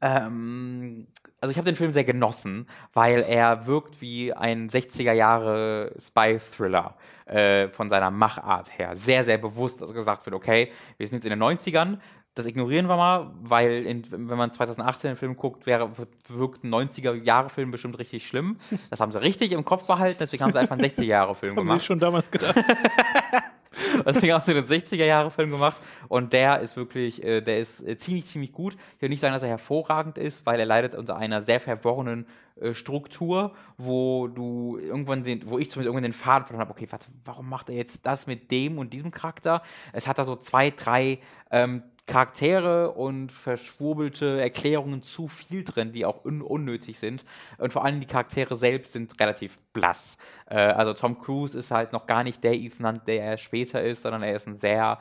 [0.00, 1.06] ähm,
[1.40, 6.94] also ich habe den Film sehr genossen, weil er wirkt wie ein 60er Jahre Spy-Thriller
[7.26, 8.94] äh, von seiner Machart her.
[8.94, 11.98] Sehr, sehr bewusst, also gesagt wird, okay, wir sind jetzt in den 90ern,
[12.34, 15.90] das ignorieren wir mal, weil in, wenn man 2018 den Film guckt, wäre,
[16.28, 18.56] wirkt ein 90er-Jahre-Film bestimmt richtig schlimm.
[18.88, 21.72] Das haben sie richtig im Kopf behalten, deswegen haben sie einfach einen 60er-Jahre-Film gemacht.
[21.72, 22.54] Haben sie schon damals gedacht.
[24.04, 28.26] Deswegen haben sie den 60er-Jahre-Film gemacht und der ist wirklich, äh, der ist äh, ziemlich,
[28.26, 28.76] ziemlich gut.
[28.96, 32.26] Ich will nicht sagen, dass er hervorragend ist, weil er leidet unter einer sehr verworrenen
[32.60, 36.88] äh, Struktur, wo du irgendwann den, wo ich zumindest irgendwann den Faden verloren habe, okay,
[36.90, 39.62] warte, warum macht er jetzt das mit dem und diesem Charakter?
[39.92, 41.20] Es hat da so zwei, drei
[41.50, 47.24] ähm, Charaktere und verschwurbelte Erklärungen zu viel drin, die auch un unnötig sind.
[47.56, 50.18] Und vor allem die Charaktere selbst sind relativ blass.
[50.46, 53.80] Äh, also Tom Cruise ist halt noch gar nicht der Ethan Hunt, der er später
[53.82, 54.98] ist, sondern er ist ein sehr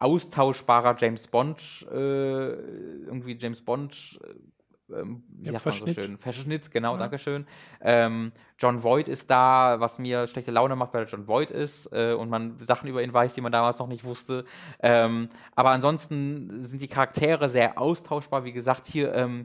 [0.00, 4.34] austauschbarer James Bond, äh, irgendwie James Bond äh,
[4.94, 6.18] ähm, wie ja, sagt man so schön?
[6.18, 6.98] Verschnitt, genau, ja.
[6.98, 7.46] Dankeschön.
[7.80, 11.92] Ähm, John Voight ist da, was mir schlechte Laune macht, weil er John Voight ist
[11.92, 14.44] äh, und man Sachen über ihn weiß, die man damals noch nicht wusste.
[14.80, 18.44] Ähm, aber ansonsten sind die Charaktere sehr austauschbar.
[18.44, 19.44] Wie gesagt, hier ähm,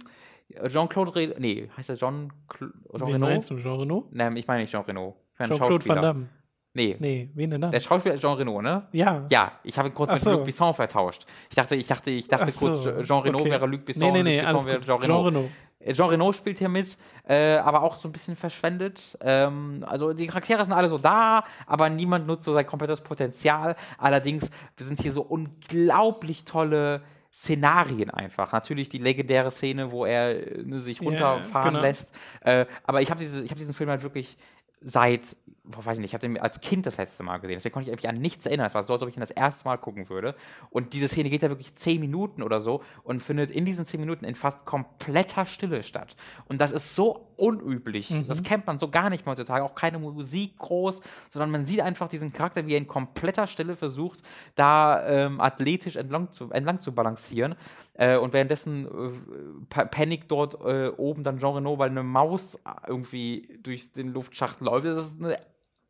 [0.67, 3.19] Jean-Claude Renault, nee, heißt er Jean, Jean Renault?
[3.19, 4.05] Meinst du Jean Renault?
[4.11, 5.15] Nein, ich meine nicht Jean Renault.
[5.37, 6.29] Jean-Claude Van Damme.
[6.73, 6.97] Nee.
[6.99, 7.71] Nee, wen denn dann?
[7.71, 8.87] Der Schauspieler ist Jean Renault, ne?
[8.91, 9.25] Ja.
[9.29, 10.31] Ja, ich habe ihn kurz Ach mit so.
[10.31, 11.25] Luc Besson vertauscht.
[11.49, 13.51] Ich dachte, ich dachte, ich dachte kurz, Jean Renault okay.
[13.51, 15.25] wäre Luc Besson, nee, nee, nee, Luc Besson wäre Jean Renault.
[15.25, 15.51] Jean Renault.
[15.91, 16.97] Jean Renault spielt hier mit,
[17.27, 19.17] äh, aber auch so ein bisschen verschwendet.
[19.21, 23.75] Ähm, also die Charaktere sind alle so da, aber niemand nutzt so sein komplettes Potenzial.
[23.97, 27.01] Allerdings sind hier so unglaublich tolle
[27.33, 28.51] Szenarien einfach.
[28.51, 31.81] Natürlich die legendäre Szene, wo er ne, sich runterfahren yeah, genau.
[31.81, 32.15] lässt.
[32.41, 34.37] Äh, aber ich habe diese, hab diesen Film halt wirklich
[34.81, 37.55] seit, boah, weiß ich nicht, ich habe den als Kind das letzte Mal gesehen.
[37.55, 38.65] Deswegen konnte ich mich an nichts erinnern.
[38.65, 40.35] Es war so, als ob ich ihn das erste Mal gucken würde.
[40.69, 44.01] Und diese Szene geht ja wirklich zehn Minuten oder so und findet in diesen zehn
[44.01, 46.15] Minuten in fast kompletter Stille statt.
[46.45, 48.09] Und das ist so unüblich.
[48.09, 48.27] Mhm.
[48.27, 49.63] Das kennt man so gar nicht heutzutage.
[49.63, 53.77] Auch keine Musik groß, sondern man sieht einfach diesen Charakter, wie er in kompletter Stille
[53.77, 54.21] versucht,
[54.55, 57.55] da ähm, athletisch entlang zu, entlang zu balancieren.
[57.93, 63.59] Äh, und währenddessen äh, panikt dort äh, oben dann Jean Renault, weil eine Maus irgendwie
[63.63, 64.87] durch den Luftschacht läuft.
[64.87, 65.37] Das ist eine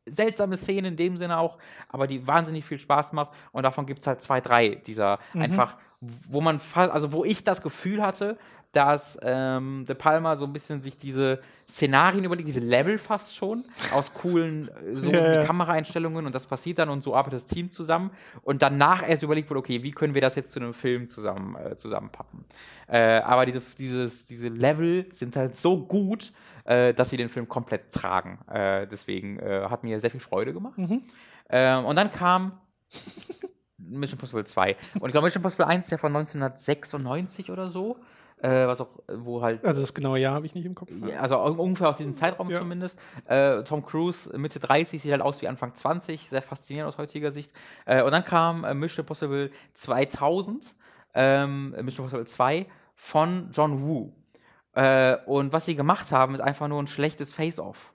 [0.05, 1.57] seltsame Szene in dem Sinne auch,
[1.89, 3.31] aber die wahnsinnig viel Spaß macht.
[3.51, 5.43] Und davon gibt es halt zwei, drei dieser mhm.
[5.43, 8.38] einfach, wo man, also wo ich das Gefühl hatte,
[8.73, 11.39] dass ähm, De Palma so ein bisschen sich diese
[11.69, 15.43] Szenarien überlegt, diese Level fast schon, aus coolen äh, so ja.
[15.43, 18.09] Kameraeinstellungen und das passiert dann und so arbeitet das Team zusammen
[18.41, 21.55] und danach erst überlegt wurde, okay, wie können wir das jetzt zu einem Film zusammen,
[21.55, 22.45] äh, zusammenpappen.
[22.87, 26.33] Äh, aber diese, dieses, diese Level sind halt so gut,
[26.65, 28.39] äh, dass sie den Film komplett tragen.
[28.51, 30.79] Äh, deswegen äh, hat mir sehr viel Freude gemacht.
[30.79, 31.03] Mhm.
[31.49, 32.59] Ähm, und dann kam
[33.77, 34.75] Mission Impossible 2.
[34.99, 37.97] Und ich glaube, Mission Impossible 1 ist ja von 1996 oder so
[38.44, 39.65] äh, was auch, wo halt.
[39.65, 40.91] Also das genaue Jahr habe ich nicht im Kopf.
[41.07, 42.60] Ja, also ungefähr aus diesem Zeitraum ja.
[42.60, 42.99] zumindest.
[43.26, 47.32] Äh, Tom Cruise Mitte 30 sieht halt aus wie Anfang 20, sehr faszinierend aus heutiger
[47.32, 47.53] Sicht.
[47.86, 50.76] Äh, und dann kam äh, Mission Impossible 2000,
[51.14, 52.65] ähm, Mission Impossible 2
[52.95, 54.11] von John Woo.
[54.74, 57.94] Äh, und was sie gemacht haben, ist einfach nur ein schlechtes Face-Off.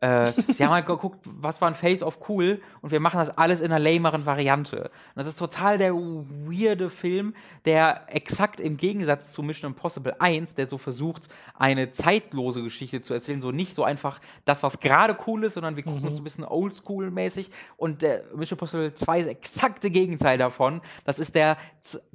[0.00, 3.60] Äh, sie haben halt geguckt, was war ein Face-Off cool und wir machen das alles
[3.60, 4.84] in einer lameren Variante.
[4.84, 7.34] Und das ist total der weirde Film,
[7.66, 13.12] der exakt im Gegensatz zu Mission Impossible 1, der so versucht, eine zeitlose Geschichte zu
[13.12, 16.08] erzählen, so nicht so einfach das, was gerade cool ist, sondern wir gucken mhm.
[16.08, 20.80] uns ein bisschen oldschool-mäßig und der Mission Impossible 2 ist exakte Gegenteil davon.
[21.04, 21.58] Das ist der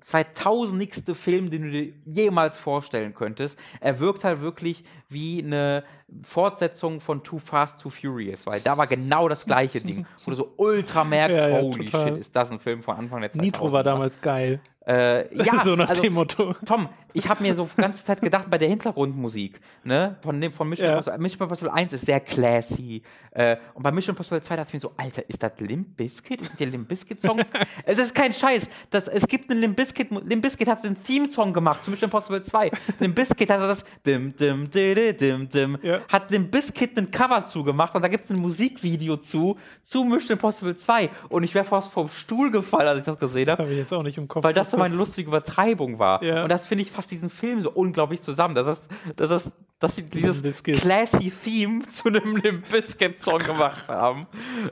[0.01, 1.15] 2000.
[1.15, 3.59] Film, den du dir jemals vorstellen könntest.
[3.79, 5.83] Er wirkt halt wirklich wie eine
[6.23, 10.37] Fortsetzung von Too Fast, Too Furious, weil da war genau das gleiche Ding, wo du
[10.37, 12.07] so ultra merkst, ja, ja, holy total.
[12.09, 13.41] shit, ist das ein Film von Anfang der Zeit.
[13.41, 14.59] Nitro war damals geil.
[14.87, 16.53] Äh, ja, so nach also, dem Motto.
[16.65, 20.69] Tom, ich habe mir so die ganze Zeit gedacht, bei der Hintergrundmusik, ne, von, von
[20.69, 20.93] Mission, ja.
[20.93, 23.01] Impossible, Mission Impossible 1 ist sehr classy.
[23.31, 26.41] Äh, und bei Mission Impossible 2 dachte ich mir so, Alter, ist das Limp Bizkit?
[26.41, 27.47] Ist das die Limp Bizkit Songs?
[27.85, 28.69] es ist kein Scheiß.
[28.91, 32.43] Das, es gibt einen Limp Bizkit, Limp Bizkit hat einen Theme-Song gemacht zu Mission Impossible
[32.43, 32.69] 2.
[32.99, 36.01] Limp Bizkit hat das dim, dim, dim, dim, dim, ja.
[36.11, 40.33] hat Limp Bizkit ein Cover zugemacht und da gibt es ein Musikvideo zu, zu Mission
[40.33, 41.09] Impossible 2.
[41.29, 43.57] Und ich wäre fast vom Stuhl gefallen, als ich das gesehen habe.
[43.57, 44.43] Das habe ich jetzt auch nicht im Kopf.
[44.43, 46.23] Weil das so meine lustige Übertreibung war.
[46.23, 46.43] Ja.
[46.43, 48.55] Und das finde ich fast diesen Film so unglaublich zusammen.
[48.55, 54.25] Das ist, das dass sie dieses classy Theme zu einem Limp Bizkit Song gemacht haben.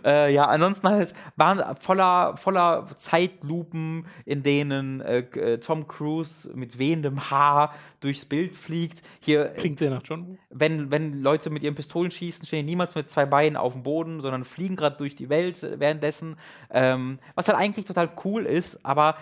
[0.03, 6.79] Äh, ja, ansonsten halt waren voller, voller Zeitlupen, in denen äh, äh, Tom Cruise mit
[6.79, 9.01] wehendem Haar durchs Bild fliegt.
[9.19, 10.37] Hier, Klingt sehr nach John.
[10.49, 13.83] Wenn, wenn Leute mit ihren Pistolen schießen, stehen die niemals mit zwei Beinen auf dem
[13.83, 16.37] Boden, sondern fliegen gerade durch die Welt währenddessen.
[16.69, 19.17] Ähm, was halt eigentlich total cool ist, aber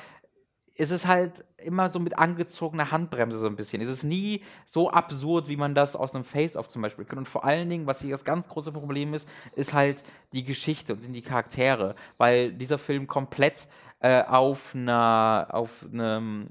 [0.76, 3.81] ist es halt immer so mit angezogener Handbremse so ein bisschen.
[3.81, 7.19] Es ist nie so absurd, wie man das aus einem Face-Off zum Beispiel kennt.
[7.19, 10.03] Und vor allen Dingen, was hier das ganz große Problem ist, ist halt
[10.34, 13.68] die Geschichte und sind die Charaktere, weil dieser Film komplett
[13.99, 15.85] äh, auf einer auf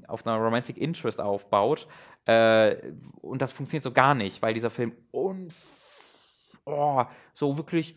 [0.06, 1.88] auf einer Romantic Interest aufbaut
[2.26, 5.34] äh, und das funktioniert so gar nicht, weil dieser Film oh,
[7.32, 7.96] so wirklich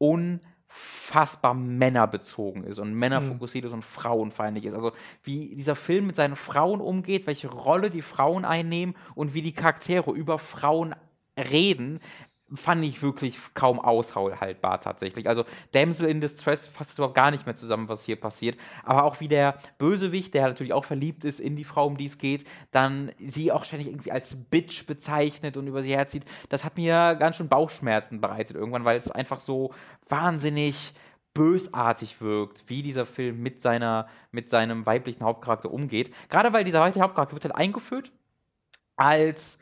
[0.00, 0.40] un
[0.74, 3.68] unfassbar männerbezogen ist und männerfokussiert mhm.
[3.68, 4.74] ist und frauenfeindlich ist.
[4.74, 4.92] Also
[5.22, 9.52] wie dieser Film mit seinen Frauen umgeht, welche Rolle die Frauen einnehmen und wie die
[9.52, 10.94] Charaktere über Frauen
[11.38, 12.00] reden,
[12.52, 15.28] fand ich wirklich kaum aushaltbar tatsächlich.
[15.28, 18.58] Also Damsel in Distress fasst überhaupt gar nicht mehr zusammen, was hier passiert.
[18.82, 22.06] Aber auch wie der Bösewicht, der natürlich auch verliebt ist in die Frau, um die
[22.06, 26.64] es geht, dann sie auch ständig irgendwie als Bitch bezeichnet und über sie herzieht, das
[26.64, 29.72] hat mir ganz schön Bauchschmerzen bereitet irgendwann, weil es einfach so
[30.08, 30.94] wahnsinnig
[31.32, 36.14] bösartig wirkt, wie dieser Film mit seiner, mit seinem weiblichen Hauptcharakter umgeht.
[36.28, 38.12] Gerade weil dieser weibliche Hauptcharakter wird halt eingeführt
[38.96, 39.58] als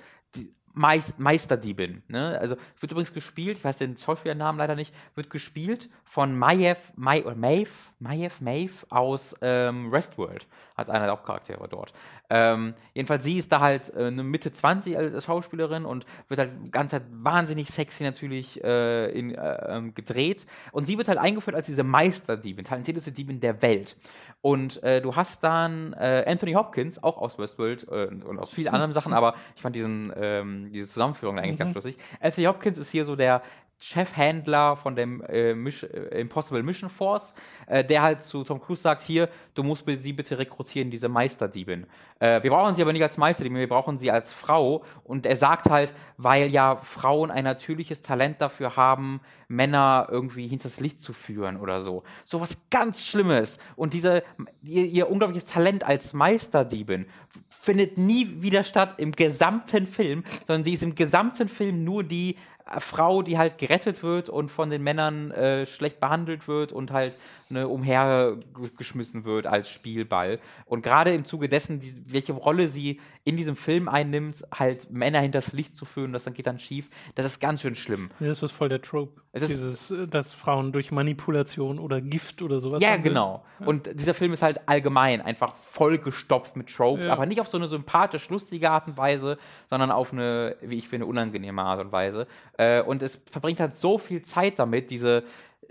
[0.75, 2.03] Meist, Meisterdiebin.
[2.09, 2.39] Ne?
[2.41, 7.25] Also wird übrigens gespielt, ich weiß den Schauspielernamen leider nicht, wird gespielt von Maiev, Mai,
[7.25, 10.47] oder Maeve, Maiev, Maeve aus ähm, Westworld,
[10.77, 11.93] hat einer der Hauptcharaktere dort.
[12.31, 16.53] Ähm, jedenfalls, sie ist da halt äh, eine Mitte 20 als Schauspielerin und wird halt
[16.65, 20.47] die ganze Zeit wahnsinnig sexy natürlich äh, in, äh, ähm, gedreht.
[20.73, 23.97] Und sie wird halt eingeführt als diese Meisterdiebin, talentierteste Diebin der Welt.
[24.43, 28.75] Und äh, du hast dann äh, Anthony Hopkins, auch aus Westworld äh, und aus vielen
[28.75, 31.59] anderen Sachen, aber ich fand diesen, ähm, diese Zusammenführung eigentlich mhm.
[31.59, 31.97] ganz lustig.
[32.21, 33.43] Anthony Hopkins ist hier so der
[33.83, 37.35] Chefhändler von dem äh, Mission, äh, Impossible Mission Force,
[37.67, 41.87] äh, der halt zu Tom Cruise sagt, hier, du musst sie bitte rekrutieren, diese Meisterdiebin.
[42.21, 44.85] Äh, wir brauchen sie aber nicht als Meisterdiebin, wir brauchen sie als Frau.
[45.03, 50.79] Und er sagt halt, weil ja Frauen ein natürliches Talent dafür haben, Männer irgendwie hinters
[50.79, 52.05] Licht zu führen oder so.
[52.25, 53.59] So was ganz Schlimmes.
[53.75, 54.23] Und diese,
[54.63, 57.07] ihr, ihr unglaubliches Talent als Meisterdiebin
[57.49, 62.37] findet nie wieder statt im gesamten Film, sondern sie ist im gesamten Film nur die
[62.79, 67.17] Frau, die halt gerettet wird und von den Männern äh, schlecht behandelt wird und halt
[67.53, 70.41] ne, umhergeschmissen wird als Spielball.
[70.65, 75.21] Und gerade im Zuge dessen, die, welche Rolle sie in diesem Film einnimmt, halt Männer
[75.21, 78.11] hinters Licht zu führen, das dann geht dann schief, das ist ganz schön schlimm.
[78.19, 79.21] Das ist voll der Trope.
[79.31, 82.83] Es Dieses, äh, dass Frauen durch Manipulation oder Gift oder sowas.
[82.83, 83.45] Ja, genau.
[83.61, 83.67] Ja.
[83.67, 87.13] Und dieser Film ist halt allgemein einfach vollgestopft mit Tropes, ja.
[87.13, 89.39] aber nicht auf so eine sympathisch lustige Art und Weise,
[89.71, 92.27] sondern auf eine, wie ich finde, unangenehme Art und Weise.
[92.59, 95.23] Äh, und es verbringt halt so viel Zeit damit, diese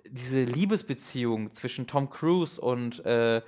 [0.09, 3.41] diese Liebesbeziehung zwischen Tom Cruise und äh,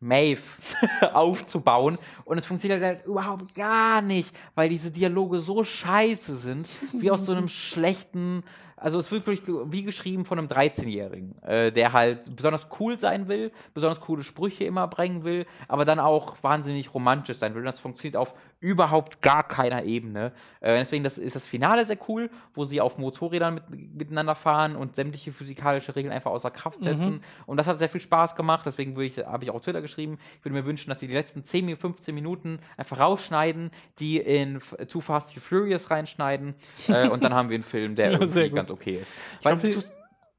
[0.00, 0.42] Maeve
[1.12, 1.98] aufzubauen.
[2.24, 7.24] Und es funktioniert halt überhaupt gar nicht, weil diese Dialoge so scheiße sind, wie aus
[7.26, 8.44] so einem schlechten
[8.76, 13.28] also es wird wirklich wie geschrieben von einem 13-Jährigen, äh, der halt besonders cool sein
[13.28, 17.60] will, besonders coole Sprüche immer bringen will, aber dann auch wahnsinnig romantisch sein will.
[17.60, 20.32] Und das funktioniert auf überhaupt gar keiner Ebene.
[20.60, 24.76] Äh, deswegen das ist das Finale sehr cool, wo sie auf Motorrädern mit, miteinander fahren
[24.76, 26.84] und sämtliche physikalische Regeln einfach außer Kraft mhm.
[26.84, 27.12] setzen.
[27.12, 27.20] Mhm.
[27.46, 28.64] Und das hat sehr viel Spaß gemacht.
[28.66, 28.94] Deswegen
[29.26, 32.14] habe ich auch Twitter geschrieben, ich würde mir wünschen, dass sie die letzten 10, 15
[32.14, 36.54] Minuten einfach rausschneiden, die in Too Fast, Too Furious reinschneiden.
[36.88, 39.14] äh, und dann haben wir einen Film, der irgendwie ganz okay ist.
[39.38, 39.82] Ich Weil, glaub,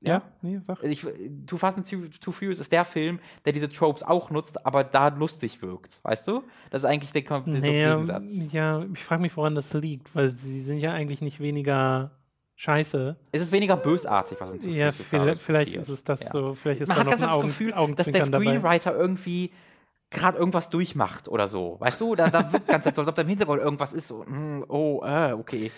[0.08, 0.84] ja, nee, sag.
[0.84, 1.06] Ich,
[1.46, 1.88] Too Fast and
[2.22, 6.28] Too Furious ist der Film, der diese Tropes auch nutzt, aber da lustig wirkt, weißt
[6.28, 6.44] du?
[6.70, 8.32] Das ist eigentlich der, der naja, Gegensatz.
[8.52, 12.12] Ja, ich frage mich, woran das liegt, weil sie sind ja eigentlich nicht weniger
[12.56, 13.18] scheiße.
[13.32, 16.32] Es ist weniger bösartig, was in Too Ja, vielleicht, vielleicht ist es das ja.
[16.32, 19.02] so, vielleicht ist Man da hat noch ein das Gefühl, dass der Screenwriter dabei.
[19.02, 19.52] irgendwie
[20.10, 21.78] gerade irgendwas durchmacht oder so.
[21.80, 24.08] Weißt du, da, da wirkt ganz so, als ob da im Hintergrund irgendwas ist.
[24.08, 25.72] So, mm, oh, äh, okay.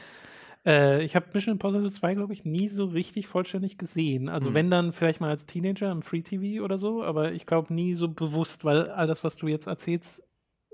[0.67, 4.27] Äh, ich habe Mission Impossible 2, glaube ich, nie so richtig vollständig gesehen.
[4.27, 4.53] Also, mhm.
[4.53, 7.93] wenn dann vielleicht mal als Teenager im Free TV oder so, aber ich glaube nie
[7.93, 10.21] so bewusst, weil all das, was du jetzt erzählst,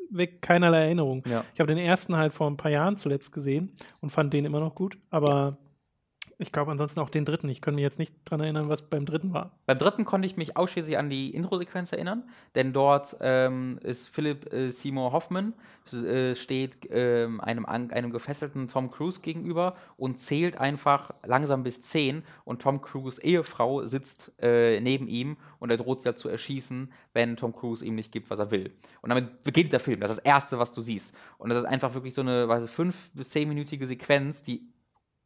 [0.09, 1.23] weckt keinerlei Erinnerung.
[1.27, 1.45] Ja.
[1.53, 4.59] Ich habe den ersten halt vor ein paar Jahren zuletzt gesehen und fand den immer
[4.59, 5.57] noch gut, aber
[6.37, 7.49] ich glaube ansonsten auch den dritten.
[7.49, 9.51] Ich kann mich jetzt nicht daran erinnern, was beim dritten war.
[9.65, 12.23] Beim dritten konnte ich mich ausschließlich an die Intro-Sequenz erinnern,
[12.55, 15.53] denn dort ähm, ist Philipp äh, Seymour Hoffman,
[15.91, 22.23] äh, steht äh, einem, einem gefesselten Tom Cruise gegenüber und zählt einfach langsam bis zehn
[22.45, 26.91] und Tom Cruise Ehefrau sitzt äh, neben ihm und er droht sie halt zu erschießen,
[27.13, 28.71] wenn Tom Cruise ihm nicht gibt, was er will.
[29.01, 29.99] Und damit beginnt der Film.
[29.99, 31.15] Das ist das Erste, was du siehst.
[31.37, 34.72] Und das ist einfach wirklich so eine weiß, fünf- bis zehnminütige Sequenz, die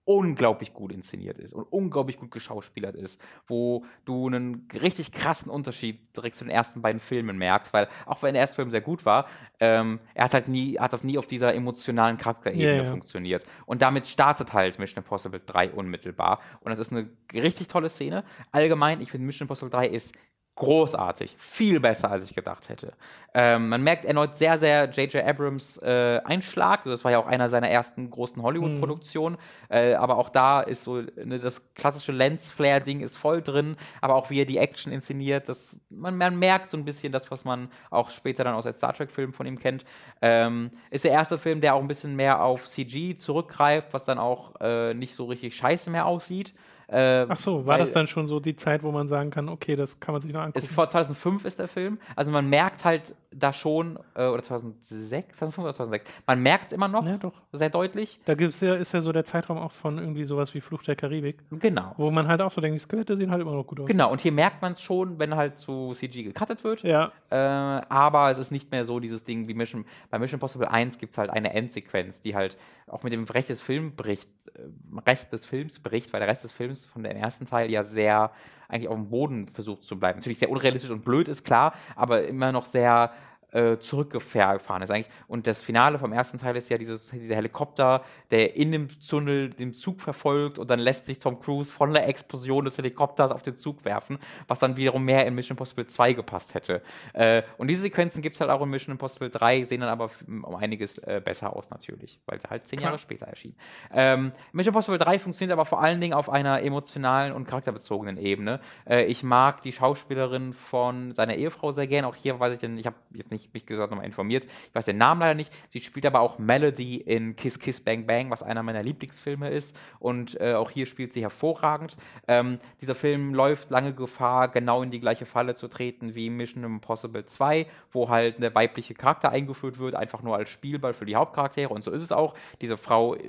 [0.07, 5.99] unglaublich gut inszeniert ist und unglaublich gut geschauspielert ist, wo du einen richtig krassen Unterschied
[6.15, 9.05] direkt zu den ersten beiden Filmen merkst, weil auch wenn der erste Film sehr gut
[9.05, 9.27] war,
[9.59, 12.89] ähm, er hat halt nie, hat nie auf dieser emotionalen Charakterebene yeah, yeah.
[12.91, 13.45] funktioniert.
[13.65, 16.39] Und damit startet halt Mission Impossible 3 unmittelbar.
[16.61, 18.23] Und das ist eine richtig tolle Szene.
[18.53, 20.15] Allgemein, ich finde Mission Impossible 3 ist
[20.57, 22.93] großartig, viel besser, als ich gedacht hätte.
[23.33, 25.23] Ähm, man merkt erneut sehr, sehr J.J.
[25.23, 26.83] Abrams äh, Einschlag.
[26.85, 29.35] Das war ja auch einer seiner ersten großen Hollywood-Produktionen.
[29.35, 29.75] Mhm.
[29.75, 33.77] Äh, aber auch da ist so ne, das klassische Lens-Flare-Ding ist voll drin.
[34.01, 37.29] Aber auch wie er die Action inszeniert, das, man, man, merkt so ein bisschen das,
[37.29, 39.85] was man auch später dann aus den Star Trek-Filmen von ihm kennt.
[40.23, 44.17] Ähm, ist der erste Film, der auch ein bisschen mehr auf CG zurückgreift, was dann
[44.17, 46.53] auch äh, nicht so richtig scheiße mehr aussieht.
[46.87, 49.49] Äh, Ach so, war weil, das dann schon so die Zeit, wo man sagen kann,
[49.49, 50.65] okay, das kann man sich noch angucken?
[50.65, 51.99] Ist vor 2005 ist der Film.
[52.15, 56.73] Also man merkt halt da schon, äh, oder 2006, 2005 oder 2006, man merkt es
[56.73, 57.33] immer noch ja, doch.
[57.51, 58.19] sehr deutlich.
[58.25, 60.95] Da gibt's ja, ist ja so der Zeitraum auch von irgendwie sowas wie Fluch der
[60.95, 61.37] Karibik.
[61.51, 61.93] Genau.
[61.97, 63.87] Wo man halt auch so denkt, die Skelette sehen halt immer noch gut aus.
[63.87, 66.83] Genau, und hier merkt man es schon, wenn halt zu CG gecuttet wird.
[66.83, 67.11] Ja.
[67.29, 70.97] Äh, aber es ist nicht mehr so dieses Ding wie Mission, bei Mission Impossible 1
[70.97, 72.57] gibt es halt eine Endsequenz, die halt
[72.87, 76.43] auch mit dem Rest des, Film bricht, äh, Rest des Films bricht, weil der Rest
[76.43, 78.31] des Films von dem ersten Teil ja sehr
[78.69, 80.19] eigentlich auf dem Boden versucht zu bleiben.
[80.19, 83.11] Natürlich sehr unrealistisch und blöd ist klar, aber immer noch sehr
[83.51, 85.09] äh, zurückgefahren ist eigentlich.
[85.27, 89.49] Und das Finale vom ersten Teil ist ja dieses, dieser Helikopter, der in dem Tunnel
[89.49, 93.43] den Zug verfolgt und dann lässt sich Tom Cruise von der Explosion des Helikopters auf
[93.43, 94.17] den Zug werfen,
[94.47, 96.81] was dann wiederum mehr in Mission Impossible 2 gepasst hätte.
[97.13, 100.11] Äh, und diese Sequenzen gibt es halt auch in Mission Impossible 3, sehen dann aber
[100.27, 103.55] um einiges äh, besser aus natürlich, weil sie halt zehn Jahre später erschien.
[103.93, 108.59] Ähm, Mission Impossible 3 funktioniert aber vor allen Dingen auf einer emotionalen und charakterbezogenen Ebene.
[108.85, 112.05] Äh, ich mag die Schauspielerin von seiner Ehefrau sehr gern.
[112.05, 114.45] Auch hier weiß ich denn, ich habe jetzt nicht mich gesagt nochmal informiert.
[114.45, 115.51] Ich weiß den Namen leider nicht.
[115.69, 119.77] Sie spielt aber auch Melody in Kiss Kiss Bang Bang, was einer meiner Lieblingsfilme ist.
[119.99, 121.95] Und äh, auch hier spielt sie hervorragend.
[122.27, 126.63] Ähm, dieser Film läuft lange Gefahr, genau in die gleiche Falle zu treten wie Mission
[126.63, 131.15] Impossible 2, wo halt der weibliche Charakter eingeführt wird, einfach nur als Spielball für die
[131.15, 131.73] Hauptcharaktere.
[131.73, 132.33] Und so ist es auch.
[132.61, 133.19] Diese Frau äh,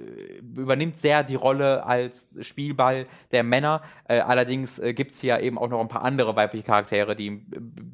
[0.57, 3.83] übernimmt sehr die Rolle als Spielball der Männer.
[4.09, 7.31] Äh, allerdings äh, gibt es hier eben auch noch ein paar andere weibliche Charaktere, die
[7.31, 7.45] ein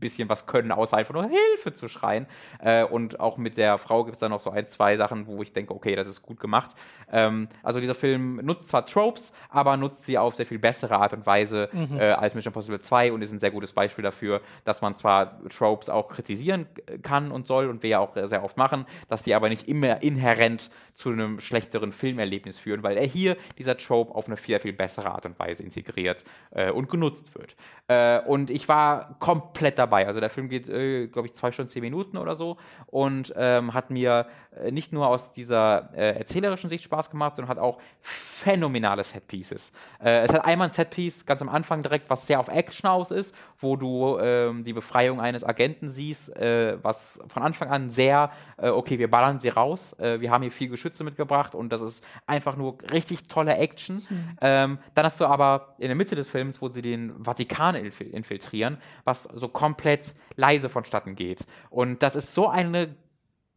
[0.01, 2.27] bisschen was können, außer einfach nur Hilfe zu schreien rein.
[2.61, 5.43] Äh, und auch mit der Frau gibt es dann noch so ein, zwei Sachen, wo
[5.43, 6.71] ich denke, okay, das ist gut gemacht.
[7.11, 11.13] Ähm, also dieser Film nutzt zwar Tropes, aber nutzt sie auf sehr viel bessere Art
[11.13, 11.99] und Weise mhm.
[11.99, 15.41] äh, als Mission Impossible 2 und ist ein sehr gutes Beispiel dafür, dass man zwar
[15.49, 16.67] Tropes auch kritisieren
[17.03, 20.03] kann und soll und wir ja auch sehr oft machen, dass die aber nicht immer
[20.03, 24.73] inhärent zu einem schlechteren Filmerlebnis führen, weil er hier dieser Trope auf eine viel, viel
[24.73, 27.57] bessere Art und Weise integriert äh, und genutzt wird.
[27.89, 30.07] Äh, und ich war komplett dabei.
[30.07, 32.57] Also der Film geht, äh, glaube ich, zwei Stunden, zehn Minuten oder so
[32.87, 34.27] und ähm, hat mir
[34.57, 39.73] äh, nicht nur aus dieser äh, erzählerischen Sicht Spaß gemacht, sondern hat auch phänomenale Setpieces.
[40.03, 43.11] Äh, es hat einmal ein Setpiece ganz am Anfang direkt, was sehr auf Action aus
[43.11, 48.31] ist, wo du ähm, die Befreiung eines Agenten siehst, äh, was von Anfang an sehr,
[48.57, 52.05] okay, wir ballern sie raus, wir haben hier viel Geschütz Geschütze mitgebracht und das ist
[52.27, 53.97] einfach nur richtig tolle Action.
[53.97, 54.37] Mhm.
[54.41, 58.79] Ähm, dann hast du aber in der Mitte des Films, wo sie den Vatikan infiltrieren,
[59.05, 61.45] was so komplett leise vonstatten geht.
[61.71, 62.95] Und das ist so eine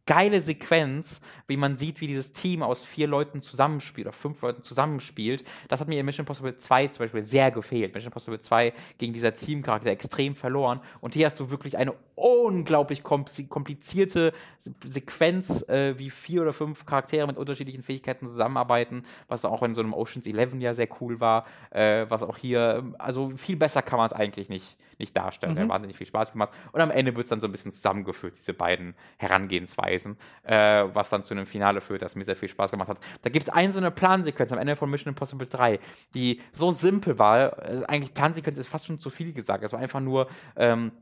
[0.08, 4.62] geile Sequenz, wie man sieht, wie dieses Team aus vier Leuten zusammenspielt, oder fünf Leuten
[4.62, 5.44] zusammenspielt.
[5.68, 7.92] Das hat mir in Mission Impossible 2 zum Beispiel sehr gefehlt.
[7.92, 10.80] Mission Impossible 2 gegen dieser Teamcharakter extrem verloren.
[11.02, 17.26] Und hier hast du wirklich eine unglaublich komplizierte Sequenz, äh, wie vier oder fünf Charaktere
[17.26, 21.44] mit unterschiedlichen Fähigkeiten zusammenarbeiten, was auch in so einem Oceans 11 ja sehr cool war,
[21.68, 25.54] äh, was auch hier, also viel besser kann man es eigentlich nicht, nicht darstellen.
[25.54, 25.60] Mhm.
[25.60, 26.50] Hat wahnsinnig viel Spaß gemacht.
[26.72, 31.10] Und am Ende wird es dann so ein bisschen zusammengeführt, diese beiden Herangehensweisen, äh, was
[31.10, 32.98] dann zu einem Finale führt, das mir sehr viel Spaß gemacht hat.
[33.22, 35.80] Da gibt es eine so eine Plansequenz am Ende von Mission Impossible 3,
[36.14, 39.64] die so simpel war, äh, eigentlich Plansequenz ist fast schon zu viel gesagt.
[39.64, 40.92] Es war einfach nur ähm,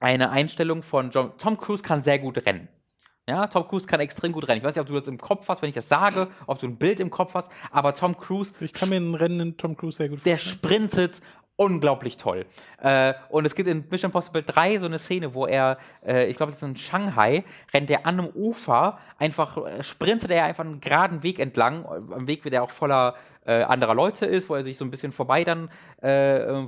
[0.00, 2.68] eine Einstellung von John, Tom Cruise kann sehr gut rennen.
[3.28, 4.58] Ja, Tom Cruise kann extrem gut rennen.
[4.58, 6.66] Ich weiß nicht, ob du das im Kopf hast, wenn ich das sage, ob du
[6.66, 8.52] ein Bild im Kopf hast, aber Tom Cruise.
[8.60, 10.38] Ich kann mir einen rennenden Tom Cruise sehr gut vorstellen.
[10.38, 11.20] Der sprintet
[11.56, 12.46] unglaublich toll.
[12.80, 16.36] Äh, und es gibt in Mission Impossible 3 so eine Szene, wo er, äh, ich
[16.36, 20.64] glaube, das ist in Shanghai, rennt er an einem Ufer, einfach äh, sprintet er einfach
[20.64, 23.14] einen geraden Weg entlang, am Weg, der auch voller
[23.46, 25.70] äh, anderer Leute ist, wo er sich so ein bisschen vorbei dann,
[26.02, 26.66] äh, äh,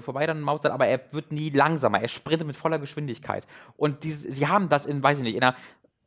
[0.00, 3.46] vorbei dann mausert, aber er wird nie langsamer, er sprintet mit voller Geschwindigkeit.
[3.76, 5.54] Und die, sie haben das in, weiß ich nicht, in einer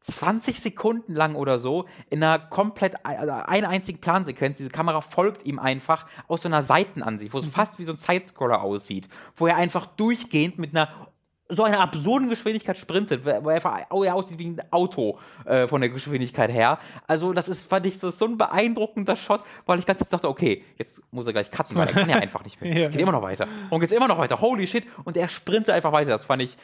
[0.01, 4.57] 20 Sekunden lang oder so in einer komplett, also einer einzigen Plansequenz.
[4.57, 7.51] Diese Kamera folgt ihm einfach aus so einer Seitenansicht, wo es mhm.
[7.51, 10.89] fast wie so ein Sidescroller aussieht, wo er einfach durchgehend mit einer
[11.49, 15.81] so einer absurden Geschwindigkeit sprintet, wo er einfach oh, aussieht wie ein Auto äh, von
[15.81, 16.79] der Geschwindigkeit her.
[17.07, 20.63] Also, das ist, fand ich, das so ein beeindruckender Shot, weil ich ganz dachte, okay,
[20.77, 22.75] jetzt muss er gleich cutten, weil er kann ja einfach nicht mehr.
[22.87, 23.47] Es geht immer noch weiter.
[23.69, 24.39] Und geht immer noch weiter.
[24.39, 24.85] Holy shit.
[25.03, 26.11] Und er sprintet einfach weiter.
[26.11, 26.57] Das fand ich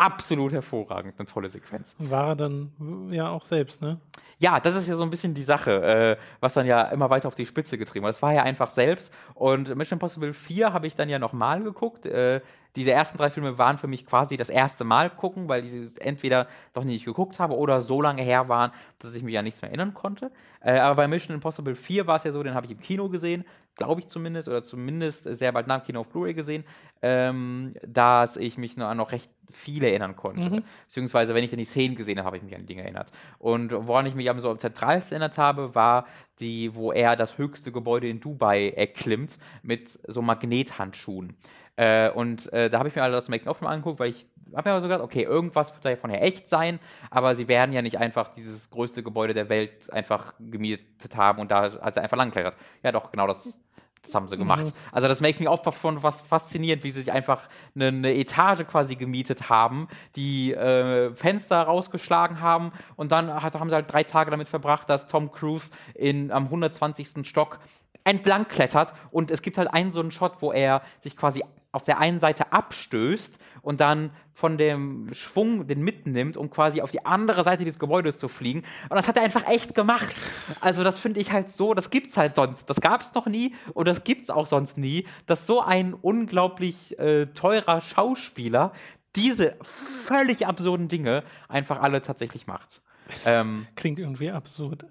[0.00, 1.94] absolut hervorragend, eine tolle Sequenz.
[1.98, 4.00] War er dann ja auch selbst, ne?
[4.38, 7.28] Ja, das ist ja so ein bisschen die Sache, äh, was dann ja immer weiter
[7.28, 8.14] auf die Spitze getrieben hat.
[8.14, 9.12] Das war ja einfach selbst.
[9.34, 12.06] Und Mission Impossible 4 habe ich dann ja nochmal geguckt.
[12.06, 12.40] Äh,
[12.76, 16.00] diese ersten drei Filme waren für mich quasi das erste Mal gucken, weil ich sie
[16.00, 19.62] entweder doch nicht geguckt habe oder so lange her waren, dass ich mich an nichts
[19.62, 20.30] mehr erinnern konnte.
[20.60, 23.08] Äh, aber bei Mission Impossible 4 war es ja so, den habe ich im Kino
[23.08, 23.44] gesehen.
[23.76, 26.64] glaube ich zumindest, oder zumindest sehr bald nach dem Kino auf Blu-ray gesehen,
[27.02, 30.48] ähm, dass ich mich noch an noch recht viele erinnern konnte.
[30.48, 30.62] Mhm.
[30.86, 33.10] Beziehungsweise, wenn ich dann die Szenen gesehen habe, habe ich mich an die Dinge erinnert.
[33.38, 36.06] Und woran ich mich am so am zentralsten erinnert habe, war
[36.40, 41.36] die, wo er das höchste Gebäude in Dubai erklimmt mit so Magnethandschuhen.
[41.76, 44.68] Äh, und äh, da habe ich mir alle das Making-of mal angeguckt, weil ich habe
[44.68, 46.80] mir aber so gedacht, okay, irgendwas wird davon ja echt sein,
[47.10, 51.50] aber sie werden ja nicht einfach dieses größte Gebäude der Welt einfach gemietet haben und
[51.50, 52.56] da also einfach langklettert.
[52.82, 53.58] Ja, doch, genau das
[54.02, 54.64] das haben sie gemacht.
[54.64, 54.72] Mhm.
[54.92, 58.96] Also das Making-of war von was faszinierend, wie sie sich einfach eine, eine Etage quasi
[58.96, 64.30] gemietet haben, die äh, Fenster rausgeschlagen haben und dann hat, haben sie halt drei Tage
[64.30, 67.26] damit verbracht, dass Tom Cruise in, am 120.
[67.26, 67.58] Stock
[68.04, 71.84] entlang klettert und es gibt halt einen so einen Shot, wo er sich quasi auf
[71.84, 77.04] der einen Seite abstößt und dann von dem Schwung den mitnimmt, um quasi auf die
[77.04, 78.60] andere Seite des Gebäudes zu fliegen.
[78.88, 80.14] Und das hat er einfach echt gemacht.
[80.60, 82.68] Also das finde ich halt so, das gibt's halt sonst.
[82.68, 86.98] Das gab es noch nie und das gibt's auch sonst nie, dass so ein unglaublich
[86.98, 88.72] äh, teurer Schauspieler
[89.16, 92.80] diese völlig absurden Dinge einfach alle tatsächlich macht.
[93.26, 94.86] Ähm, Klingt irgendwie absurd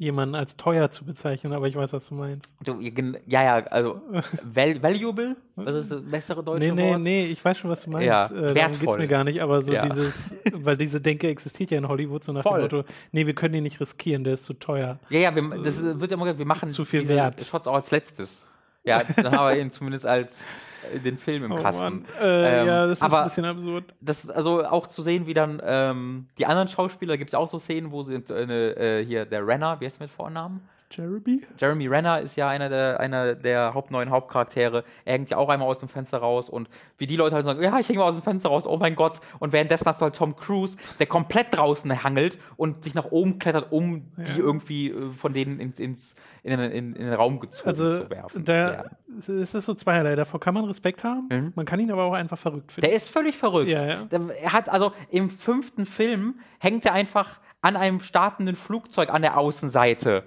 [0.00, 2.50] jemanden als teuer zu bezeichnen, aber ich weiß, was du meinst.
[2.64, 4.00] Du, ja, ja, also
[4.42, 7.00] val valuable, was ist das bessere deutsche nee, nee, Wort?
[7.00, 8.06] Nee, nee, ich weiß schon, was du meinst.
[8.06, 9.86] Ja, äh, darum geht es mir gar nicht, aber so ja.
[9.86, 12.60] dieses, weil diese Denke existiert ja in Hollywood, so nach Voll.
[12.60, 14.98] dem Motto, nee, wir können ihn nicht riskieren, der ist zu teuer.
[15.10, 17.44] Ja, ja, wir, das wird ja immer gesagt, wir machen zu viel Wert.
[17.44, 18.46] Shots auch als letztes.
[18.82, 20.38] Ja, dann haben wir ihn zumindest als
[21.04, 22.04] den Film im oh Kasten.
[22.20, 23.84] Äh, ähm, ja, das ist ein bisschen absurd.
[24.00, 27.58] Das, also auch zu sehen, wie dann ähm, die anderen Schauspieler, gibt es auch so
[27.58, 30.60] Szenen, wo sie äh, hier der Renner, wie heißt der mit Vornamen?
[30.90, 31.42] Jeremy?
[31.58, 34.84] Jeremy Renner ist ja einer der, einer der Haupt neuen Hauptcharaktere.
[35.04, 36.68] Er hängt ja auch einmal aus dem Fenster raus und
[36.98, 38.96] wie die Leute halt sagen, ja, ich hänge mal aus dem Fenster raus, oh mein
[38.96, 39.20] Gott.
[39.38, 43.38] Und währenddessen hast du halt Tom Cruise, der komplett draußen hangelt und sich nach oben
[43.38, 44.24] klettert, um ja.
[44.24, 48.10] die irgendwie äh, von denen ins, ins, in, in, in, den Raum gezogen also, zu
[48.10, 48.44] werfen.
[48.44, 48.84] Da
[49.26, 50.16] ist es so zweierlei.
[50.16, 51.52] Davor kann man Respekt haben, mhm.
[51.54, 52.88] man kann ihn aber auch einfach verrückt finden.
[52.88, 53.70] Der ist völlig verrückt.
[53.70, 54.08] Ja, ja.
[54.42, 59.36] Er hat also im fünften Film hängt er einfach an einem startenden Flugzeug an der
[59.36, 60.24] Außenseite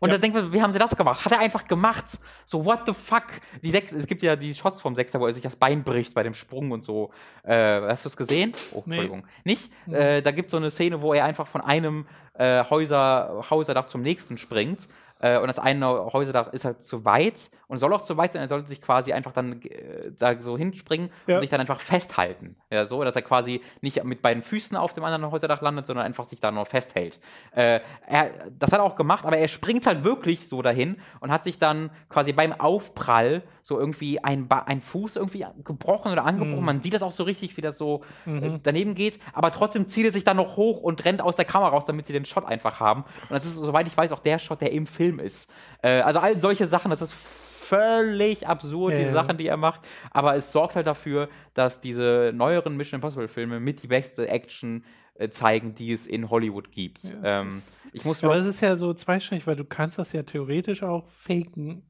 [0.00, 0.14] und ja.
[0.14, 1.24] dann denkt man, wie haben sie das gemacht?
[1.24, 2.06] Hat er einfach gemacht.
[2.46, 3.24] So, what the fuck?
[3.62, 6.14] Die Sechs, es gibt ja die Shots vom Sechster, wo er sich das Bein bricht
[6.14, 7.10] bei dem Sprung und so.
[7.42, 8.52] Äh, hast du es gesehen?
[8.72, 9.26] Oh, Entschuldigung.
[9.44, 9.52] Nee.
[9.52, 9.70] Nicht?
[9.86, 9.94] Mhm.
[9.94, 13.86] Äh, da gibt es so eine Szene, wo er einfach von einem äh, Häuser, Hauserdach
[13.86, 14.88] zum nächsten springt
[15.20, 18.42] äh, und das eine Häuserdach ist halt zu weit und soll auch zu weit sein.
[18.42, 21.36] Er sollte sich quasi einfach dann äh, da so hinspringen ja.
[21.36, 22.56] und sich dann einfach festhalten.
[22.70, 26.04] Ja, so, dass er quasi nicht mit beiden Füßen auf dem anderen Häuserdach landet, sondern
[26.04, 27.20] einfach sich da nur festhält.
[27.52, 31.30] Äh, er, das hat er auch gemacht, aber er springt halt wirklich so dahin und
[31.30, 36.60] hat sich dann quasi beim Aufprall so irgendwie ein, ein Fuß irgendwie gebrochen oder angebrochen.
[36.60, 36.66] Mhm.
[36.66, 38.60] Man sieht das auch so richtig, wie das so äh, mhm.
[38.62, 39.20] daneben geht.
[39.32, 42.06] Aber trotzdem zieht er sich dann noch hoch und rennt aus der Kamera raus, damit
[42.06, 43.02] sie den Shot einfach haben.
[43.02, 45.50] Und das ist, soweit ich weiß, auch der Shot, der im Film ist.
[45.82, 48.98] Äh, also all solche Sachen, das ist völlig absurd, ja.
[49.00, 49.80] diese Sachen, die er macht.
[50.10, 54.84] Aber es sorgt halt dafür, dass diese neueren Mission Impossible Filme mit die beste Action
[55.14, 57.04] äh, zeigen, die es in Hollywood gibt.
[57.04, 57.62] Ja, ähm,
[57.92, 61.08] ich muss aber es ist ja so zweischneidig, weil du kannst das ja theoretisch auch
[61.08, 61.82] faken,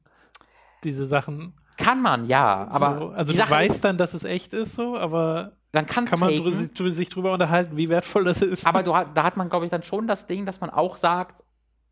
[0.83, 1.53] diese Sachen.
[1.77, 2.67] Kann man, ja.
[2.69, 6.07] Aber so, also du Sache weißt dann, dass es echt ist, so, aber dann kann
[6.19, 8.67] man drü sich drüber unterhalten, wie wertvoll das ist.
[8.67, 11.43] Aber du, da hat man, glaube ich, dann schon das Ding, dass man auch sagt,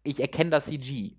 [0.03, 1.15] ich erkenne das CG.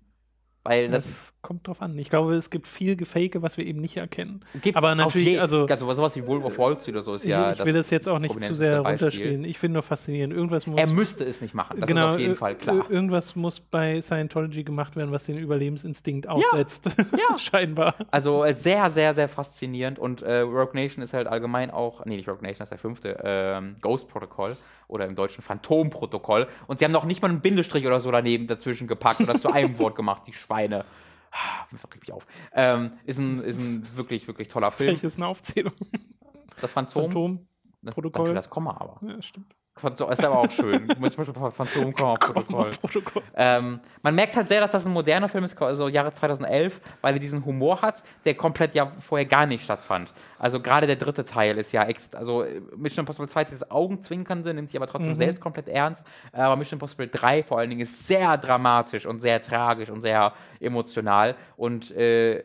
[0.63, 1.97] Weil das, das, kommt drauf an.
[1.97, 4.41] Ich glaube, es gibt viel Gefake, was wir eben nicht erkennen.
[4.61, 7.51] Gibt's aber natürlich, also, also sowas wie Wolf of Wall Street oder so ist ja.
[7.51, 9.43] Ich, ich will das jetzt auch nicht zu sehr runterspielen.
[9.43, 10.33] Ich finde nur faszinierend.
[10.33, 10.79] Irgendwas muss.
[10.79, 11.79] Er müsste es nicht machen.
[11.79, 12.89] Das genau, ist auf jeden Fall klar.
[12.89, 16.95] Irgendwas muss bei Scientology gemacht werden, was den Überlebensinstinkt aussetzt.
[16.97, 17.39] Ja, ja.
[17.39, 17.95] scheinbar.
[18.11, 19.99] Also äh, sehr, sehr, sehr faszinierend.
[19.99, 22.77] Und äh, Rogue Nation ist halt allgemein auch, nee, nicht Rogue Nation, das ist der
[22.77, 24.57] fünfte, ähm, Ghost Protocol
[24.91, 26.47] oder im deutschen Phantomprotokoll.
[26.67, 29.41] Und sie haben noch nicht mal einen Bindestrich oder so daneben dazwischen gepackt und das
[29.41, 30.85] zu einem Wort gemacht, die Schweine.
[31.71, 32.25] Riecht mich auf.
[32.53, 34.99] Ähm, ist, ein, ist ein wirklich, wirklich toller Film.
[35.01, 35.73] Ist eine Aufzählung.
[36.59, 37.03] Das Phantom.
[37.03, 37.47] Phantom.
[37.85, 38.33] Protokoll.
[38.33, 38.99] Das Komma aber.
[39.07, 39.55] Ja, stimmt.
[39.81, 40.87] Das wäre aber auch schön.
[40.99, 43.23] Muss ich mal kommen auf Protokoll.
[43.35, 47.13] Ähm, man merkt halt sehr, dass das ein moderner Film ist, also Jahre 2011, weil
[47.13, 50.13] er diesen Humor hat, der komplett ja vorher gar nicht stattfand.
[50.37, 52.45] Also gerade der dritte Teil ist ja extra, also
[52.75, 55.17] Mission Impossible 2 ist das Augenzwinkernde, nimmt sich aber trotzdem mhm.
[55.17, 56.05] selbst komplett ernst.
[56.31, 60.33] Aber Mission Impossible 3 vor allen Dingen ist sehr dramatisch und sehr tragisch und sehr
[60.59, 62.43] emotional und äh,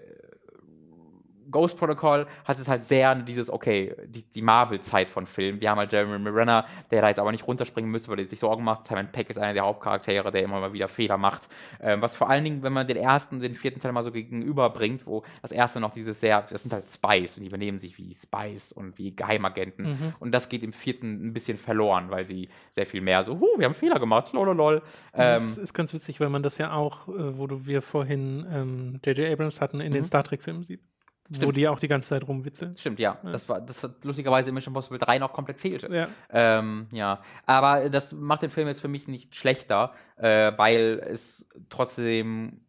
[1.51, 5.60] Ghost Protocol hat es halt sehr dieses, okay, die, die Marvel-Zeit von Filmen.
[5.60, 8.40] Wir haben halt Jeremy Renner, der da jetzt aber nicht runterspringen müsste, weil er sich
[8.40, 8.85] Sorgen macht.
[8.85, 11.48] Simon Peck ist einer der Hauptcharaktere, der immer mal wieder Fehler macht.
[11.81, 14.12] Ähm, was vor allen Dingen, wenn man den ersten und den vierten Teil mal so
[14.12, 17.98] gegenüberbringt, wo das erste noch dieses sehr, das sind halt Spies und die benehmen sich
[17.98, 19.85] wie Spies und wie Geheimagenten.
[19.85, 20.14] Mhm.
[20.18, 23.59] Und das geht im vierten ein bisschen verloren, weil sie sehr viel mehr so, huh,
[23.59, 24.82] wir haben Fehler gemacht, lololol.
[25.14, 29.01] Ähm, das ist ganz witzig, weil man das ja auch, äh, wo du, wir vorhin
[29.05, 29.18] J.J.
[29.18, 29.94] Ähm, Abrams hatten, in mhm.
[29.94, 30.81] den Star Trek-Filmen sieht.
[31.30, 31.46] Stimmt.
[31.46, 32.76] Wo die auch die ganze Zeit rumwitzeln.
[32.76, 33.18] Stimmt, ja.
[33.22, 33.32] ja.
[33.32, 35.92] Das war das hat lustigerweise in Mission Impossible 3 noch komplett fehlte.
[35.92, 36.08] Ja.
[36.30, 37.20] Ähm, ja.
[37.46, 42.60] Aber das macht den Film jetzt für mich nicht schlechter, äh, weil es trotzdem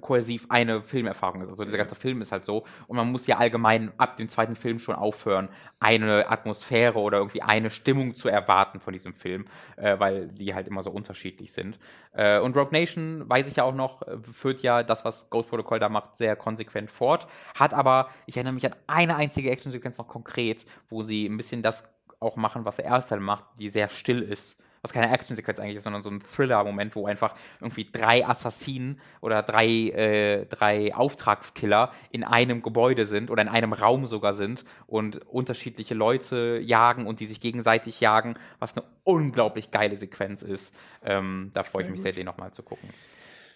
[0.00, 1.50] kohäsiv eine Filmerfahrung ist.
[1.50, 2.64] Also dieser ganze Film ist halt so.
[2.86, 5.48] Und man muss ja allgemein ab dem zweiten Film schon aufhören,
[5.80, 9.46] eine Atmosphäre oder irgendwie eine Stimmung zu erwarten von diesem Film,
[9.76, 11.78] äh, weil die halt immer so unterschiedlich sind.
[12.12, 15.48] Äh, und Rogue Nation, weiß ich ja auch noch, äh, führt ja das, was Ghost
[15.48, 17.26] Protocol da macht, sehr konsequent fort.
[17.58, 21.62] Hat aber, ich erinnere mich an eine einzige Actionsequenz noch konkret, wo sie ein bisschen
[21.62, 21.88] das
[22.20, 25.76] auch machen, was der erste Teil macht, die sehr still ist was keine Actionsequenz eigentlich
[25.76, 31.92] ist, sondern so ein Thriller-Moment, wo einfach irgendwie drei Assassinen oder drei, äh, drei Auftragskiller
[32.10, 37.20] in einem Gebäude sind oder in einem Raum sogar sind und unterschiedliche Leute jagen und
[37.20, 40.74] die sich gegenseitig jagen, was eine unglaublich geile Sequenz ist.
[41.04, 42.02] Ähm, da freue ich mich gut.
[42.04, 42.88] sehr, den nochmal zu gucken.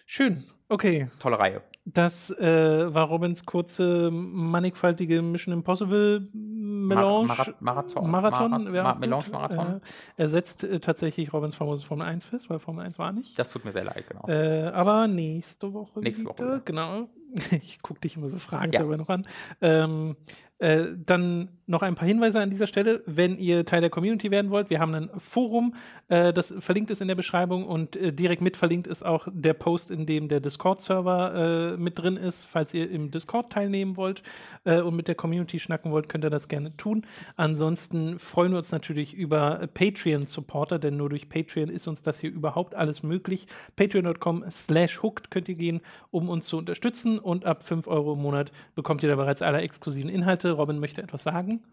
[0.05, 1.09] Schön, okay.
[1.19, 1.61] Tolle Reihe.
[1.85, 7.27] Das äh, war Robins kurze, mannigfaltige Mission Impossible Melange.
[7.27, 8.09] Mar Marathon.
[8.09, 9.67] Marathon, Mar ja, Melange Marathon.
[9.75, 9.79] Äh,
[10.15, 13.37] er setzt äh, tatsächlich Robins famoses Formel 1 fest, weil Formel 1 war nicht.
[13.37, 14.25] Das tut mir sehr leid, genau.
[14.27, 15.99] Äh, aber nächste Woche.
[15.99, 16.37] Nächste Woche.
[16.37, 17.09] Wieder, genau.
[17.61, 18.81] ich gucke dich immer so fragend ja.
[18.81, 19.23] dabei noch an.
[19.59, 20.15] Ähm,
[20.59, 24.51] äh, dann noch ein paar Hinweise an dieser Stelle, wenn ihr Teil der Community werden
[24.51, 24.69] wollt.
[24.69, 25.75] Wir haben ein Forum,
[26.09, 29.53] äh, das verlinkt ist in der Beschreibung und äh, direkt mit verlinkt ist auch der
[29.53, 32.43] Post, in dem der Discord-Server äh, mit drin ist.
[32.43, 34.23] Falls ihr im Discord teilnehmen wollt
[34.65, 37.05] äh, und mit der Community schnacken wollt, könnt ihr das gerne tun.
[37.37, 42.31] Ansonsten freuen wir uns natürlich über Patreon-Supporter, denn nur durch Patreon ist uns das hier
[42.31, 43.47] überhaupt alles möglich.
[43.77, 45.81] Patreon.com slash hooked könnt ihr gehen,
[46.11, 49.61] um uns zu unterstützen und ab 5 Euro im Monat bekommt ihr da bereits alle
[49.61, 50.42] exklusiven Inhalte.
[50.51, 51.63] Robin möchte etwas sagen.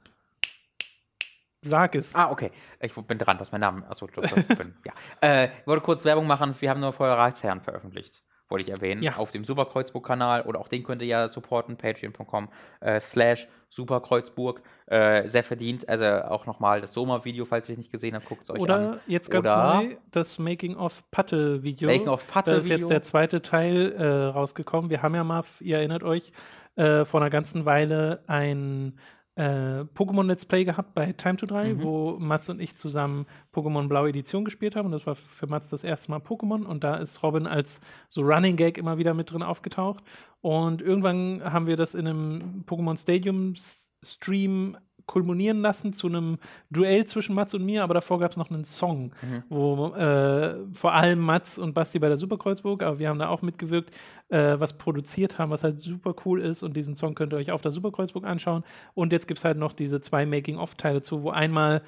[1.62, 2.14] Sag es.
[2.14, 2.52] Ah, okay.
[2.80, 3.86] Ich bin dran, was mein Name.
[3.88, 4.12] Achso, ich
[4.46, 4.74] bin.
[4.84, 4.92] ja.
[5.20, 6.54] Äh, ich wollte kurz Werbung machen.
[6.58, 8.22] Wir haben nur Feuer Ratsherren veröffentlicht.
[8.50, 9.02] Wollte ich erwähnen.
[9.02, 9.16] Ja.
[9.16, 11.76] Auf dem Superkreuzburg-Kanal oder auch den könnt ihr ja supporten.
[11.76, 12.48] Patreon.com
[12.80, 14.60] äh, slash Superkreuzburg.
[14.86, 15.88] Äh, sehr verdient.
[15.88, 18.74] Also auch nochmal das Soma-Video, falls ihr es nicht gesehen habt, guckt es euch oder
[18.74, 18.88] an.
[18.88, 21.88] Oder jetzt ganz oder neu das Making of Patte-Video.
[21.88, 22.56] Making of Patte-Video.
[22.56, 24.90] Da ist jetzt der zweite Teil äh, rausgekommen.
[24.90, 26.32] Wir haben ja mal, ihr erinnert euch,
[26.74, 28.98] äh, vor einer ganzen Weile ein
[29.40, 31.82] äh, Pokémon Let's Play gehabt bei Time to 3, mhm.
[31.82, 34.86] wo Mats und ich zusammen Pokémon Blaue Edition gespielt haben.
[34.86, 36.64] Und das war für Mats das erste Mal Pokémon.
[36.64, 40.04] Und da ist Robin als so Running Gag immer wieder mit drin aufgetaucht.
[40.42, 43.54] Und irgendwann haben wir das in einem Pokémon Stadium
[44.02, 44.76] Stream
[45.10, 46.38] kulminieren lassen zu einem
[46.70, 49.42] Duell zwischen Mats und mir, aber davor gab es noch einen Song, mhm.
[49.48, 53.42] wo äh, vor allem Mats und Basti bei der Superkreuzburg, aber wir haben da auch
[53.42, 53.92] mitgewirkt,
[54.28, 57.50] äh, was produziert haben, was halt super cool ist und diesen Song könnt ihr euch
[57.50, 58.62] auf der Superkreuzburg anschauen.
[58.94, 61.82] Und jetzt gibt es halt noch diese zwei Making-of-Teile zu, wo einmal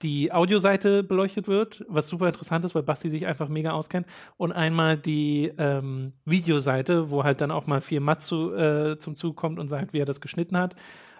[0.00, 4.06] die Audioseite beleuchtet wird, was super interessant ist, weil Basti sich einfach mega auskennt.
[4.38, 9.36] Und einmal die ähm, Videoseite, wo halt dann auch mal viel Matsu äh, zum Zug
[9.36, 10.76] kommt und sagt, wie er das geschnitten hat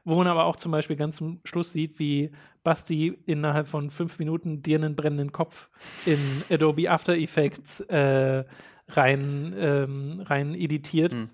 [0.07, 2.31] wo man aber auch zum Beispiel ganz zum Schluss sieht, wie
[2.62, 5.69] Basti innerhalb von fünf Minuten dir einen brennenden Kopf
[6.07, 6.19] in
[6.49, 8.45] Adobe After Effects äh,
[8.89, 11.12] rein, ähm, rein editiert.
[11.12, 11.28] Mhm.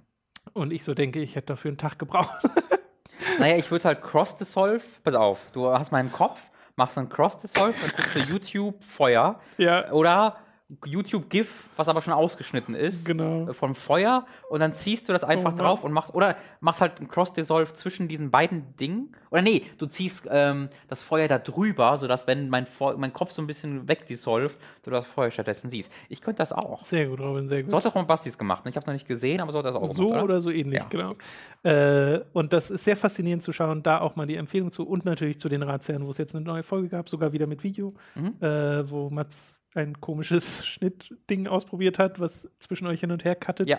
[0.55, 2.35] Und ich so denke, ich hätte dafür einen Tag gebraucht.
[3.39, 6.41] naja, ich würde halt Cross-Dissolve, pass auf, du hast meinen Kopf,
[6.77, 9.39] machst einen Cross-Dissolve und guckst für YouTube Feuer.
[9.59, 9.93] Ja.
[9.93, 10.39] Oder
[10.85, 13.49] YouTube-GIF, was aber schon ausgeschnitten ist, genau.
[13.49, 16.81] Äh, vom Feuer und dann ziehst du das einfach oh, drauf und machst, oder machst
[16.81, 19.15] halt ein Cross-Dissolve zwischen diesen beiden Dingen.
[19.31, 22.67] Oder nee, du ziehst ähm, das Feuer da drüber, sodass, wenn mein,
[22.97, 25.91] mein Kopf so ein bisschen wegdissolvt, du das Feuer stattdessen siehst.
[26.09, 26.85] Ich könnte das auch.
[26.85, 27.71] Sehr gut, Robin, sehr gut.
[27.71, 28.65] So hat auch mal Bastis gemacht.
[28.65, 28.71] Ne?
[28.71, 30.21] Ich habe es noch nicht gesehen, aber so hat das auch so gemacht.
[30.21, 30.41] So oder?
[30.41, 30.87] so ähnlich, ja.
[30.89, 31.15] genau.
[31.63, 33.83] Äh, und das ist sehr faszinierend zu schauen.
[33.83, 36.45] Da auch mal die Empfehlung zu und natürlich zu den Ratsherren, wo es jetzt eine
[36.45, 38.35] neue Folge gab, sogar wieder mit Video, mhm.
[38.41, 43.69] äh, wo Mats ein komisches Schnittding ausprobiert hat, was zwischen euch hin und her cuttet.
[43.69, 43.79] Ja,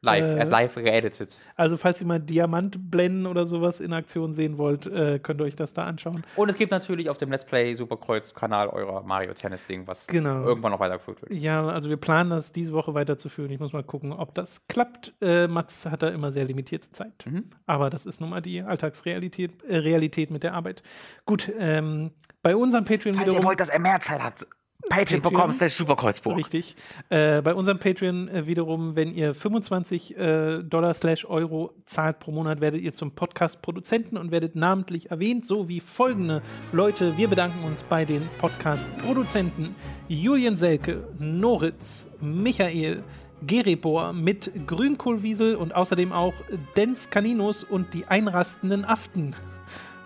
[0.00, 1.38] live, äh, live geeditet.
[1.56, 5.56] Also falls ihr mal Diamantblenden oder sowas in Aktion sehen wollt, äh, könnt ihr euch
[5.56, 6.24] das da anschauen.
[6.36, 10.44] Und es gibt natürlich auf dem Let's Play Superkreuz-Kanal eurer Mario Tennis-Ding, was genau.
[10.44, 11.32] irgendwann noch weitergeführt wird.
[11.32, 13.50] Ja, also wir planen das diese Woche weiterzuführen.
[13.50, 15.14] Ich muss mal gucken, ob das klappt.
[15.20, 17.26] Äh, Mats hat da immer sehr limitierte Zeit.
[17.26, 17.50] Mhm.
[17.66, 20.82] Aber das ist nun mal die Alltagsrealität äh, Realität mit der Arbeit.
[21.26, 22.12] Gut, ähm,
[22.42, 24.46] bei unseren Patreon Falls ihr wollt, dass er mehr Zeit hat,
[24.88, 26.36] Patreon, Patreon bekommst, der Superkreuzburg.
[26.36, 26.76] Richtig.
[27.08, 32.32] Äh, bei unserem Patreon äh, wiederum, wenn ihr 25 äh, Dollar slash Euro zahlt pro
[32.32, 36.42] Monat, werdet ihr zum Podcast-Produzenten und werdet namentlich erwähnt, so wie folgende
[36.72, 37.16] Leute.
[37.16, 39.74] Wir bedanken uns bei den Podcast-Produzenten
[40.08, 43.02] Julian Selke, Noritz, Michael,
[43.46, 46.34] Geribor mit Grünkohlwiesel und außerdem auch
[46.76, 49.34] Dens Caninus und die einrastenden Aften.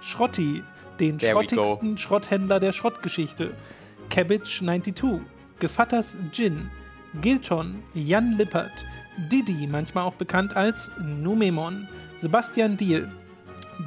[0.01, 0.63] Schrotti,
[1.01, 3.53] den There schrottigsten Schrotthändler der Schrottgeschichte.
[4.11, 5.21] Cabbage 92,
[5.59, 6.71] Gevatters Gin,
[7.21, 8.85] Gilton, Jan Lippert,
[9.31, 13.09] Didi, manchmal auch bekannt als Numemon, Sebastian Diel,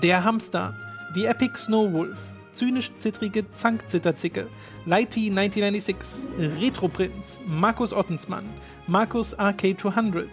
[0.02, 0.74] Der Hamster,
[1.16, 2.20] die Epic Snowwolf,
[2.54, 4.48] zynisch-zittrige Zankzitterzicke,
[4.86, 6.26] Lighty 1996,
[6.60, 8.46] Retroprinz, Markus Ottensmann,
[8.88, 10.28] Markus RK200,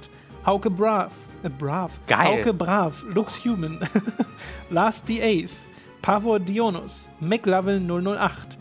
[0.44, 2.38] Hauke Brav, äh, Brav, Geil.
[2.38, 3.86] Hauke Brav, Lux Human,
[4.70, 5.66] Last the Ace,
[6.02, 8.56] Pavor Dionus, McLovin 008,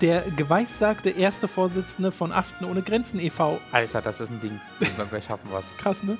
[0.00, 3.58] der geweissagte erste Vorsitzende von Aften ohne Grenzen e.V.
[3.72, 4.60] Alter, das ist ein Ding.
[4.78, 5.64] Wir schaffen was.
[5.78, 6.18] Krass, ne?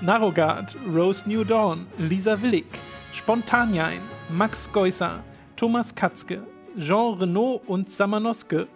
[0.00, 2.66] Narogard, Rose New Dawn, Lisa Willig,
[3.12, 4.00] Spontanjain,
[4.30, 5.22] Max Geusser,
[5.56, 6.42] Thomas Katzke,
[6.78, 8.66] Jean Renault und Samanoske.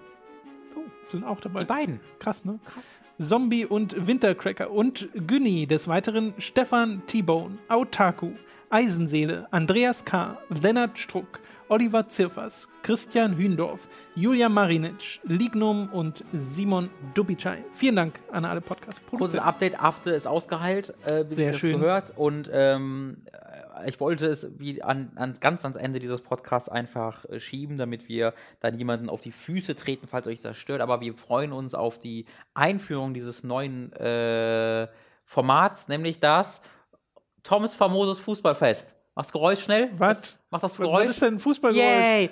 [0.76, 1.60] Oh, sind auch dabei.
[1.60, 2.00] Die beiden.
[2.18, 2.58] Krass, ne?
[2.64, 2.84] Krass.
[3.18, 8.32] Zombie und Wintercracker und Günni, des Weiteren Stefan T-Bone, Autaku,
[8.74, 11.38] Eisenseele, Andreas K., Lennart Struck,
[11.68, 13.86] Oliver Zirfers, Christian Hündorf,
[14.16, 17.64] Julia Marinic, Lignum und Simon Dubicai.
[17.72, 21.78] Vielen Dank an alle podcast Kurzes Update, Afte ist ausgeheilt, äh, wie Sehr ich schön.
[21.78, 22.14] gehört.
[22.16, 23.18] Und ähm,
[23.86, 28.08] ich wollte es wie an, an, ganz ans Ende dieses Podcasts einfach äh, schieben, damit
[28.08, 30.80] wir da niemanden auf die Füße treten, falls euch das stört.
[30.80, 34.88] Aber wir freuen uns auf die Einführung dieses neuen äh,
[35.26, 36.60] Formats, nämlich das
[37.44, 38.96] Toms famoses Fußballfest.
[39.14, 39.90] Mach's Geräusch schnell.
[39.96, 40.36] Was?
[40.50, 41.04] Mach das Geräusch.
[41.04, 41.86] Was ist denn ein Fußballgeräusch?
[41.86, 42.30] Yay!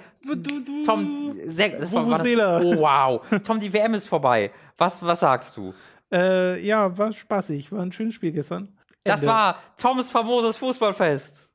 [0.85, 3.23] Tom, sehr, das war, war das, oh wow.
[3.45, 4.51] Tom, die WM ist vorbei.
[4.77, 5.73] Was, was sagst du?
[6.13, 7.71] Äh, ja, war spaßig.
[7.71, 8.69] War ein schönes Spiel gestern.
[9.05, 9.21] Ende.
[9.21, 11.49] Das war Toms famoses Fußballfest.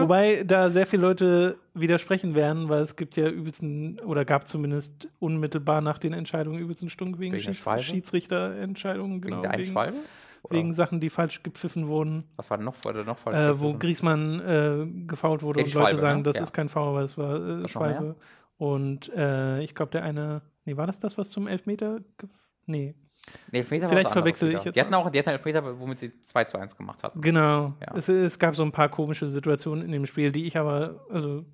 [0.00, 5.08] Wobei da sehr viele Leute widersprechen werden, weil es gibt ja übelsten, oder gab zumindest
[5.20, 9.20] unmittelbar nach den Entscheidungen übelsten Stunk wegen, wegen Schieds Schiedsrichterentscheidungen.
[9.20, 9.98] Genau, wegen der Einschwalbe?
[10.42, 10.58] Oder?
[10.58, 12.24] Wegen Sachen, die falsch gepfiffen wurden.
[12.36, 13.36] Was war denn noch, war noch falsch?
[13.36, 16.24] Äh, wo Griesmann äh, gefault wurde und Leute sagen, ne?
[16.24, 16.42] das ja.
[16.42, 18.16] ist kein Foul, weil es war äh, Schwalbe.
[18.56, 22.00] Und äh, ich glaube, der eine, nee, war das das, was zum Elfmeter?
[22.66, 22.94] Nee.
[23.52, 24.76] Nee, Elfmeter Vielleicht verwechsel ich jetzt.
[24.76, 27.20] Die hatten auch die hatten Elfmeter, womit sie 2 zu 1 gemacht hatten.
[27.20, 27.74] Genau.
[27.80, 27.94] Ja.
[27.94, 31.44] Es, es, gab so ein paar komische Situationen in dem Spiel, die ich aber, also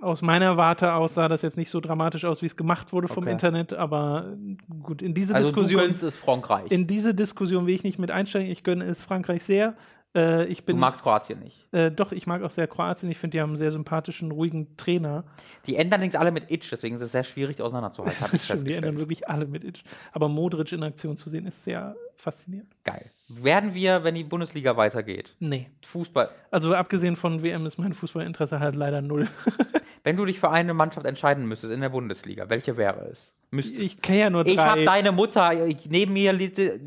[0.00, 3.08] aus meiner Warte aus sah das jetzt nicht so dramatisch aus, wie es gemacht wurde
[3.08, 3.32] vom okay.
[3.32, 4.36] Internet, aber
[4.82, 5.80] gut, in diese also Diskussion.
[5.80, 6.70] Du gönnst es Frankreich.
[6.70, 8.50] In diese Diskussion will ich nicht mit einsteigen.
[8.50, 9.74] Ich gönne es Frankreich sehr.
[10.14, 11.66] Äh, ich bin, du magst Kroatien nicht.
[11.72, 13.10] Äh, doch, ich mag auch sehr Kroatien.
[13.10, 15.24] Ich finde, die haben einen sehr sympathischen, ruhigen Trainer.
[15.66, 18.18] Die ändern allerdings alle mit Itch, deswegen ist es sehr schwierig auseinanderzuhalten.
[18.20, 19.82] das ist stimmt, die ändern wirklich alle mit Itch.
[20.12, 22.70] Aber Modric in Aktion zu sehen, ist sehr faszinierend.
[22.84, 23.10] Geil.
[23.28, 25.34] Werden wir, wenn die Bundesliga weitergeht?
[25.40, 25.68] Nee.
[25.84, 26.28] Fußball.
[26.50, 29.28] Also abgesehen von WM ist mein Fußballinteresse halt leider null.
[30.04, 33.32] wenn du dich für eine Mannschaft entscheiden müsstest in der Bundesliga, welche wäre es?
[33.50, 33.80] Müsstest.
[33.80, 34.52] Ich kenne ja nur drei.
[34.52, 36.38] Ich habe deine Mutter, ich, neben mir,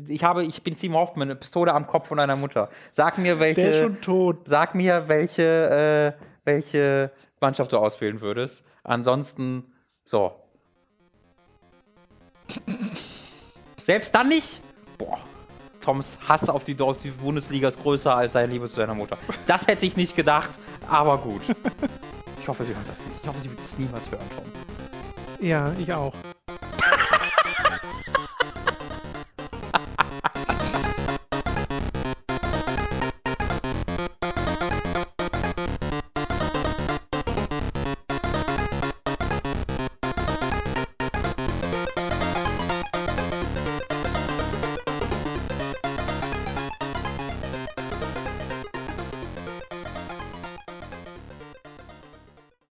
[0.08, 2.70] ich, habe, ich bin Steve Hoffman, eine Pistole am Kopf von deiner Mutter.
[2.92, 3.60] Sag mir, welche.
[3.60, 4.48] Der ist schon tot.
[4.48, 8.64] Sag mir, welche, äh, welche Mannschaft du auswählen würdest.
[8.82, 9.72] Ansonsten,
[10.04, 10.32] so.
[13.84, 14.62] Selbst dann nicht?
[15.00, 15.18] Boah.
[15.80, 19.16] Toms Hass auf die, die Bundesliga ist größer als seine Liebe zu seiner Mutter.
[19.46, 20.50] Das hätte ich nicht gedacht,
[20.88, 21.42] aber gut.
[22.42, 23.20] Ich hoffe, sie hört das nicht.
[23.20, 25.46] Ich hoffe, sie wird es niemals hören, Tom.
[25.46, 26.14] Ja, ich auch.